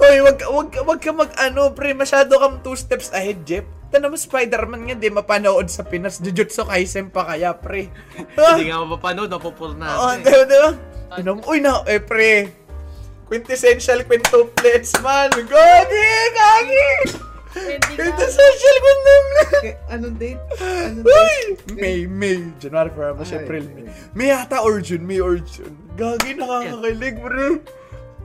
[0.00, 3.68] Oy, wag, wag, wag ka mag, ano, pre, masyado kang two steps ahead, Jeff.
[3.92, 6.16] Ito naman Spider-Man nga, di mapanood sa Pinas.
[6.24, 7.92] Jujutsu Kaisen pa kaya, pre.
[8.56, 9.86] Hindi nga mapapanood, napupurna.
[10.00, 10.70] Oo, di ba, di ba?
[11.20, 12.56] Inom, uy, na, eh, pre.
[13.28, 15.28] Quintessential quintuplets, man.
[15.30, 17.28] Gagi, gagi.
[17.50, 17.98] Hindi ka.
[17.98, 19.78] Quintessential quintuplets.
[19.90, 20.42] Anong date?
[20.62, 21.38] Anong Uy!
[21.74, 22.38] May, May.
[22.62, 23.74] January, February, March, Ay, April, ay.
[23.74, 23.86] May.
[24.14, 25.74] May yata or June, May or June.
[25.98, 27.58] Gagi, nakakakilig, bro.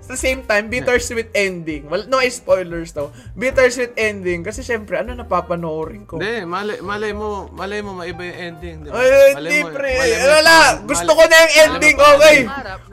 [0.05, 1.89] Sa same time, bittersweet ending.
[1.89, 3.09] Well, no spoilers daw.
[3.33, 4.45] Bittersweet ending.
[4.45, 6.21] Kasi syempre, ano napapanoorin ko?
[6.21, 8.75] Hindi, malay, malay mo, malay mo maiba yung ending.
[8.81, 8.95] Di ba?
[8.95, 9.91] Ay, Malay hindi, mo- pre.
[9.91, 12.37] malay mo- Wala, malay- gusto ko na yung malay ending, mo- okay.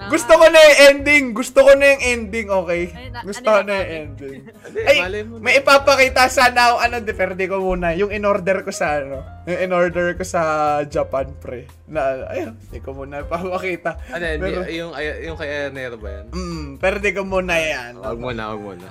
[0.03, 1.25] Gusto ko na yung ending.
[1.33, 2.83] Gusto ko na yung ending, okay?
[3.23, 4.41] Gusto ano ko na na yung ending.
[4.65, 5.35] Hindi, Ay, malay mo.
[5.37, 7.93] may ipapakita sana ako, ano, di, pero di ko muna.
[7.93, 10.41] Yung in-order ko sa, ano, yung in-order ko sa
[10.85, 11.69] Japan, pre.
[11.87, 14.01] Na, ayun, di ko muna ipapakita.
[14.09, 16.27] Ano, hindi, Pero- yung, ay- yung kay Ayanero ba yan?
[16.33, 17.99] Mm, pero ko muna yan.
[17.99, 18.89] Huwag mo na, huwag mo na.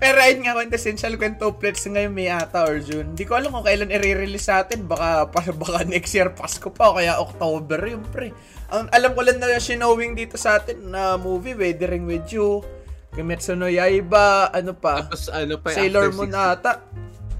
[0.00, 3.12] Pero ayun nga, quintessential quintuplets ngayon may ata or June.
[3.12, 4.84] Di ko alam kung kailan i-release sa atin.
[4.84, 8.32] Baka, baka next year Pasko pa o kaya October yun, pre.
[8.72, 12.64] Ang, alam ko lang na sinowing dito sa atin na movie, Weathering with You,
[13.12, 16.72] Kimetsu no Yaiba, ano pa, Tapos ano pa, Sailor after Moon six, ata.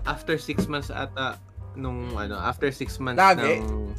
[0.05, 1.41] after six months ata,
[1.75, 3.65] nung ano, after six months Lagi?
[3.65, 3.91] ng...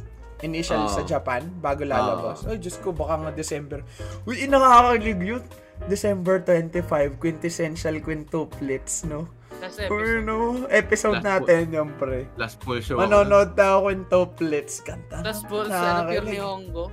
[0.44, 0.92] Initial Oo.
[0.92, 2.44] sa Japan, bago lalabas.
[2.44, 3.80] Ay, Diyos ko, baka nga December.
[4.28, 5.42] Uy, nakakakilig yun.
[5.84, 9.28] December 25, quintessential quintuplets, no?
[9.60, 10.24] Last episode.
[10.24, 10.38] no?
[10.68, 12.28] Episode Last natin yun, pre.
[12.40, 12.96] Last full show.
[12.96, 14.80] Manonood na ako quintuplets.
[14.80, 15.20] Kanta.
[15.20, 16.88] Tapos full sa ano, pure ni Hongo.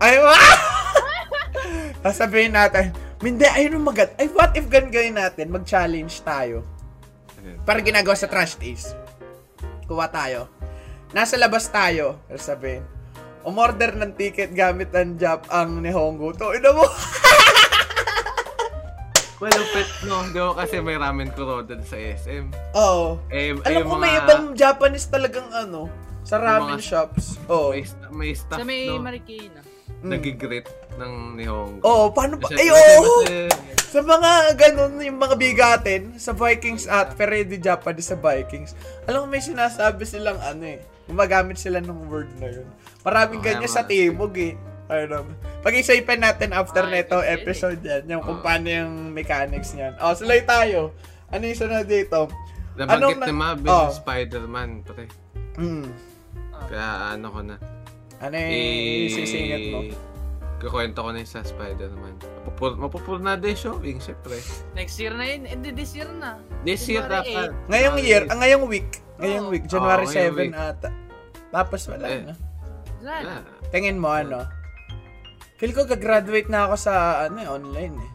[0.00, 0.36] Ay, wa!
[2.04, 2.92] Sasabihin natin,
[3.24, 4.12] hindi, ayun ang magad.
[4.20, 5.48] Ay, what if gan gawin natin?
[5.48, 6.64] Mag-challenge tayo.
[7.64, 8.92] Para ginagawa sa Trash Days.
[9.88, 10.48] Kuha tayo.
[11.16, 12.20] Nasa labas tayo.
[12.28, 12.84] Pero sabihin,
[13.44, 16.32] umorder ng ticket gamit ang Jap ang Nihongo.
[16.36, 16.84] To, ina mo.
[19.36, 20.22] Malupit, no?
[20.30, 22.54] Di ba kasi may ramen kuroda sa SM.
[22.72, 23.18] Oo.
[23.28, 25.90] Eh, Alam eh, ko mga- may ibang Japanese talagang ano,
[26.22, 27.36] sa ramen mga- shops.
[27.46, 27.74] Oo.
[27.74, 29.02] May, may staff, Sa may no?
[29.02, 29.60] Marikina.
[30.04, 30.10] Mm.
[30.10, 31.80] Nagigrit ng Nihongo.
[31.80, 32.46] Oo, paano ba?
[32.46, 33.24] Kasi- Ay, oo!
[33.88, 38.74] Sa mga ganun, yung mga bigatin, sa Vikings at Feredi Japanese sa Vikings,
[39.06, 42.66] alam mo may sinasabi silang ano eh, gumagamit sila ng word na yun.
[43.00, 44.58] Maraming Oo, ganyan sa timog eh.
[44.84, 45.24] Ano,
[45.64, 48.44] pag-isipan natin after Ah, neto episode yan, yung kung Oo.
[48.44, 49.96] paano yung mechanics niyan.
[49.96, 50.92] Oh, sulay tayo.
[51.28, 52.28] Ano yung sunod dito?
[52.76, 53.88] Nabanggit na- ni Mabin Oh.
[53.88, 55.08] Spider-Man, pre.
[55.56, 55.88] Hmm.
[56.66, 57.56] Kaya ano ko na.
[58.18, 59.80] Ano yung sisingit mo?
[60.58, 62.14] Kukwento ko na yung sa Spider-Man.
[62.42, 64.36] Mapupur, mapupurna din showing, syempre.
[64.72, 65.44] Next year na yun.
[65.44, 66.40] Hindi, this year na.
[66.60, 67.52] This year dapat.
[67.68, 69.52] Ngayong year, ang ngayong week, ngayong Oo.
[69.52, 70.52] week, January ngayong 7 week.
[70.52, 70.88] ata.
[71.50, 72.20] Tapos wala Eh.
[72.22, 72.34] na.
[72.98, 73.32] Wala na.
[73.34, 74.44] Ah, Tingin mo ano?
[75.54, 76.92] Feel ko gagraduate na ako sa
[77.24, 78.12] ano eh, online eh.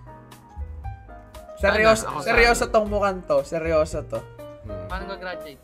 [1.59, 2.71] Seryoso, ako seryoso sana.
[2.71, 3.37] tong mukhang to.
[3.43, 4.19] Seryoso to.
[4.19, 4.87] hmm.
[4.87, 5.63] Paano ka graduate?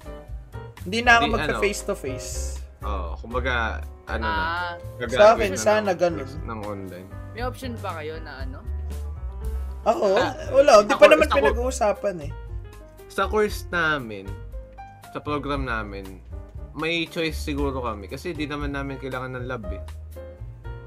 [0.84, 1.62] Hindi na ako magka ano.
[1.62, 2.32] face to face.
[2.80, 4.30] Oo, kumbaga, ano na.
[4.30, 6.30] Ah, gagraduate Sa akin, na sana ng- ganun.
[6.44, 7.08] Ng online.
[7.34, 8.60] may option ba kayo na ano?
[9.84, 10.72] Ako, Ah, wala.
[10.82, 12.32] Hindi pa naman pinag-uusapan eh.
[13.08, 14.26] Sa course namin,
[15.12, 16.20] sa program namin,
[16.74, 18.08] may choice siguro kami.
[18.08, 19.80] Kasi di naman namin kailangan ng lab eh.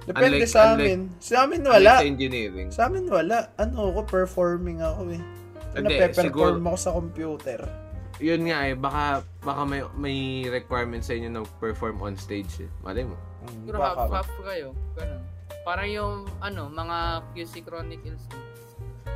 [0.09, 1.01] Depende Unlike- sa unlike- amin.
[1.21, 1.93] Sa amin Unlike wala.
[1.95, 2.69] Sa engineering.
[2.71, 3.39] Sa amin wala.
[3.55, 5.23] Ano ako, performing ako eh.
[5.77, 7.61] Hindi, pe-perform siguro- ako sa computer.
[8.19, 9.03] Yun nga eh, baka,
[9.41, 12.71] baka may, may requirement sa inyo na perform on stage eh.
[12.83, 13.15] Malay mo.
[13.15, 14.01] Hmm, Siguro baka ba.
[14.11, 14.69] half-half kayo.
[14.97, 15.23] Ganun.
[15.63, 16.97] Parang yung, ano, mga
[17.31, 18.25] QC Chronicles.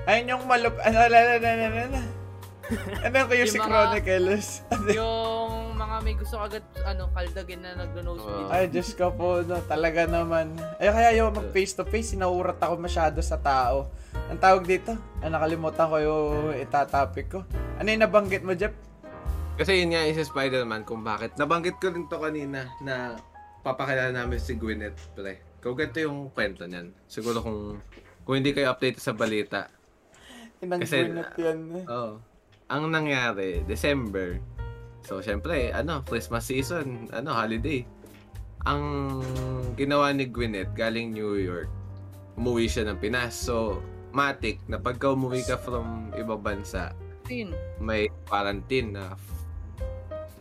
[0.05, 0.76] Ayun yung malup...
[0.78, 2.03] Ano, la, la, la, la, la, la.
[3.09, 4.47] Ano yung mga- Chronicles?
[4.99, 8.47] yung mga may gusto agad, ano, kaldagin na nagno-nosebleed.
[8.47, 8.55] Oo.
[8.55, 10.55] Ay, Diyos ko po, no, talaga naman.
[10.78, 13.91] Ay, kaya yung mag face to face, sinaurat ako masyado sa tao.
[14.30, 14.95] Ang tawag dito?
[15.18, 17.41] Ah, nakalimutan ko yung itatopic ko.
[17.76, 18.72] Ano yung nabanggit mo, Jeff?
[19.53, 21.35] Kasi yun nga isa Spider-Man kung bakit.
[21.35, 23.18] Nabanggit ko rin to kanina na
[23.61, 25.43] papakilala namin si Gwyneth pre.
[25.59, 26.91] Kung ganito yung kwento niyan.
[27.05, 27.78] Siguro kung
[28.22, 29.68] kung hindi kayo update sa balita.
[30.59, 31.59] Inang Kasi- Gwyneth yan.
[31.74, 31.85] eh.
[31.85, 32.12] Oo.
[32.66, 34.41] Ang nangyari, December.
[35.03, 37.82] So, syempre, ano, Christmas season, ano, holiday.
[38.62, 38.82] Ang
[39.74, 41.66] ginawa ni Gwyneth galing New York,
[42.38, 43.34] umuwi siya ng Pinas.
[43.34, 43.82] So,
[44.14, 46.94] matik na pagka umuwi ka from ibang bansa,
[47.26, 47.50] Tin.
[47.82, 49.42] may quarantine na f-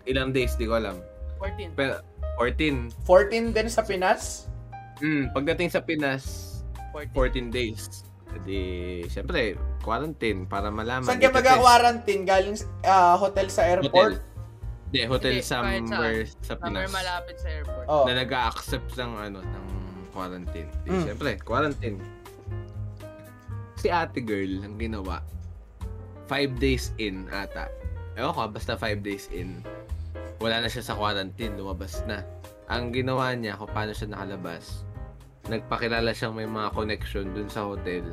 [0.05, 1.01] ilang days, di ko alam.
[1.41, 1.73] 14.
[1.73, 2.05] Pero
[2.37, 2.93] 14.
[3.09, 4.45] 14 din sa Pinas?
[5.01, 6.23] Mm, pagdating sa Pinas,
[6.93, 7.49] 14.
[7.49, 8.05] 14 days.
[8.45, 11.03] Di, syempre, quarantine para malaman.
[11.03, 12.23] Saan ka mag-quarantine?
[12.23, 12.55] Galing
[12.85, 14.21] ah, hotel sa Hotel.
[14.91, 16.91] Hindi, hotel Hindi, somewhere sa Somewhere Pinas.
[16.91, 17.85] malapit sa airport.
[17.87, 18.03] Oh.
[18.03, 19.65] Na nag-accept ng ano, ng
[20.11, 20.67] quarantine.
[20.83, 21.03] Di, Mm.
[21.07, 21.97] syempre, quarantine.
[23.79, 25.23] Si ate girl, ang ginawa,
[26.27, 27.71] 5 days in ata.
[28.19, 29.63] Ewan ko, basta 5 days in.
[30.37, 32.27] Wala na siya sa quarantine, lumabas na.
[32.67, 34.83] Ang ginawa niya, kung paano siya nakalabas,
[35.47, 38.03] nagpakilala siyang may mga connection dun sa hotel.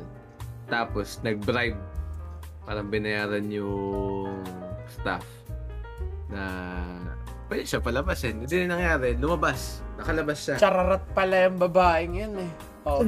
[0.65, 1.75] Tapos, nag-bribe.
[2.63, 4.31] Parang binayaran yung
[4.87, 5.25] staff
[6.29, 6.43] na
[7.49, 8.45] pwede siya palabasin.
[8.45, 9.17] Hindi na nangyari.
[9.17, 9.81] Lumabas.
[9.97, 10.55] Nakalabas siya.
[10.61, 12.51] Chararat pala yung babaeng yun eh.
[12.85, 13.03] Oh.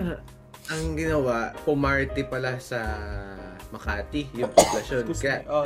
[0.71, 2.81] Ang ginawa, pumarty pala sa
[3.71, 5.07] Makati, yung poblasyon.
[5.15, 5.63] Kaya, oh.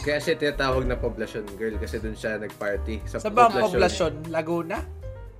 [0.00, 3.04] kaya siya tinatawag na poblasyon girl kasi dun siya nag-party.
[3.04, 4.32] Sa, Sa ang poblasyon?
[4.32, 4.80] Laguna?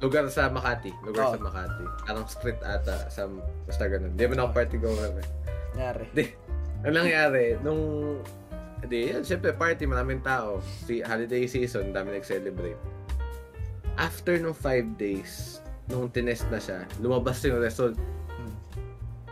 [0.03, 0.91] Lugar sa Makati.
[1.07, 1.33] Lugar Oh.
[1.33, 1.85] sa Makati.
[2.05, 3.07] Parang street ata.
[3.09, 3.31] Sa,
[3.65, 4.13] basta ganun.
[4.19, 5.13] Di ba ako party goer.
[5.79, 6.07] Nyari.
[6.13, 6.25] Di,
[6.83, 8.19] ang nangyari, nung,
[8.87, 10.59] di, yan, syempre party, maraming tao.
[10.87, 12.79] Si holiday season, dami nag-celebrate.
[13.95, 17.95] After nung five days, nung tinest na siya, lumabas yung result.
[18.35, 18.55] Hmm.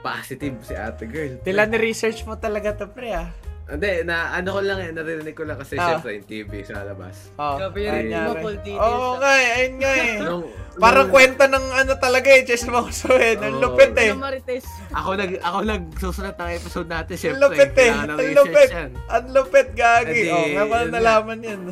[0.04, 1.40] Positive si ate girl.
[1.42, 3.30] Tila ni-research mo talaga to, pre ah.
[3.70, 5.94] Hindi, na ano ko lang eh, naririnig ko lang kasi Ah.
[5.94, 7.30] syempre yung TV sa labas.
[7.34, 8.26] Oh, yun, ayun hindi nyari.
[8.26, 9.12] mo full details, Oo ah.
[9.16, 10.10] nga eh, ayun nga eh.
[10.26, 10.44] Nung,
[10.76, 13.34] Parang nung- kwenta ng ano talaga eh, chismoso eh.
[13.36, 14.10] Ang lupit eh.
[14.12, 14.66] Marites?
[14.90, 17.40] Ako nag ako nagsusulat ng episode natin, Ang syempre.
[17.40, 17.90] lupit eh.
[17.92, 18.68] Ang lupit.
[19.06, 20.20] Ang lupit, gagi.
[20.20, 21.62] Edi, Oh, nga pala yun nalaman yan.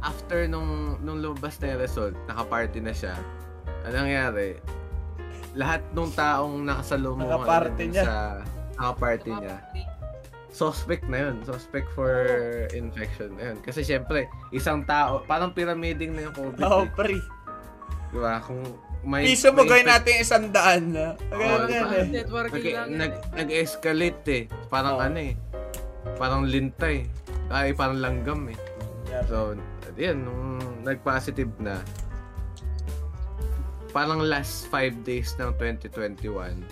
[0.00, 0.68] after nung
[1.00, 3.14] nung lumabas na yung result, naka-party na siya.
[3.82, 4.58] Ano nangyari?
[5.54, 8.02] Lahat nung taong Naka-party niya.
[8.02, 8.16] sa
[8.74, 9.56] naka-party niya.
[10.54, 11.42] Suspect na yun.
[11.42, 12.14] Suspect for
[12.70, 13.58] infection na yun.
[13.58, 16.62] Kasi syempre, isang tao, parang pyramiding na yung COVID.
[16.62, 16.94] Oo, eh.
[16.94, 17.18] pre.
[18.14, 18.38] Di ba?
[18.38, 18.62] Kung
[19.02, 19.26] may...
[19.26, 21.18] Piso mo gawin natin isang daan na.
[21.34, 21.90] Oo, yan diba?
[21.90, 22.06] eh.
[22.22, 23.36] Networking Nag, lang nag, yan eh.
[23.42, 24.42] nag-escalate eh.
[24.70, 25.02] Parang Oo.
[25.02, 25.34] ano eh.
[26.14, 27.10] Parang lintay.
[27.50, 28.58] Ay, parang langgam eh.
[29.26, 29.58] So,
[29.98, 30.42] yun, nung
[30.86, 31.82] nag-positive na,
[33.90, 36.62] parang last 5 days ng 2021,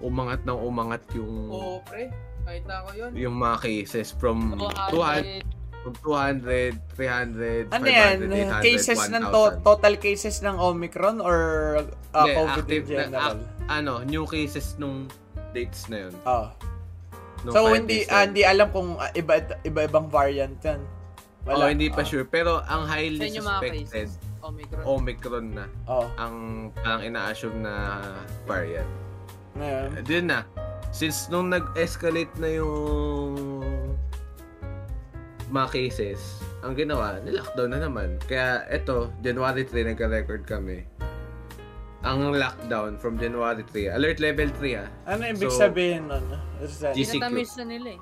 [0.00, 2.08] umangat ng umangat yung Oo, pre.
[2.50, 3.10] Kahita ko yun.
[3.14, 5.46] yung mga cases from 200, 200.
[5.80, 8.16] from 200, 300, Ano yan?
[8.26, 9.64] 500, 800, Cases ng to- 1,000.
[9.64, 11.38] total cases ng Omicron or
[12.10, 13.34] uh, Hindi, COVID in active na- general?
[13.38, 15.06] ac- ano, new cases nung
[15.50, 16.14] dates na yun.
[16.26, 16.50] Oh.
[17.40, 20.82] nung So hindi na ah, hindi alam kung ah, iba iba-ibang variant 'yan.
[21.48, 22.04] Oh, hindi pa Ah.
[22.04, 22.28] sure.
[22.28, 24.08] Pero ang Sa highly mga suspected.
[24.40, 24.82] Omicron.
[24.84, 25.64] Omicron na.
[25.86, 26.04] Oh.
[26.16, 26.34] Ang
[26.74, 28.04] parang ina-assume na
[28.44, 28.88] variant.
[29.56, 29.88] Ngayon.
[30.02, 30.44] Din na.
[30.90, 33.62] Since nung nag-escalate na yung
[35.50, 38.18] mga cases, ang ginawa, nilockdown na naman.
[38.26, 40.86] Kaya eto, January 3 nagka-record kami.
[42.02, 44.88] Ang lockdown from January 3, alert level 3 ah.
[45.04, 46.24] Ano ibig So, sabihin nun?
[46.64, 47.22] GCQ.
[47.22, 48.00] Tinatamis na nila eh.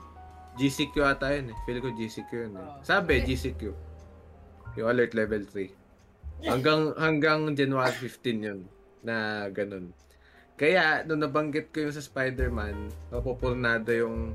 [0.59, 1.57] GCQ ata yun eh.
[1.67, 2.63] Feel ko GCQ yun eh.
[2.63, 2.79] Oh.
[2.83, 3.63] Sabi, GCQ.
[4.79, 6.47] Yung alert level 3.
[6.47, 8.61] Hanggang hanggang January 15 yun
[9.03, 9.91] na ganun.
[10.59, 12.75] Kaya, nung nabanggit ko yung sa Spider-Man,
[13.09, 14.35] mapupurnado yung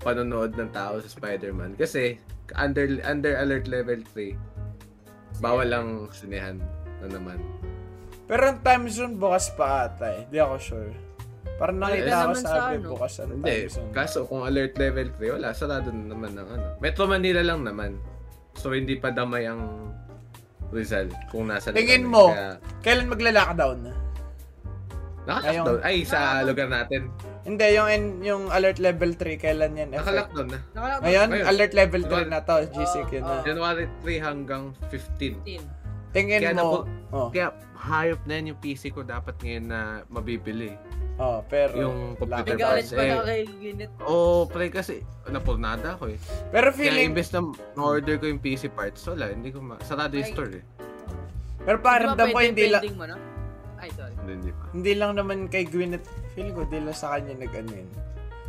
[0.00, 1.76] panonood ng tao sa Spider-Man.
[1.76, 2.16] Kasi,
[2.56, 4.32] under under alert level 3,
[5.38, 6.56] bawal lang sinehan
[7.04, 7.36] na naman.
[8.24, 10.22] Pero ang time zone bukas pa ata eh.
[10.28, 10.92] Di ako sure.
[11.58, 12.88] Parang nakita Depende ko naman sa sabi ano.
[12.88, 13.90] bukas ang Hindi, time zone.
[13.92, 16.66] kaso kung alert level 3, wala, sarado na naman ng ano.
[16.80, 17.92] Metro Manila lang naman.
[18.56, 19.92] So, hindi pa damay ang
[20.68, 22.36] Rizal kung nasa Tingin mo, eh.
[22.36, 22.48] Kaya,
[22.84, 23.78] Kailan magla-lockdown?
[25.28, 25.78] Naka-lockdown.
[25.84, 27.12] Ay, sa lugar natin.
[27.44, 29.88] Hindi, yung in- yung alert level 3, kailan yan?
[29.92, 30.58] Naka-lockdown na.
[30.72, 31.46] Nakala Ngayon, Ngayon.
[31.46, 32.30] alert level 3 Ngayon.
[32.30, 32.56] na to.
[32.70, 33.28] GCQ na.
[33.30, 33.44] Oo.
[33.44, 35.36] January 3 hanggang 15.
[35.38, 35.64] 15.
[36.08, 37.46] Tingin Kaya mo, napu- oh, Kaya
[37.78, 40.72] hayop na yun yung PC ko dapat ngayon na mabibili.
[41.18, 42.90] oh, pero, Yung computer parts.
[42.90, 43.44] pa Eh,
[43.76, 43.86] na.
[44.02, 46.18] Oo, pre, kasi napurnada ako eh.
[46.48, 47.44] pero Kaya feeling, imbes na
[47.76, 49.76] order ko yung PC parts, wala, hindi ko ma...
[49.82, 50.64] Sarado yung store eh.
[51.60, 53.16] pero pakiramdam ko hindi lang, mo, no?
[54.28, 54.44] Ay, sorry.
[54.44, 57.90] Hindi, hindi lang naman kay Gwyneth, feeling ko, di lang sa kanya nag-ano yun.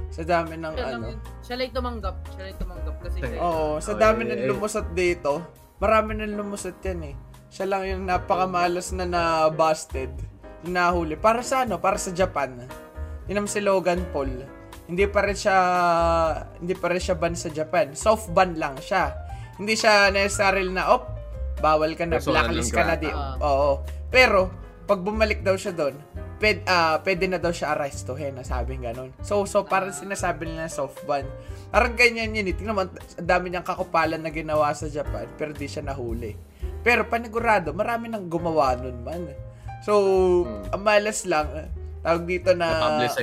[0.10, 1.08] Sa dami ng Siya, lang ano.
[1.08, 1.20] yun.
[1.40, 2.16] siya lang tumanggap.
[2.34, 3.30] Siya lang tumanggap kasi Ay.
[3.30, 4.48] siya- Oo, sa Oh, dami ng eh.
[4.50, 5.32] lumusot dito,
[5.78, 7.16] marami nang lumusot yan eh.
[7.50, 10.12] Siya lang yung napakamalas na na-busted,
[10.66, 11.16] na nahuli.
[11.16, 11.80] Para sa ano?
[11.80, 12.58] Para sa Japan.
[13.26, 14.30] Yun naman si Logan Paul.
[14.86, 15.58] Hindi pa rin siya,
[16.58, 17.94] hindi pa rin siya ban sa Japan.
[17.94, 19.14] Soft ban lang siya.
[19.56, 21.06] Hindi siya necessarily na, op,
[21.60, 23.10] bawal ka na, Personal blacklist lang ka na di.
[23.10, 23.36] Ah.
[23.40, 23.70] Oo.
[24.10, 24.50] Pero,
[24.90, 25.94] pag bumalik daw siya doon,
[26.42, 29.14] ped, ah, pwede na daw siya arrestuhin, nasabing ganun.
[29.22, 31.30] So, so parang sinasabi nila na soft ban.
[31.70, 32.50] Parang ganyan yun.
[32.50, 32.56] eh.
[32.58, 36.34] Tingnan mo, ang dami niyang kakupalan na ginawa sa Japan, pero di siya nahuli.
[36.82, 39.30] Pero panigurado, marami nang gumawa nun man.
[39.86, 39.94] So,
[40.48, 40.82] Hmm.
[40.82, 41.70] malas lang, eh,
[42.02, 42.68] tawag dito na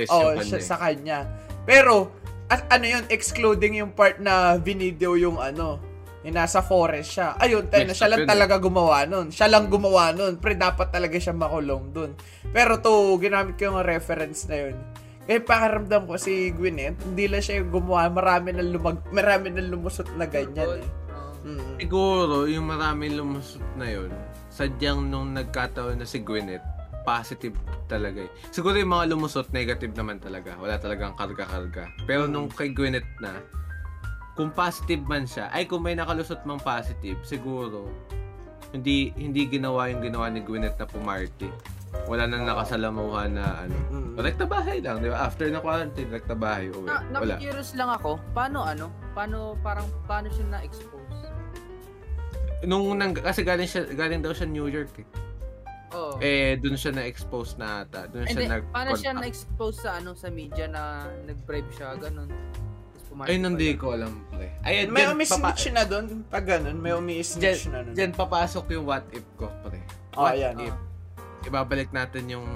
[0.07, 0.63] oh, siya, eh.
[0.63, 1.27] sa kanya.
[1.67, 2.15] Pero
[2.47, 5.83] at ano yun, excluding yung part na video yung ano,
[6.25, 7.37] yung nasa forest siya.
[7.37, 8.33] Ayun, tayo na siya lang yun eh.
[8.33, 9.27] talaga gumawa nun.
[9.29, 10.41] Siya lang gumawa nun.
[10.41, 12.11] Pre, dapat talaga siya makulong dun.
[12.49, 14.75] Pero to, ginamit ko yung reference na yun.
[15.27, 19.59] Kaya pakiramdam ko si Gwyneth, hindi lang siya yung gumawa, marami na lumag, marami na
[19.59, 20.87] lumusot na ganyan eh.
[21.11, 21.31] Oo.
[21.43, 21.75] Mm.
[21.83, 24.11] Siguro, yung maraming lumusot na yun,
[24.47, 26.63] sadyang nung nagkataon na si Gwyneth,
[27.03, 27.55] positive
[27.91, 28.31] talaga eh.
[28.51, 30.55] Siguro yung mga lumusot, negative naman talaga.
[30.59, 31.91] Wala talagang karga-karga.
[32.07, 33.39] Pero nung kay Gwyneth na,
[34.37, 37.89] kung positive man siya, ay kung may nakalusot mang positive, siguro,
[38.69, 41.49] hindi hindi ginawa yung ginawa ni Gwyneth na pumarty.
[42.05, 43.77] Wala nang nakasalamuha na ano.
[43.89, 44.13] Mm.
[44.21, 45.25] Rekta bahay lang, di ba?
[45.25, 46.69] After na quarantine, rekta bahay.
[46.69, 46.85] Uwi.
[46.85, 47.39] Na, Wala.
[47.39, 48.93] na-curious lang ako, paano ano?
[49.17, 51.25] Paano, parang, paano siya na-expose?
[52.67, 55.07] Nung nang, kasi galing siya galing daw siya New York eh.
[55.95, 56.19] Oo.
[56.19, 58.11] Eh doon siya na-expose na ata.
[58.11, 62.27] Doon siya Hindi, nag paano siya na-expose sa ano sa media na nag-bribe siya, ganun?
[63.17, 64.47] Tapos pumayag Ay, pa hindi ko alam pre.
[64.61, 66.05] Ayun, May umi-snitch papa- na doon.
[66.29, 67.93] Pag ganun, may umi-snitch na doon.
[67.97, 69.81] dyan papasok yung what if ko pre.
[70.13, 70.55] Oh, What ayan.
[70.61, 70.75] if?
[71.43, 72.47] Ibabalik natin yung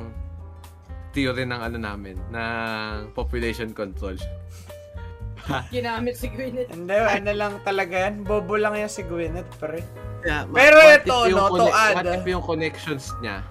[1.11, 4.15] theory ng ano namin, ng population control.
[5.73, 6.69] Ginamit si Gwyneth.
[6.69, 8.21] Hindi, ano lang talaga yan.
[8.21, 9.81] Bobo lang yan si Gwyneth, pre.
[10.21, 12.15] Yeah, Pero what ito, no, to add, What ah.
[12.15, 13.41] if yung connections niya,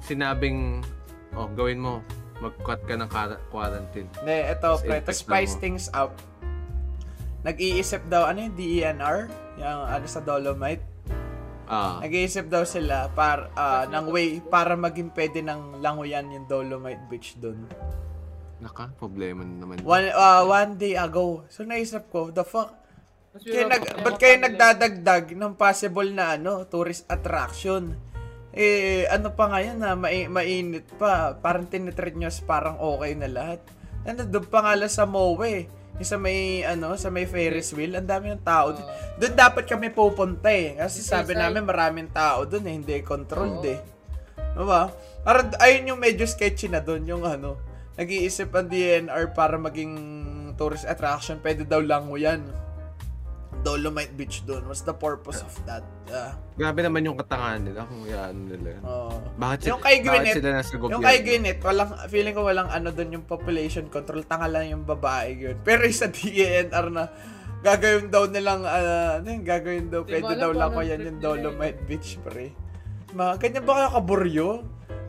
[0.00, 0.86] sinabing,
[1.34, 1.98] oh, gawin mo,
[2.42, 3.08] mag-cut ka ng
[3.48, 4.10] quarantine.
[4.18, 4.98] Hindi, ito, Tapos pre.
[4.98, 5.60] To impact spice mo.
[5.62, 6.12] things up.
[7.42, 9.18] Nag-iisip daw, ano yung DENR?
[9.58, 10.82] Yung ano sa Dolomite.
[11.66, 17.02] Ah, Nag-iisip daw sila para, ah, ng way para maging pwede ng languyan yung Dolomite
[17.06, 17.64] Beach doon.
[18.58, 19.82] naka, problema na naman.
[19.82, 21.42] One, ah, one day ago.
[21.50, 22.70] So, naisip ko, the fuck?
[23.32, 27.96] Kaya nag, ba't kayo nagdadagdag ng possible na ano, tourist attraction?
[28.52, 31.32] Eh, ano pa ngayon na mai, mainit pa.
[31.34, 33.60] Parang tinitreat nyo as parang okay na lahat.
[34.04, 35.64] Doon pa nga lang sa Moe.
[35.92, 37.96] Yung sa may, ano, sa may Ferris wheel.
[37.96, 38.72] Ang dami ng tao.
[38.72, 38.84] doon.
[39.16, 40.76] doon dapat kami pupunta eh.
[40.76, 41.40] Kasi Sa sabi side.
[41.40, 42.74] namin maraming tao doon eh.
[42.74, 43.72] Hindi controlled Oo.
[43.72, 43.80] eh.
[44.52, 44.92] Diba?
[45.22, 47.08] Parang, ayun yung medyo sketchy na doon.
[47.08, 47.56] Yung ano,
[47.94, 49.92] nag-iisip ang DNR para maging
[50.54, 51.40] tourist attraction.
[51.40, 52.44] Pwede daw lang mo yan.
[53.62, 54.66] Dolomite Beach doon.
[54.66, 55.86] What's the purpose of that?
[56.10, 58.76] Ah, Grabe naman yung katangahan nila kung yan nila.
[58.82, 59.14] oh.
[59.34, 60.92] Bakit, Yung kay bakit Gwyneth, sila nasa gobyerno?
[60.92, 64.26] Yung kay Gwyneth, walang, feeling ko walang ano doon yung population control.
[64.26, 65.56] Tanga lang yung babae yun.
[65.66, 67.04] Pero yung sa DENR na
[67.62, 71.16] gagawin daw nilang, ah, ano yung gagawin daw, Di pwede daw lang ko yan yung
[71.16, 71.22] nila eh.
[71.22, 72.46] Dolomite Beach, pre.
[73.14, 74.46] Ma, ganyan ba kayo kaburyo?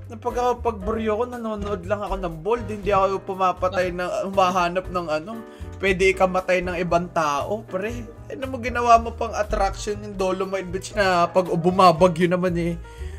[0.03, 2.67] Na pag ako pagburyo ko, nanonood lang ako ng bold.
[2.67, 5.31] Hindi ako pumapatay na, humahanap ng ano,
[5.79, 8.03] pwede ikamatay ng ibang tao, pre.
[8.33, 12.73] Ano mo ginawa mo pang attraction yung Dolomite Beach na pag bumabagyo naman eh.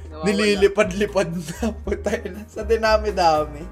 [0.09, 0.27] Nawawala.
[0.27, 3.63] Nililipad-lipad na putay na sa dinami-dami.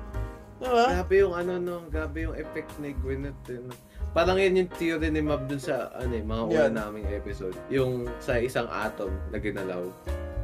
[0.57, 0.87] Diba?
[0.95, 3.43] Grabe yung ano no, grabe yung effect ni Gwyneth.
[3.49, 3.75] eh, no.
[4.13, 6.73] Parang yan yung theory ni Mab dun sa ano eh, mga una Yan.
[6.73, 7.57] naming episode.
[7.69, 9.83] Yung sa isang atom na ginalaw.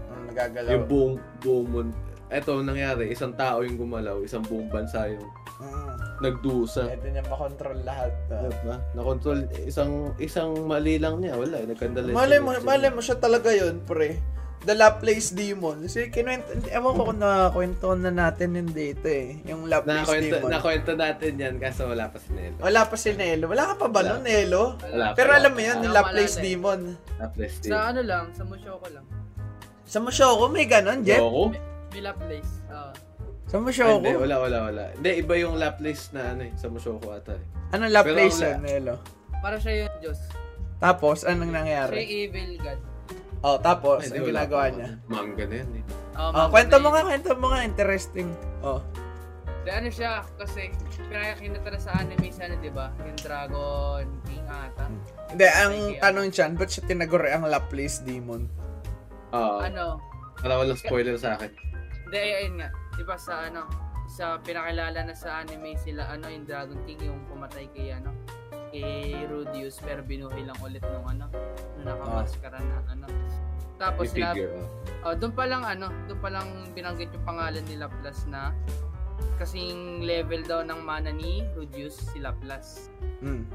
[0.08, 0.70] Ang nagagalaw.
[0.72, 1.96] Yung buong, buong mundo.
[2.28, 5.22] Eto, nangyari, isang tao yung gumalaw, isang buong bansa yung
[5.58, 5.97] Mm.
[6.20, 6.86] Nagdusa.
[6.86, 8.12] Pwede niya makontrol lahat.
[8.28, 8.42] ah.
[8.44, 8.76] Diba?
[8.94, 12.10] Na-control, isang isang mali lang niya, wala, nagkandala.
[12.10, 14.18] Malay mo, malay mo siya talaga yun, pre.
[14.58, 15.86] The Laplace Demon.
[15.86, 19.38] Kasi kinuwento, ewan ko kung nakwento na natin yung dito eh.
[19.46, 20.50] Yung Laplace Nakwento, Demon.
[20.50, 22.58] nakwento natin yan kaso wala pa si Nelo.
[22.58, 23.46] Wala pa si Nelo.
[23.46, 24.10] Wala ka pa ba Wala.
[24.18, 24.74] nun, Nelo?
[24.82, 25.14] Wala pa.
[25.14, 26.42] Pero alam mo yun, yung Laplace.
[26.42, 26.80] Demon.
[27.22, 29.06] Laples Sa ano lang, sa musyo ko lang.
[29.88, 31.16] Sa Mushoko, may ganon, Jeff?
[31.16, 31.54] Yoko?
[31.88, 32.44] Villa Place.
[32.44, 32.57] Ah.
[33.48, 33.98] Sa Ay, Mushoko?
[33.98, 34.82] Hindi, wala, wala, wala.
[34.92, 37.44] Hindi, iba yung Laples na ano eh, sa Musoko ata eh.
[37.70, 38.96] Anong Laplace yun, Nelo?
[39.38, 40.18] para siya yung Diyos.
[40.78, 41.94] Tapos, anong Siya nangyari?
[41.96, 42.80] yung evil God.
[43.38, 44.74] Oh, tapos, Ay, ang wala ginagawa pa.
[44.74, 44.88] niya?
[45.06, 45.84] Manga na yan eh.
[46.18, 48.28] Oh, Oh, kwento mo nga, kwento mo nga, interesting.
[48.60, 48.82] Oh.
[49.62, 52.90] Di, ano siya, kasi pinakakinata na sa anime sa ano, di ba?
[52.98, 54.84] Yung Dragon King ata.
[55.30, 58.42] Hindi, ang Sige, tanong dyan, ba't siya tinaguri ang Laplace Demon?
[59.30, 59.58] Oo.
[59.62, 60.02] Ano?
[60.36, 61.50] Para walang spoiler sa akin.
[62.04, 62.68] Hindi, ayun nga.
[62.98, 63.70] Di ba sa ano,
[64.10, 68.10] sa pinakilala na sa anime sila, ano, yung Dragon King yung pumatay kay ano,
[68.74, 71.30] kay Rudius, pero binuhay lang ulit nung ano,
[71.78, 73.06] nung nakamaskara na ano.
[73.78, 74.50] Tapos figure.
[74.58, 74.66] oh.
[75.06, 78.50] oh, doon pa lang ano, doon pa lang binanggit yung pangalan ni Laplas na
[79.38, 82.90] kasing level daw ng mana ni Rudius si Laplas.
[83.22, 83.46] Hmm.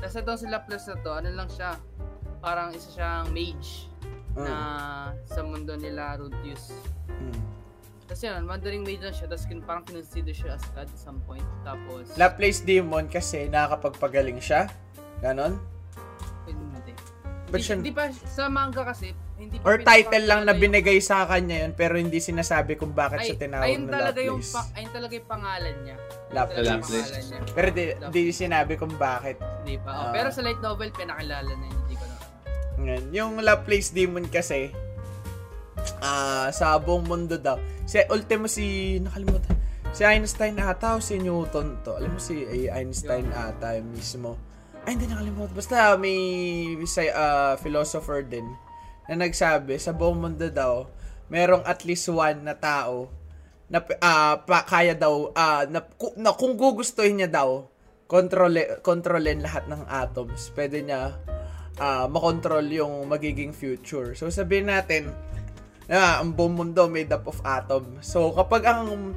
[0.00, 1.76] Tapos itong si Laplas na to, ano lang siya,
[2.40, 3.92] parang isa siyang mage
[4.32, 4.56] na
[5.28, 6.72] sa mundo nila Rudius.
[7.12, 7.40] Hmm.
[8.08, 11.20] Tapos yun, Mandarin Mage lang siya, tapos kin- parang kinonsider siya as God at some
[11.22, 11.44] point.
[11.60, 14.72] Tapos, Laplace Demon kasi nakakapagpagaling siya.
[15.20, 15.60] Ganon?
[16.46, 16.92] hindi.
[17.46, 20.98] Ba't siya- Hindi pa sa manga kasi hindi pa Or title lang na yung- binigay
[20.98, 24.36] sa kanya yun pero hindi sinasabi kung bakit Ay, siya tinawag ayun na talaga yung
[24.38, 24.52] Lapis.
[24.52, 25.96] pa, ayun talaga yung pangalan niya.
[26.30, 26.54] Lapis.
[26.54, 26.88] Ayun yung Lapis.
[26.90, 27.38] pangalan niya.
[27.52, 29.36] Pero di, di sinabi kung bakit.
[29.58, 29.90] Hindi pa.
[29.90, 30.12] Oh, Ah.
[30.12, 32.16] pero sa light novel pinakilala na yun, hindi ko na.
[32.78, 34.72] Ngayon, yung Laplace Demon kasi,
[36.02, 37.58] ah sa buong mundo daw.
[37.88, 39.56] Si ultimo si, nakalimutan,
[39.94, 41.96] si Einstein ata o si Newton to.
[41.96, 44.36] Alam mo si eh, Einstein ata mismo.
[44.84, 45.54] Ay, hindi nakalimutan.
[45.56, 46.18] Basta may
[46.88, 48.46] say, ah, philosopher din
[49.08, 50.84] na nagsabi sa buong mundo daw,
[51.32, 53.08] merong at least one na tao
[53.68, 57.68] na ah, pa, kaya daw, ah, na, ku- na kung gugustuhin niya daw,
[58.08, 60.52] kontrole, kontrolin lahat ng atoms.
[60.56, 61.16] Pwede niya
[61.78, 64.18] ah makontrol yung magiging future.
[64.18, 65.14] So sabihin natin,
[65.88, 67.98] na ang buong mundo made up of atom.
[68.04, 69.16] So kapag ang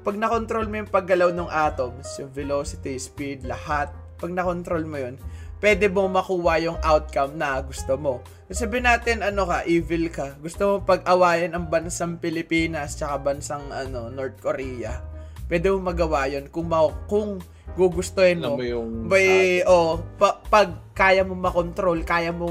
[0.00, 5.16] pag na-control mo yung paggalaw ng atoms, yung velocity, speed, lahat, pag na-control mo yun,
[5.60, 8.24] pwede mo makuha yung outcome na gusto mo.
[8.48, 10.34] Sabihin natin, ano ka, evil ka.
[10.40, 15.09] Gusto mo pag-awayan ang bansang Pilipinas tsaka bansang ano, North Korea.
[15.50, 17.42] Pwede mo magawa yun kung, ma- kung
[17.74, 18.58] gugustuhin Alam mo.
[18.62, 18.88] mo yung...
[19.10, 22.46] By, oh, pa- pag kaya mo makontrol, kaya mo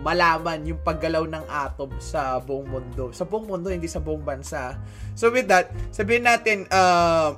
[0.00, 3.12] malaman yung paggalaw ng atom sa buong mundo.
[3.12, 4.80] Sa buong mundo, hindi sa buong bansa.
[5.12, 7.36] So with that, sabihin natin, uh,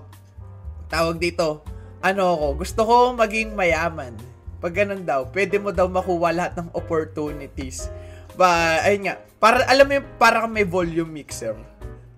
[0.87, 1.66] tawag dito,
[1.99, 4.15] ano ako, gusto ko maging mayaman.
[4.62, 7.91] Pag ganun daw, pwede mo daw makuha lahat ng opportunities.
[8.39, 11.59] Ba, ayun nga, para, alam mo yung, para kang may volume mixer.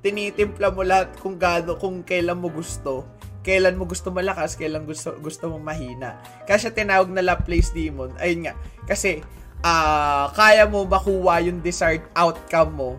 [0.05, 3.09] Tinitimpla mo lahat kung gaano, kung kailan mo gusto
[3.45, 6.17] kailan mo gusto malakas, kailan gusto gusto mo mahina.
[6.49, 8.17] Kaya siya tinawag na Laplace Demon.
[8.17, 8.57] Ayun nga.
[8.89, 9.21] Kasi,
[9.61, 12.91] ah kaya mo makuha yung desired outcome mo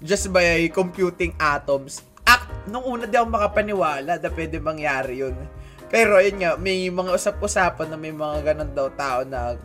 [0.00, 2.00] just by computing atoms.
[2.24, 5.36] Act, nung una di ako makapaniwala na pwede mangyari yun.
[5.92, 9.58] Pero ayun nga, may mga usap-usapan na may mga ganun daw tao na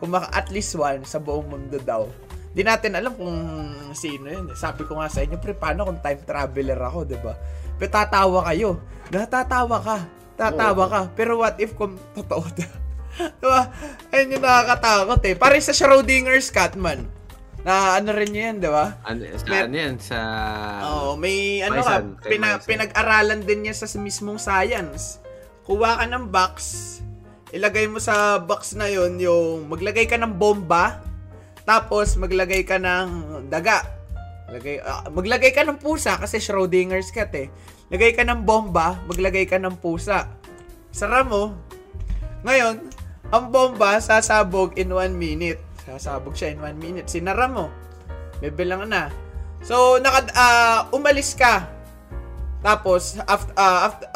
[0.00, 2.08] kung maka at least one sa buong mundo daw.
[2.52, 3.36] Di natin alam kung
[3.96, 4.52] sino yun.
[4.52, 7.32] Sabi ko nga sa inyo, pre, paano kung time traveler ako, di ba?
[7.80, 8.80] Pero tatawa kayo.
[9.08, 9.98] Natatawa ka.
[10.36, 11.00] Tatawa ka.
[11.16, 12.68] Pero what if kung totoo na?
[13.40, 13.62] diba?
[14.12, 15.34] Ayun yung nakakatakot eh.
[15.36, 17.08] Pare sa Schrodinger's cat man.
[17.62, 18.98] Na ano rin yan, di ba?
[19.06, 19.94] Ano, sa ano yan?
[20.02, 20.18] Sa...
[20.82, 25.22] Oo, may ano ka, pina- pinag-aralan din niya sa mismong science.
[25.62, 26.54] Kuha ka ng box,
[27.54, 30.98] ilagay mo sa box na yon yung maglagay ka ng bomba,
[31.62, 33.08] tapos maglagay ka ng
[33.46, 33.86] daga.
[34.50, 37.48] Maglagay, ah, maglagay ka ng pusa kasi Schrodinger's cat eh.
[37.88, 40.28] Lagay ka ng bomba, maglagay ka ng pusa.
[40.92, 41.56] Sara mo.
[42.44, 42.90] Ngayon,
[43.32, 45.60] ang bomba sasabog in 1 minute.
[45.88, 47.06] Sasabog siya in 1 minute.
[47.08, 47.72] Sinara mo.
[48.42, 49.08] Bibilang na.
[49.62, 51.70] So, naka, ah, umalis ka.
[52.62, 54.06] Tapos, after, after,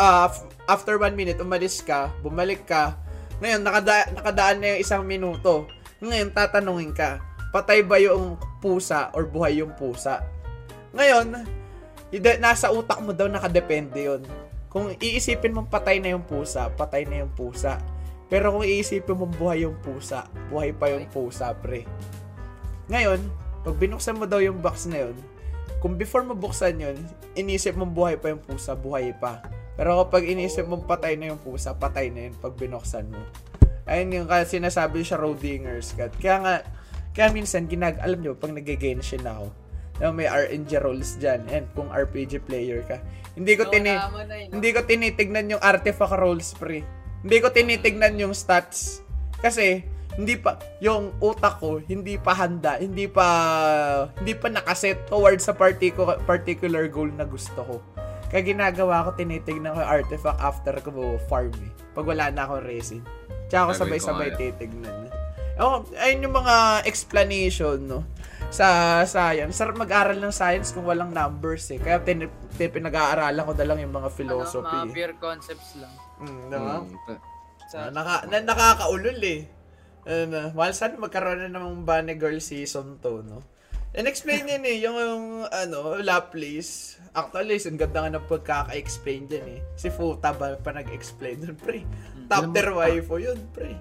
[0.66, 2.94] after one minute, umalis ka, bumalik ka.
[3.43, 5.66] Ngayon, nakada, nakadaan na yung isang minuto.
[6.02, 7.23] Ngayon, tatanungin ka,
[7.57, 10.20] patay ba yung pusa or buhay yung pusa?
[10.93, 11.33] Ngayon,
[12.37, 14.23] nasa utak mo daw nakadepende yon.
[14.69, 17.81] Kung iisipin mong patay na yung pusa, patay na yung pusa.
[18.28, 21.89] Pero kung iisipin mong buhay yung pusa, buhay pa yung pusa, pre.
[22.93, 23.24] Ngayon,
[23.65, 25.16] pag binuksan mo daw yung box na yun,
[25.81, 27.01] kung before mo buksan yun,
[27.41, 29.41] inisip mong buhay pa yung pusa, buhay pa.
[29.81, 33.23] Pero kapag inisip mong patay na yung pusa, patay na yun pag binuksan mo.
[33.89, 36.12] Ayun yung kasi sinasabi siya Rodinger's cat.
[36.20, 36.55] Kaya nga,
[37.17, 39.49] kaya minsan, ginag, alam nyo, pag nag-genshin ako,
[39.97, 43.01] na may RNG roles dyan, and kung RPG player ka,
[43.33, 44.21] hindi ko tini na no?
[44.53, 46.85] hindi ko tinitignan yung artifact rolls pre.
[47.25, 49.01] Hindi ko tinitignan yung stats.
[49.41, 49.81] Kasi,
[50.21, 53.27] hindi pa, yung utak ko, hindi pa handa, hindi pa,
[54.21, 57.77] hindi pa nakaset towards sa particular, particular goal na gusto ko.
[58.29, 61.73] Kaya ginagawa ko, tinitignan ko yung artifact after ko farm eh.
[61.97, 63.01] Pag wala na akong resin.
[63.49, 64.37] Tsaka ako sabay-sabay nga.
[64.37, 65.16] titignan.
[65.57, 68.05] Oh, ayun yung mga explanation, no?
[68.53, 69.57] Sa science.
[69.57, 71.81] Sarap mag-aral ng science kung walang numbers eh.
[71.81, 74.78] Kaya tin- tin- pinag-aaralan ko na lang yung mga Ano, philosophy.
[74.85, 75.95] mga pure concepts lang.
[76.20, 76.77] Mm, diba?
[76.85, 77.19] Mm.
[77.66, 79.41] Sa, Na, naka, na, nakakaulol eh.
[80.07, 83.43] Ano, mahal sana magkaroon na ng Bunny Girl season 2, no?
[83.97, 87.01] And explain yun eh, yung, yung ano, Laplace.
[87.16, 89.61] Actually, ang ganda nga ng pagkaka-explain din eh.
[89.73, 91.81] Si Futa ba pa nag-explain dun, pre?
[92.28, 93.73] Top Alam mo, tier waifu yun, pre.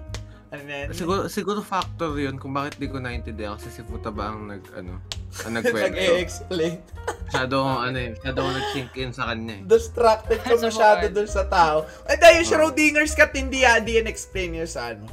[0.46, 0.86] Ano na yan?
[0.94, 4.62] Siguro, siguro factor yun kung bakit di ko naintindihan kasi si Futa ba ang nag,
[4.78, 5.02] ano,
[5.42, 5.90] ang nagkwento.
[5.90, 6.78] Nag-explain.
[7.26, 9.62] Masyado, ano eh, masyado ako nag-sink in sa kanya eh.
[9.66, 11.82] Distracted ka Sa masyado dun sa tao.
[12.06, 15.10] Ay, dahil yung Schrodinger's cat, hindi yan, hindi yan explain yun sa ano.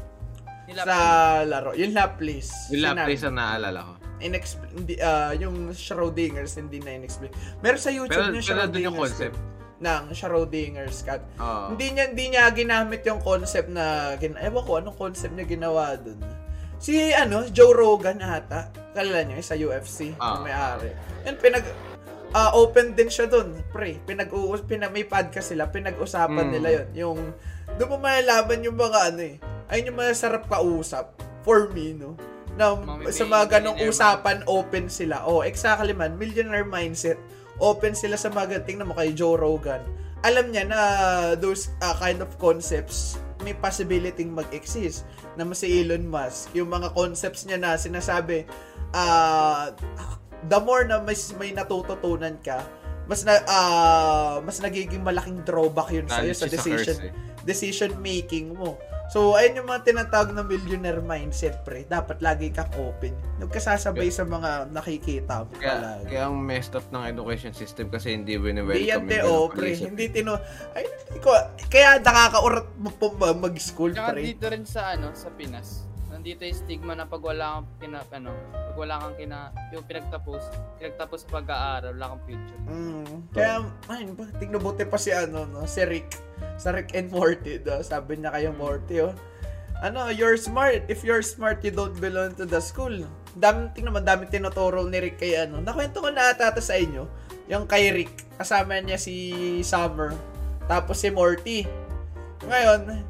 [0.70, 0.96] Sa
[1.44, 1.74] laro.
[1.74, 2.70] Yung Laplace.
[2.70, 2.86] Yung.
[2.94, 3.94] Laplace ang naalala ko.
[4.24, 7.34] inexplain hindi ah, yung Schrodinger's hindi na inexplain.
[7.60, 9.36] Meron sa YouTube Pero, yung pero doon yung Schrodinger's concept.
[9.36, 11.20] cat ng Schrodinger's cat.
[11.38, 11.76] Oo.
[11.76, 16.00] Hindi niya hindi niya ginamit yung concept na gin ewan ko anong concept niya ginawa
[16.00, 16.18] doon.
[16.80, 18.68] Si ano, Joe Rogan ata.
[18.92, 20.12] Kalala niyo, sa UFC.
[20.20, 20.36] Ah.
[20.36, 20.92] yung may-ari.
[21.24, 21.64] Yan, pinag...
[22.32, 24.04] ah, open din siya doon, pre.
[24.04, 24.28] Pinag,
[24.92, 26.52] may podcast sila, pinag-usapan Mm.
[26.52, 27.20] nila yon Yung,
[27.80, 29.36] doon mo malalaman yung mga ano eh.
[29.72, 31.16] Ayun yung masarap kausap.
[31.48, 32.20] For me, no?
[32.54, 32.76] Na
[33.10, 35.24] sa mga ganong usapan, open sila.
[35.26, 36.20] Oh, exactly man.
[36.20, 37.18] Millionaire mindset.
[37.62, 39.82] Open sila sa mga tingnan mo kay Joe Rogan.
[40.24, 40.82] Alam niya na
[41.36, 45.04] those uh, kind of concepts may possibility mag-exist
[45.36, 46.56] na mas si Elon Musk.
[46.56, 48.48] Yung mga concepts niya na sinasabi,
[48.96, 49.76] ah,
[50.48, 52.64] the more na mas may natututunan ka,
[53.06, 57.14] mas na ah, mas nagiging malaking drawback yun sa Knowledge sa decision curse, eh.
[57.44, 58.80] decision making mo.
[59.12, 61.84] So, ayun yung mga tinatawag na millionaire mindset, pre.
[61.84, 63.12] Dapat lagi kang open.
[63.38, 66.04] Huwag ka sasabay sa mga nakikita mo Kaya, palagi.
[66.08, 69.76] kaya ang messed up ng education system kasi hindi Hindi wini-welcome yan, te, oh, pre.
[69.76, 70.40] Hindi tino...
[70.72, 71.36] Ay, hindi ko...
[71.68, 72.90] Kaya nakakaurat mo
[73.36, 74.24] mag-school, Tsaka pre.
[74.24, 75.84] dito rin sa ano, sa Pinas.
[76.14, 80.42] Nandito yung stigma na pag wala kang kina, ano, pag wala kang kina, yung pinagtapos,
[80.80, 82.62] pinagtapos sa pag-aaral, wala kang future.
[82.72, 83.14] Mm.
[83.36, 83.54] Kaya,
[83.92, 85.68] ay, ba, tingnan buti pa si ano, no?
[85.68, 86.33] Si Rick.
[86.58, 87.82] Sa Rick and Morty, no?
[87.84, 89.14] Sabi niya kayo, Morty, oh.
[89.84, 90.88] Ano, you're smart.
[90.88, 93.04] If you're smart, you don't belong to the school.
[93.36, 95.60] Dami, tingnan mo, dami tinuturo ni Rick kay ano.
[95.60, 97.04] Nakwento ko na ata sa inyo.
[97.52, 98.40] Yung kay Rick.
[98.40, 100.16] Kasama niya si Summer.
[100.72, 101.68] Tapos si Morty.
[102.48, 103.04] Ngayon,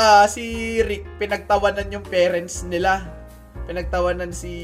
[0.00, 3.04] ah si Rick, pinagtawanan yung parents nila.
[3.68, 4.54] Pinagtawanan si...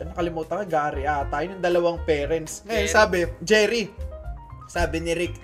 [0.00, 0.64] Ano kalimutan ko?
[0.64, 1.44] Gary ata.
[1.44, 2.64] Yun yung dalawang parents.
[2.64, 2.96] Ngayon, Jerry.
[2.96, 3.82] sabi, Jerry.
[4.64, 5.36] Sabi ni Rick,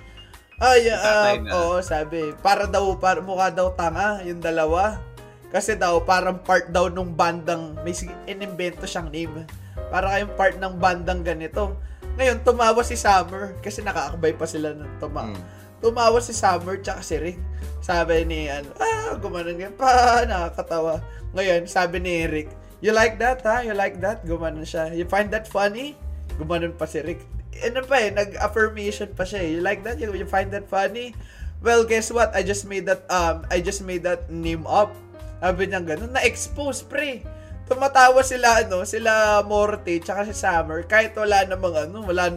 [1.36, 1.52] ay, na.
[1.52, 5.04] oo, sabi, para daw, para, mukha daw tanga, yung dalawa.
[5.52, 7.92] Kasi daw, parang part daw nung bandang, may
[8.24, 9.44] inimbento siyang name.
[9.92, 11.76] Para kayong part ng bandang ganito.
[12.16, 15.28] Ngayon, tumawa si Summer, kasi nakakabay pa sila ng tuma.
[15.28, 15.40] Mm.
[15.84, 17.38] Tumawa si Summer tsaka si Rick.
[17.84, 21.04] Sabi ni, ano, ah, gumanon ganyan pa, nakakatawa.
[21.36, 22.48] Ngayon, sabi ni Rick,
[22.80, 23.60] you like that, ha?
[23.60, 24.24] You like that?
[24.24, 24.96] Gumanon siya.
[24.96, 26.00] You find that funny?
[26.40, 27.35] Gumanon pa si Rick.
[27.62, 29.50] Ano pa eh, nag-affirmation pa siya eh.
[29.56, 29.96] You like that?
[29.96, 31.16] You, you find that funny?
[31.58, 32.36] Well, guess what?
[32.36, 34.92] I just made that, um, I just made that name up.
[35.38, 37.24] Sabi niya ganun, na-expose, pre.
[37.66, 42.30] Tumatawa sila, ano, sila Morty, tsaka si Summer, kahit wala namang, ano, wala,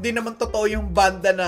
[0.00, 1.46] hindi naman totoo yung banda na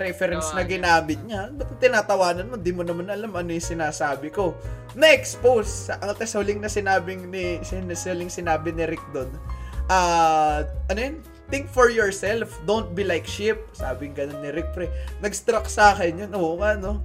[0.00, 1.52] reference na ginamit niya.
[1.52, 2.56] Ba't tinatawanan mo?
[2.56, 4.56] Di mo naman alam ano yung sinasabi ko.
[4.96, 5.92] Na-expose.
[5.92, 9.28] Sa- Ang tas huling na sinabing ni, sin- huling sinabi ni Rick doon.
[9.84, 11.16] Ah, ano yun?
[11.52, 12.56] Think for yourself.
[12.64, 13.60] Don't be like sheep.
[13.76, 14.88] Sabi ganun ni Rick, pre.
[15.20, 16.32] Nag-struck sa akin yun.
[16.32, 17.04] Oo nga, no?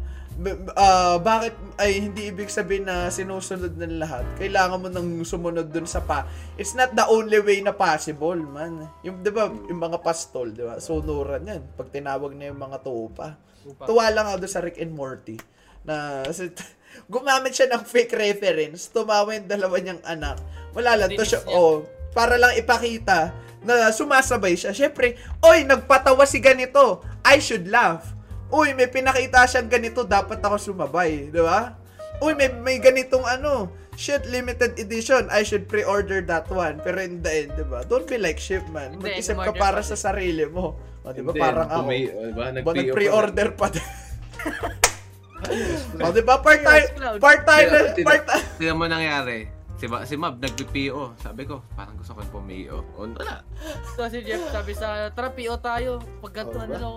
[0.79, 4.23] Ah, bakit ay hindi ibig sabihin na sinusunod ng lahat?
[4.39, 6.23] Kailangan mo nang sumunod dun sa pa.
[6.55, 8.87] It's not the only way na possible, man.
[9.03, 10.79] Yung, di ba, yung mga pastol, di ba?
[10.79, 11.61] Sunuran yan.
[11.75, 13.35] Pag tinawag na yung mga tupa.
[13.67, 13.83] Upa.
[13.83, 15.35] Tuwa lang ako sa Rick and Morty.
[15.83, 16.23] Na,
[17.11, 18.87] gumamit siya ng fake reference.
[18.87, 20.39] Tumawa yung dalawa niyang anak.
[20.71, 21.19] Wala lang.
[21.19, 21.83] To siya, oh,
[22.15, 24.71] para lang ipakita na sumasabay siya.
[24.71, 27.03] Siyempre, oy, nagpatawa si ganito.
[27.21, 28.15] I should laugh.
[28.49, 31.77] Uy, may pinakita siyang ganito, dapat ako sumabay, di ba?
[32.17, 36.81] Uy, may, may ganitong ano, shit, limited edition, I should pre-order that one.
[36.81, 37.85] Pero in the end, di ba?
[37.85, 38.97] Don't be like shit, man.
[38.97, 40.79] Mag-isip ka para pa sa sarili mo.
[41.05, 41.31] O, di ba?
[41.31, 41.79] Parang ako.
[41.85, 42.41] pumay- oh, diba?
[42.41, 43.67] Ba, Nag-PO pa nag-pre-order pa
[45.99, 46.35] o, di ba?
[46.41, 47.19] Part tayo, Cloud.
[47.21, 48.23] part tayo, Kaya, na- tina- part
[48.57, 49.58] Tingnan mo nangyari.
[49.79, 51.15] Si, Ma- si Mab, nag-PO.
[51.15, 52.83] Sabi ko, parang gusto ko pumio.
[52.93, 53.47] O, wala.
[53.95, 56.03] So si Jeff sabi sa, tara PO tayo.
[56.19, 56.95] Pag ganito Oh, ano lang.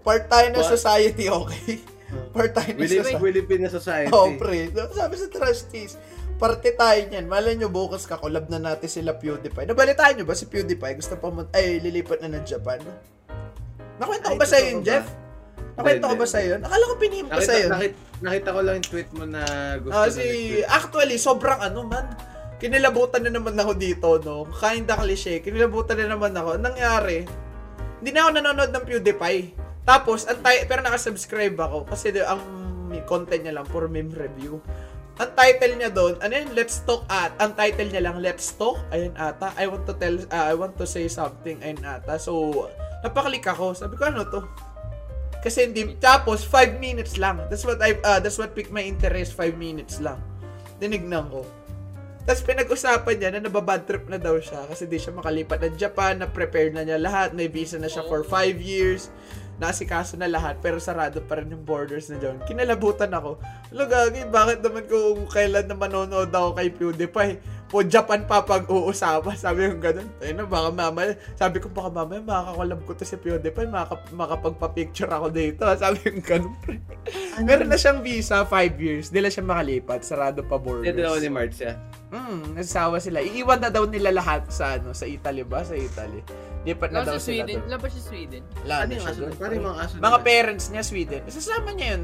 [0.00, 0.72] part tayo na What?
[0.72, 1.84] society, okay?
[2.32, 3.20] Part tayo na Philip- society.
[3.20, 4.10] Philippine Society.
[4.10, 4.72] Oh, pre.
[4.72, 6.00] Sabi sa trustees,
[6.36, 7.28] parte tayo niyan.
[7.28, 9.68] Malay nyo, bukas ka, collab na natin sila PewDiePie.
[9.68, 10.96] Nabalitaan nyo ba si PewDiePie?
[10.96, 12.80] Gusto pa mo, ay, lilipat na ng Japan?
[13.96, 15.00] Nakwento ko ba sa'yo totoo yun, ba?
[15.72, 16.60] Nakwento ko ba sa'yo yun?
[16.60, 17.66] Akala ko pinihim ko Nakita, sa'yo.
[17.70, 19.42] nakita, nakita ko lang yung tweet mo na
[19.80, 20.66] gusto na si, nag-tweet.
[20.68, 22.06] actually, sobrang ano man.
[22.56, 24.46] Kinilabutan na naman ako dito, no?
[24.46, 25.40] Kinda cliche.
[25.40, 26.48] Kinilabutan na naman ako.
[26.54, 27.26] Ang Nangyari,
[27.98, 29.44] hindi na ako nanonood ng PewDiePie.
[29.82, 32.38] Tapos, ang ti- pero nakasubscribe ako kasi ang
[33.02, 34.62] content niya lang, puro meme review.
[35.18, 36.54] Ang title niya doon, ano yun?
[36.54, 37.34] Let's talk at.
[37.36, 38.78] Ang title niya lang, Let's talk.
[38.88, 39.52] Ayun ata.
[39.56, 41.58] I want to tell, ah, I want to say something.
[41.60, 42.16] Ayun ata.
[42.16, 42.70] So,
[43.02, 43.74] napaklik ako.
[43.74, 44.40] Sabi ko, ano to?
[45.42, 47.42] Kasi hindi, tapos 5 minutes lang.
[47.50, 50.22] That's what I uh, that's what piqued my interest, 5 minutes lang.
[50.78, 51.42] Tinignan ko.
[52.22, 56.22] Tapos pinag-usapan niya na nababad trip na daw siya kasi di siya makalipat ng Japan,
[56.22, 59.10] na prepare na niya lahat, may visa na siya for 5 years,
[59.58, 62.38] nasikaso na lahat, pero sarado pa rin yung borders na dyan.
[62.46, 63.42] Kinalabutan ako.
[63.74, 64.30] Ano gagawin?
[64.30, 67.42] Bakit naman kung kailan na manonood ako kay PewDiePie?
[67.72, 69.32] Po Japan pa pag-uusapan.
[69.32, 70.04] Sabi ko ganun.
[70.20, 75.08] Ayun na, baka mamaya, sabi ko baka mamaya makakakolab ko to si PewDiePie, makaka, makapagpa-picture
[75.08, 75.64] ako dito.
[75.80, 76.76] Sabi ko ganun, pre.
[77.40, 79.08] Meron na siyang visa, 5 years.
[79.08, 80.04] Di lang siya makalipat.
[80.04, 80.92] Sarado pa borders.
[80.92, 81.80] Ito daw ni March siya.
[82.12, 83.24] Hmm, nasawa sila.
[83.24, 85.64] Iiwan na daw nila lahat sa ano, sa Italy ba?
[85.64, 86.20] Sa Italy.
[86.62, 87.56] Lipat na daw Labas sa sila Sweden.
[87.56, 87.70] doon.
[87.72, 88.42] Labas sa Sweden.
[88.62, 89.20] Wala Ano na yung siya aso?
[89.22, 89.32] doon.
[89.64, 89.94] Mga aso?
[89.96, 91.20] Mga parents niya, Sweden.
[91.24, 92.02] Isasama niya yun.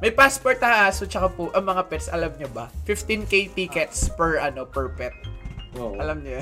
[0.00, 0.02] Ah.
[0.02, 2.72] May passport na aso tsaka po ang mga pets, alam niyo ba?
[2.82, 5.12] 15k tickets per ano per pet.
[5.72, 5.94] Oo.
[5.94, 6.40] Alam niyo.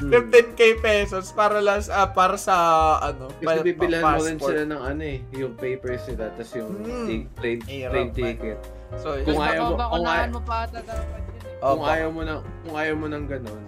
[0.00, 2.54] 15k pesos para lang sa- ah, para sa
[3.02, 6.52] ano, Kasi pa- bibilan pa- mo rin sila ng ano eh, yung papers nila, tapos
[6.54, 7.26] yung Hmm.
[7.34, 8.58] plane, plane ticket.
[8.96, 11.60] So, Kung Tapos ayaw mo- kung ayaw- mo pa ata yun eh.
[11.60, 13.62] oh, Kung ayaw mo ng kung ayaw mo ng ganun,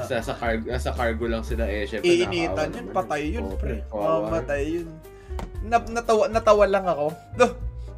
[0.00, 3.84] sa sa cargo, sa cargo lang sila eh, syempre iinitan yun, patay yun, pre.
[3.86, 4.88] Mamatay yun.
[5.62, 7.06] Na, natawa, natawa lang ako.
[7.36, 7.52] Duh,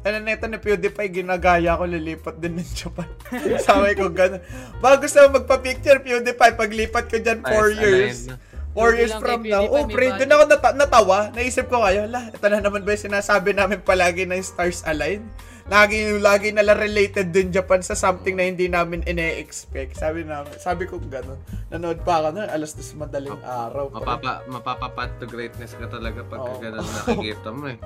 [0.05, 3.09] ano neto ni PewDiePie, ginagaya ko lilipat din ng Japan.
[3.65, 4.37] Sabi ko gano'n.
[4.77, 8.17] Bago mo magpa-picture, PewDiePie, paglipat ko dyan 4 Ayos, years.
[8.29, 8.37] aligned na.
[8.75, 9.63] 4 Buti years from now.
[9.71, 11.19] Oh, pre, doon ako nata- natawa.
[11.33, 14.85] Naisip ko kayo, la, ito na naman ba yung sinasabi namin palagi na yung stars
[14.85, 15.25] align?
[15.65, 19.97] Lagi, lagi nala related din Japan sa something na hindi namin ine-expect.
[19.97, 21.41] Sabi namin, sabi ko gano'n.
[21.73, 23.89] Nanood pa ako na, alas dos madaling araw.
[23.89, 26.61] Mapapa mapapapat to greatness ka talaga pag Oo.
[26.61, 27.79] ganun nakikita mo eh.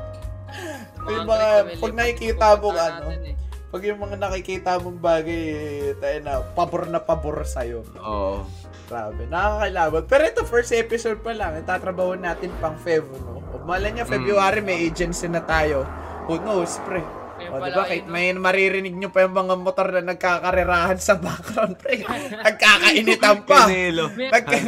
[1.07, 3.35] Yung mga- pag nakikita mo, ano, eh.
[3.69, 7.85] Pag yung mga nakikita mong bagay, eh, tayo na, pabor na pabor sa'yo.
[8.01, 8.41] Oo.
[8.89, 10.03] Grabe, nakakailaban.
[10.09, 11.61] Pero ito, first episode pa lang.
[11.61, 13.37] Tatrabaho natin pang Fev, no?
[13.53, 15.85] O, malay niya, February, may agency na tayo.
[16.25, 17.05] Who knows, pre?
[17.49, 21.81] Ayun O, diba, kahit may maririnig nyo pa yung mga motor na nagkakarerahan sa background,
[21.81, 22.05] pre.
[22.45, 23.65] Nagkakainitan pa.
[24.29, 24.61] Nagka-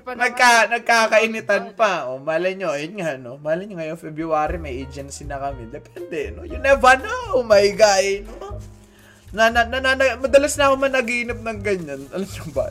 [0.00, 0.10] pa.
[0.16, 2.08] Nagka, nagkakainitan pa.
[2.08, 3.36] O, malay nyo, ayun nga, no?
[3.36, 5.68] Malay nyo, ngayon February, may agency na kami.
[5.68, 6.42] Depende, no?
[6.42, 8.56] You never know, my guy, no?
[9.36, 12.00] Na, na, na, na, na- madalas na ako managinip ng ganyan.
[12.08, 12.64] Alam nyo ba?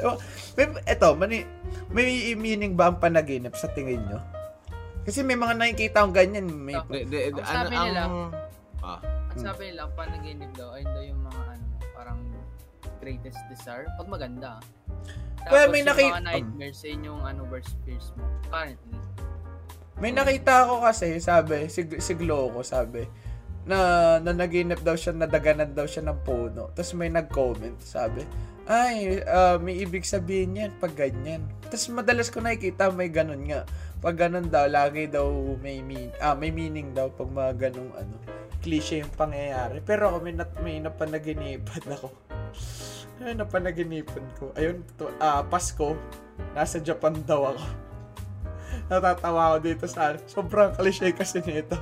[0.58, 1.46] May, eto, mani,
[1.94, 4.18] may meaning ba ang panaginip sa tingin nyo?
[5.06, 6.50] Kasi may mga nakikita akong ganyan.
[6.50, 8.18] May, di, Ang ano, sabi nila, ang,
[8.82, 9.00] ah,
[9.36, 12.20] Ang sabi nila, panaginip daw, ayun daw yung mga ano, parang
[13.04, 13.86] greatest desire.
[14.00, 14.64] Pag maganda.
[15.44, 18.24] Tapos Well, may yung naki- mga nightmares, yun yung ano, worst fears mo.
[18.48, 18.98] Currently.
[20.00, 23.04] May nakita ako kasi, sabi, si, si Gloco, sabi,
[23.66, 23.78] na,
[24.22, 26.72] na naginip daw siya, nadaganan daw siya ng puno.
[26.72, 28.24] Tapos may nag-comment, sabi,
[28.66, 31.46] ay, ah, may ibig sabihin yan pag ganyan.
[31.70, 33.62] Tapos madalas ko nakikita may ganun nga.
[34.06, 35.26] Pag ganun daw, lagi daw
[35.66, 38.22] may, mean, ah, may meaning daw pag mga ganung ano,
[38.62, 39.82] cliche yung pangyayari.
[39.82, 42.14] Pero ako may, nat, may napanaginipan ako.
[43.26, 44.54] Ay, napanaginipan ko.
[44.54, 45.98] Ayun, to, ah, Pasko,
[46.54, 47.66] nasa Japan daw ako.
[48.94, 51.74] Natatawa ako dito sa sobrang cliche kasi nito.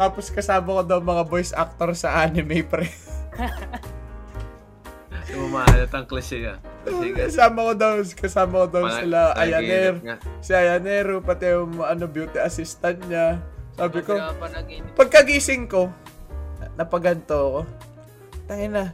[0.00, 2.88] Tapos kasama ko daw mga voice actor sa anime pre.
[5.36, 6.69] umahalat ang cliche ah.
[7.28, 10.00] Kasama ko daw, kasama ko daw sila Ayaner,
[10.40, 13.36] si Ayanero, pati yung ano, beauty assistant niya.
[13.76, 14.16] Sabi ko,
[14.96, 15.92] pagkagising ko,
[16.76, 17.60] napaganto ko,
[18.48, 18.92] tangin na,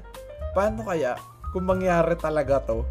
[0.54, 1.14] paano kaya
[1.54, 2.82] kung mangyari talaga to?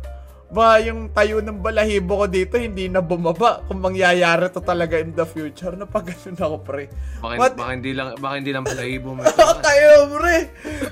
[0.45, 5.09] Ba, yung tayo ng balahibo ko dito, hindi na bumaba kung mangyayari to talaga in
[5.17, 5.73] the future.
[5.73, 6.85] Napaganon ako, pre.
[7.17, 7.53] Baka, What?
[7.57, 9.21] baka hindi lang baka hindi lang balahibo mo.
[9.41, 10.37] Oo, tayo, pre.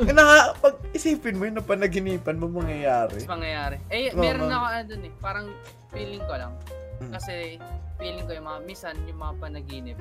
[0.09, 3.21] Naka, pag isipin mo yun na panaginipan mo mangyayari.
[3.21, 3.77] Mas mangyayari.
[3.93, 5.13] Eh, Oo, meron ako ano dun eh.
[5.21, 5.47] Parang
[5.93, 6.51] feeling ko lang.
[6.97, 7.11] Mm.
[7.13, 7.33] Kasi
[8.01, 9.97] feeling ko yung mga, misan yung mga panaginip,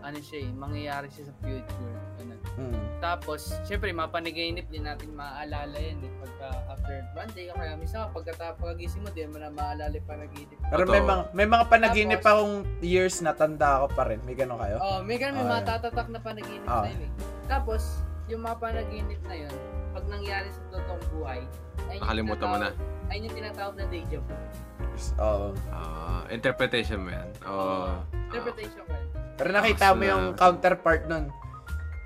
[0.00, 1.94] ano siya eh, mangyayari siya sa future.
[2.16, 2.40] Ganun.
[2.56, 2.72] Hmm.
[2.98, 6.12] Tapos, syempre, mga panaginip din natin maaalala yan eh.
[6.18, 10.08] Pagka after one day, o kaya minsan pagkatapos pagkagising mo, di mo na maalala yung
[10.08, 10.56] panaginip.
[10.64, 10.90] Pero Totoo.
[10.90, 14.24] may mga, may mga panaginip Tapos- akong years na tanda ako pa rin.
[14.24, 14.76] May gano'n kayo?
[14.80, 15.70] Oh, may ganun, may Ah, mga yeah.
[15.76, 16.80] tatatak na panaginip Ah.
[16.80, 17.12] na yun eh.
[17.44, 17.82] Tapos,
[18.26, 19.54] yung mga panaginip na yun,
[19.92, 21.40] pag nangyari sa totoong buhay,
[21.86, 22.68] yung Nakalimutan mo na.
[23.06, 24.34] Ayun yung tinatawag na deja vu.
[25.20, 25.48] Oo.
[25.70, 27.28] Ah, interpretation mo yan.
[27.44, 28.00] Oo.
[28.26, 28.90] Interpretation ko.
[28.90, 29.06] yun.
[29.36, 31.28] Pero nakita mo Ah, yung counterpart nun.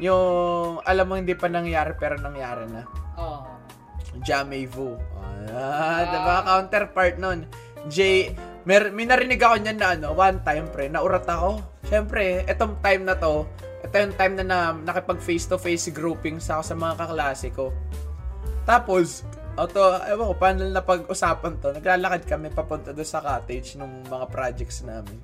[0.00, 2.88] Yung, alam mo hindi pa nangyari pero nangyari na.
[3.20, 3.44] Oo.
[4.24, 4.96] Jamevu.
[5.52, 6.36] Ah, diba?
[6.48, 7.44] Counterpart nun.
[7.88, 8.32] J,
[8.64, 11.60] mer, may narinig ako niyan na ano, one time pre, naurat ako.
[11.88, 13.44] Siyempre, etong time na to,
[13.80, 17.72] ito yung time na, na nakipag face-to-face groupings ako sa mga kaklase ko.
[18.68, 19.24] Tapos,
[19.56, 24.26] auto, ewan ko, paano na pag-usapan to, naglalakad kami papunta doon sa cottage ng mga
[24.28, 25.16] projects namin.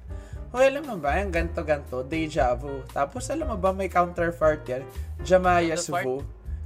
[0.54, 2.82] O, alam mo ba, yung ganto-ganto, deja vu.
[2.94, 4.82] Tapos, alam mo ba, may counterpart yan,
[5.26, 6.04] Jamayas Counterpart?
[6.06, 6.14] vu.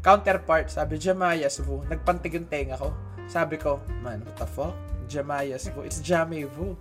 [0.00, 1.84] Counterpart, sabi, Jamayas vu.
[1.88, 2.92] Nagpantig yung tenga ko.
[3.30, 4.74] Sabi ko, man, what the fuck?
[5.10, 5.82] Jamayas vu.
[5.82, 6.78] It's Jamay vu.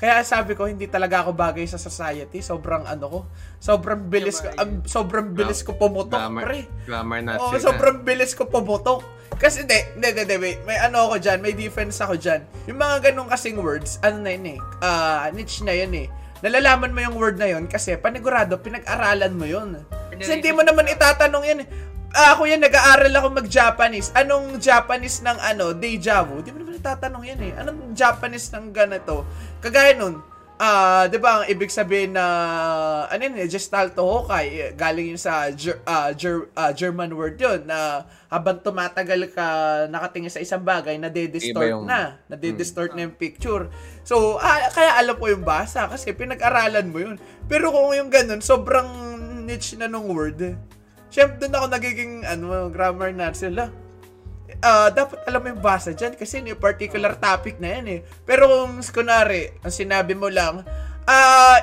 [0.00, 2.40] Kaya sabi ko, hindi talaga ako bagay sa society.
[2.40, 3.20] Sobrang ano ko.
[3.60, 6.60] Sobrang bilis ko, um, sobrang bilis ko pumutok, Grammar, pre.
[6.88, 9.04] grammar Nazi Oo, sobrang bilis ko pumutok.
[9.36, 10.64] Kasi hindi, hindi, hindi, wait.
[10.64, 12.40] May ano ako dyan, may defense ako dyan.
[12.64, 16.08] Yung mga ganong kasing words, ano na yun eh, ah, niche na yun eh.
[16.40, 19.76] Nalalaman mo yung word na yun kasi panigurado, pinag-aralan mo yun.
[20.16, 21.68] Kasi hindi mo naman itatanong yan eh.
[22.10, 24.10] Ah, ako yan, nag-aaral ako mag-Japanese.
[24.18, 26.42] Anong Japanese ng ano, deja vu?
[26.42, 27.52] Di mo naman itatanong yan eh.
[27.54, 29.22] Anong Japanese ng ganito?
[29.62, 30.18] Kagaya nun,
[30.60, 32.26] ah, di ba, ang ibig sabihin na,
[33.08, 37.40] ano yun, eh, Gestalt Hokai, eh, galing yun sa Ger- ah, Ger- ah, German word
[37.40, 39.46] yun, na habang tumatagal ka
[39.88, 42.20] nakatingin sa isang bagay, nade-distort yung- na.
[42.28, 43.72] Nade-distort na yung picture.
[44.04, 47.16] So, ah, kaya alam ko yung basa kasi pinag-aralan mo yun.
[47.48, 48.86] Pero kung yung ganun, sobrang
[49.48, 50.36] niche na nung word.
[50.44, 50.54] eh.
[51.10, 53.50] Siyempre, doon ako nagiging ano, grammar Nazi.
[53.50, 53.72] Ala,
[54.60, 58.00] ah, dapat alam mo yung basa dyan kasi yung particular topic na yan eh.
[58.22, 60.64] Pero kung kunwari, ang sinabi mo lang,
[61.04, 61.58] ah,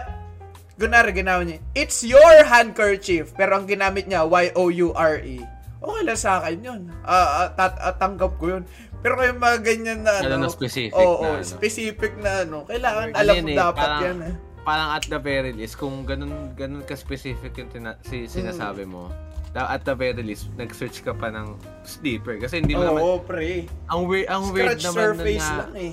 [0.75, 3.33] kunwari ginawa niya, it's your handkerchief.
[3.33, 5.37] Pero ang ginamit niya, Y-O-U-R-E.
[5.77, 6.81] Okay lang sa akin yun.
[7.01, 8.63] Ah, ah, tat- tanggap ko yun.
[8.97, 11.45] Pero kung yung mga ganyan na Ano ano, specific oo, na ano.
[11.45, 14.33] specific na ano, kailangan alam mo eh, dapat parang- yan eh.
[14.67, 19.26] Parang at the very least, kung ganun, ganun ka-specific yung tina- si, sinasabi mo, da-
[19.65, 22.37] at the very least, nag-search ka pa ng sleeper.
[22.37, 23.65] Kasi hindi mo naman, Oo, pre.
[23.89, 25.91] ang weird, ang weird Scratch naman surface na, lang eh.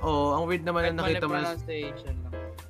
[0.00, 1.52] oh, ang weird naman Kahit na nakita mo, na,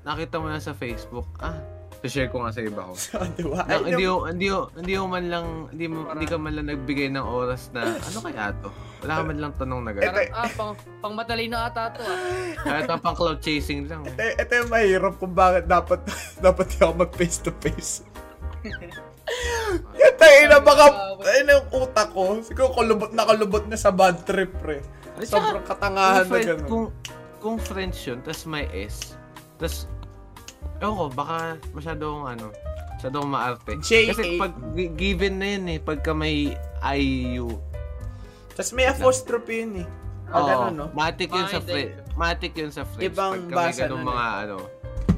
[0.02, 1.60] nakita mo na sa Facebook, ah,
[2.08, 2.94] share ko nga sa iba ko.
[2.98, 6.66] So, Ay, hindi, hindi, mo, hindi mo man lang, hindi, mo, hindi ka man lang
[6.66, 8.68] nagbigay ng oras na, ano kaya to?
[9.06, 10.06] Wala ka man lang tanong na gano'n.
[10.10, 12.18] Parang, ah, pang, pang matalino ata to ah.
[12.66, 14.02] Kaya ito pang cloud chasing lang.
[14.06, 16.02] Ito, ito yung mahirap kung bakit dapat
[16.46, 18.02] dapat ako mag face to face.
[19.94, 20.84] Yan tayo na baka
[21.22, 22.40] ayun yung utak ko.
[22.40, 24.82] Siguro kulubot na kulubot na sa bad trip pre.
[25.22, 26.66] Sobrang katangahan na gano'n.
[26.66, 26.86] kung,
[27.38, 29.14] kung French yun, tas may S,
[29.54, 29.86] tas,
[30.80, 31.36] ewan ko, baka
[31.70, 32.46] masyado akong ano,
[32.92, 33.72] masyado akong maarte.
[33.78, 34.10] J-A.
[34.10, 37.48] Kasi pag gi- given na yun eh, pagka may IU,
[38.52, 39.88] Tapos may apostrophe yun eh.
[40.28, 40.86] Ah, Oo, ganun, no?
[40.92, 41.92] matic yun sa French.
[42.16, 43.12] Matic yun sa French.
[43.12, 44.10] Ibang pagka may basa ganung nun eh.
[44.10, 44.56] mga ano,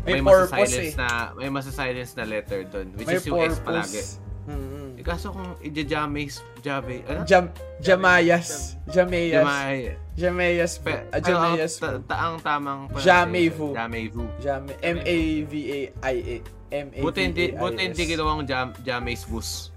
[0.05, 1.01] May may, purpose masa-silence eh.
[1.01, 3.97] na, may masa-silence na letter doon, which May is yung S palagi.
[3.97, 4.11] purpose.
[4.45, 5.01] Mm-hmm.
[5.01, 7.25] Eh, kaso kung i-james, jave, ano?
[7.25, 7.49] Jam
[7.81, 8.77] Jamayas.
[8.87, 9.41] Jamayas.
[9.41, 9.77] Jamay.
[10.15, 10.73] Jamayas.
[10.79, 11.81] Pe, Ah, Jamayas.
[11.81, 13.73] ta, ta, ang tamang Jamevu.
[13.73, 14.29] Jamevu.
[14.39, 16.37] Jam M-A-V-A-I-A.
[16.69, 17.01] M-A-V-A-I-S.
[17.01, 19.73] Buti hindi, buti hindi ginawang jam, James bus.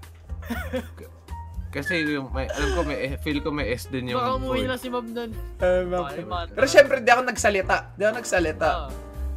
[1.68, 4.80] Kasi yung, may, alam ko may, feel ko may S din yung Baka umuwi na
[4.80, 5.30] si Ma'am nun.
[5.60, 6.52] Baka mata.
[6.52, 7.92] Pero syempre, di ako nagsalita.
[7.92, 8.68] Di ako nagsalita.
[8.68, 8.88] Ah.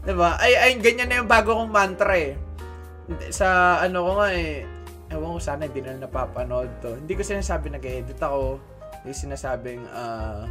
[0.02, 0.34] Diba?
[0.42, 2.34] Ay, ay, ganyan na yung bago kong mantra eh.
[3.30, 4.66] Sa ano ko nga eh,
[5.14, 6.98] ewan ko sana hindi na napapanood to.
[6.98, 8.58] Hindi ko sinasabi nag-edit ako.
[9.02, 10.50] Hindi sinasabing ah,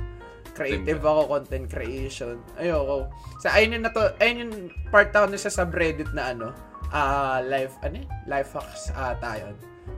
[0.55, 2.39] creative ako, content creation.
[2.61, 3.11] Ayoko.
[3.43, 4.55] Sa ayun yung nato, ayun yung
[4.93, 6.55] part ako na sa subreddit na ano,
[6.91, 8.07] ah life, ano eh?
[8.27, 9.57] Life hacks ata yun.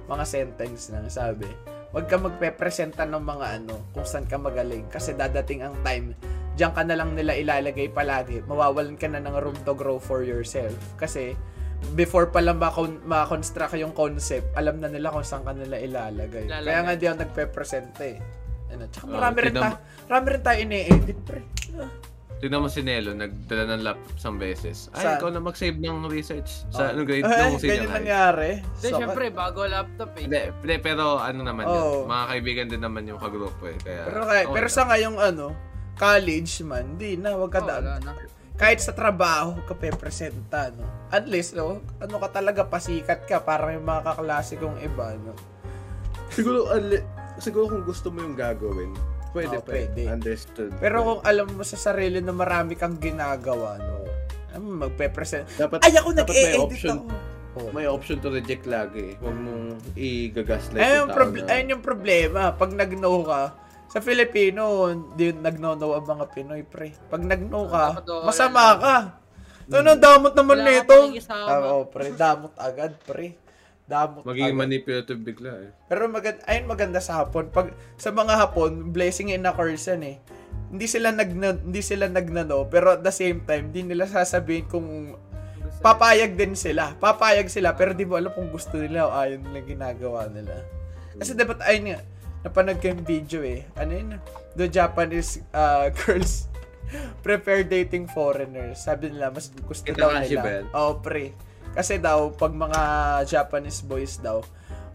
[0.09, 1.49] Mga sentence lang, sabi.
[1.93, 4.89] Huwag ka magpe-presenta ng mga ano, kung saan ka magaling.
[4.89, 6.16] Kasi dadating ang time,
[6.53, 8.45] diyan ka na lang nila ilalagay palagi.
[8.45, 10.74] Mawawalan ka na ng room to grow for yourself.
[10.95, 11.33] Kasi,
[11.93, 16.47] before pa lang makon- makonstruct yung concept, alam na nila kung saan ka nila ilalagay.
[16.47, 16.66] Ilalagay.
[16.66, 18.16] Kaya nga di ako nagpe-present eh.
[18.69, 21.41] Ano, tsaka Oh, marami rin, ta- marami rin tayo ini-edit, pre.
[21.74, 21.91] Ah.
[22.35, 24.91] Tignan mo si Nelo, nagdala ng laptop isang beses.
[24.91, 25.15] Ay, Saan?
[25.15, 26.66] ikaw na mag-save ng research.
[26.69, 26.91] Sa Oh.
[26.91, 27.97] anong grade Ay, nung ganyan senior high.
[27.97, 28.51] nangyari.
[28.59, 30.23] Hindi, So, syempre, bago laptop eh.
[30.27, 31.79] Hindi, hindi, pero ano naman Oo.
[32.03, 32.11] yun.
[32.11, 33.79] Mga kaibigan din naman yung kagrupo eh.
[33.79, 35.47] Kaya, Pero, kaya, okay pero sa ngayong ano,
[36.03, 38.03] college man, di na, wag ka Oh, na.
[38.55, 40.83] kahit sa trabaho ka pepresenta, no?
[41.09, 45.39] Unless, no, ano ka talaga, pasikat ka, parang yung mga kaklase kong iba, no?
[46.29, 46.66] Siguro,
[47.39, 48.91] siguro kung gusto mo yung gagawin,
[49.31, 50.11] pwede Oh, pwede.
[50.11, 50.74] Understood.
[50.77, 54.03] Pero kung alam mo sa sarili na marami kang ginagawa, no?
[54.53, 55.49] ano, magpe-present.
[55.57, 57.15] dapat, Ay, ako nag-e-edit option, ako.
[57.53, 57.69] Oh.
[57.70, 59.12] may option to reject lagi.
[59.20, 62.53] Huwag mong i-gaslight Ayun prob- ayun yung problema.
[62.53, 63.53] Pag nag-no ka,
[63.93, 66.97] sa Filipino, di nag-no-no ang mga Pinoy, pre.
[67.12, 68.97] Pag nag-no ka, masama ka.
[69.69, 70.97] Ano, damot naman nito.
[71.12, 71.47] pakikisama.
[71.47, 72.09] Ah, Oo, pre.
[72.10, 73.36] Damot agad, pre.
[73.85, 74.62] Damot Magiging agad.
[74.64, 75.70] manipulative bigla eh.
[75.86, 77.52] Pero maganda, ayun maganda sa hapon.
[77.52, 80.16] Pag sa mga hapon, blessing in a curse yan eh.
[80.73, 85.12] Hindi sila nag hindi sila nagnano, pero at the same time, hindi nila sasabihin kung
[85.81, 86.97] papayag din sila.
[86.97, 90.64] Papayag sila, pero di mo alam kung gusto nila o ayaw nila ginagawa nila.
[91.12, 92.01] Kasi dapat ayun nga,
[92.43, 93.66] napanood ko yung video eh.
[93.74, 94.09] Ano yun?
[94.55, 96.47] The Japanese uh, girls
[97.24, 98.85] prefer dating foreigners.
[98.85, 100.43] Sabi nila, mas gusto Ito daw nila.
[100.43, 100.64] Ben.
[100.77, 101.32] Oh, pre.
[101.73, 102.81] Kasi daw, pag mga
[103.24, 104.44] Japanese boys daw,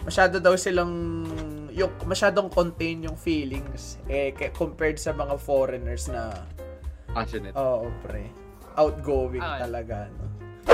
[0.05, 1.25] masyado daw silang
[1.73, 6.31] yung masyadong contain yung feelings eh compared sa mga foreigners na
[7.11, 7.51] Passionate.
[7.53, 8.25] oo pre
[8.79, 9.61] outgoing Okay.
[9.67, 10.07] talaga.
[10.15, 10.25] No?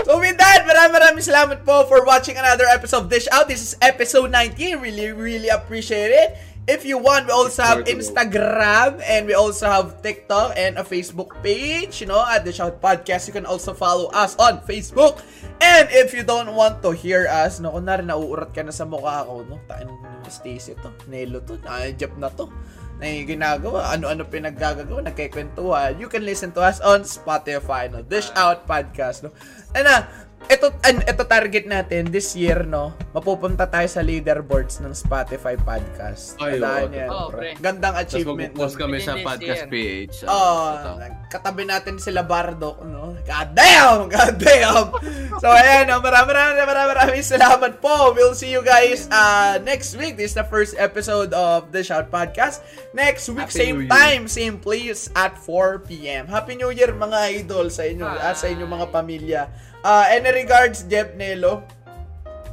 [0.04, 3.48] So with that, maraming maraming salamat po for watching another episode of Dish Out.
[3.48, 4.78] This is episode 19.
[4.84, 6.30] Really, really appreciate it.
[6.64, 11.36] If you want, we also have Instagram and we also have TikTok and a Facebook
[11.44, 13.28] page, you know, at Dish Out Podcast.
[13.28, 15.20] You can also follow us on Facebook.
[15.60, 19.28] And if you don't want to hear us, no, kunwari nauurat ka na sa mukha
[19.28, 19.92] ko, no, tain
[20.32, 22.48] Stacy to, Nelo to, na-jep na to.
[22.96, 28.08] Na yung ginagawa, ano-ano pinaggagawa, nagkikwentuhan, you can listen to us on Spotify, no?
[28.08, 29.36] Dish Out Podcast, no?
[29.76, 30.08] Ano,
[30.48, 32.92] ito, an, ito target natin this year, no?
[33.12, 36.36] Mapupunta tayo sa leaderboards ng Spotify Podcast.
[36.38, 37.30] Ay, Tandaan oo, yan, totoo.
[37.30, 37.50] pre.
[37.58, 38.52] Gandang Tapos achievement.
[38.52, 40.08] magpo-post kami sa Podcast year.
[40.10, 40.18] PH.
[40.26, 41.23] Oh, Totoo.
[41.34, 43.18] Katabi natin sila Bardock, no?
[43.26, 44.06] God damn!
[44.06, 44.94] God damn!
[45.42, 45.98] so, ayan, no?
[45.98, 48.14] Maraming maraming maraming maraming salamat po.
[48.14, 50.14] We'll see you guys uh, next week.
[50.14, 52.62] This is the first episode of the Shout Podcast.
[52.94, 56.30] Next week, Happy same time, same place at 4 p.m.
[56.30, 58.22] Happy New Year, mga idol, sa inyo, Bye.
[58.22, 59.42] ah, sa inyong mga pamilya.
[59.82, 61.66] Uh, any regards, Jeff Nelo?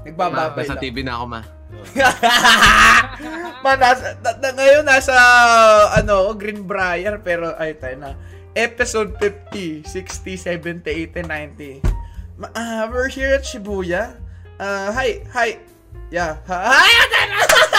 [0.08, 0.82] Nagbababay Nasa lang.
[0.82, 1.40] TV na ako, ma.
[3.60, 5.14] Ma, nasa, na, na- ngayon nasa,
[5.92, 8.10] ano, Greenbrier, pero, ay, tayo na.
[8.56, 11.82] Episode 50, 60, 70, 80, 90.
[12.38, 14.18] Ma, ah, we're here at Shibuya.
[14.58, 15.62] Uh, hi, hi.
[16.10, 16.42] Yeah.
[16.50, 16.90] Hi!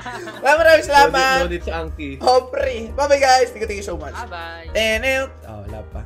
[0.42, 1.38] Maraming maraming salamat.
[1.44, 2.18] No need sa Anki.
[2.18, 2.90] Oh, pre.
[2.96, 3.54] Bye-bye, guys.
[3.54, 4.16] Thank you, thank you so much.
[4.16, 4.74] Bye-bye.
[4.74, 6.02] And, oh, wala pa.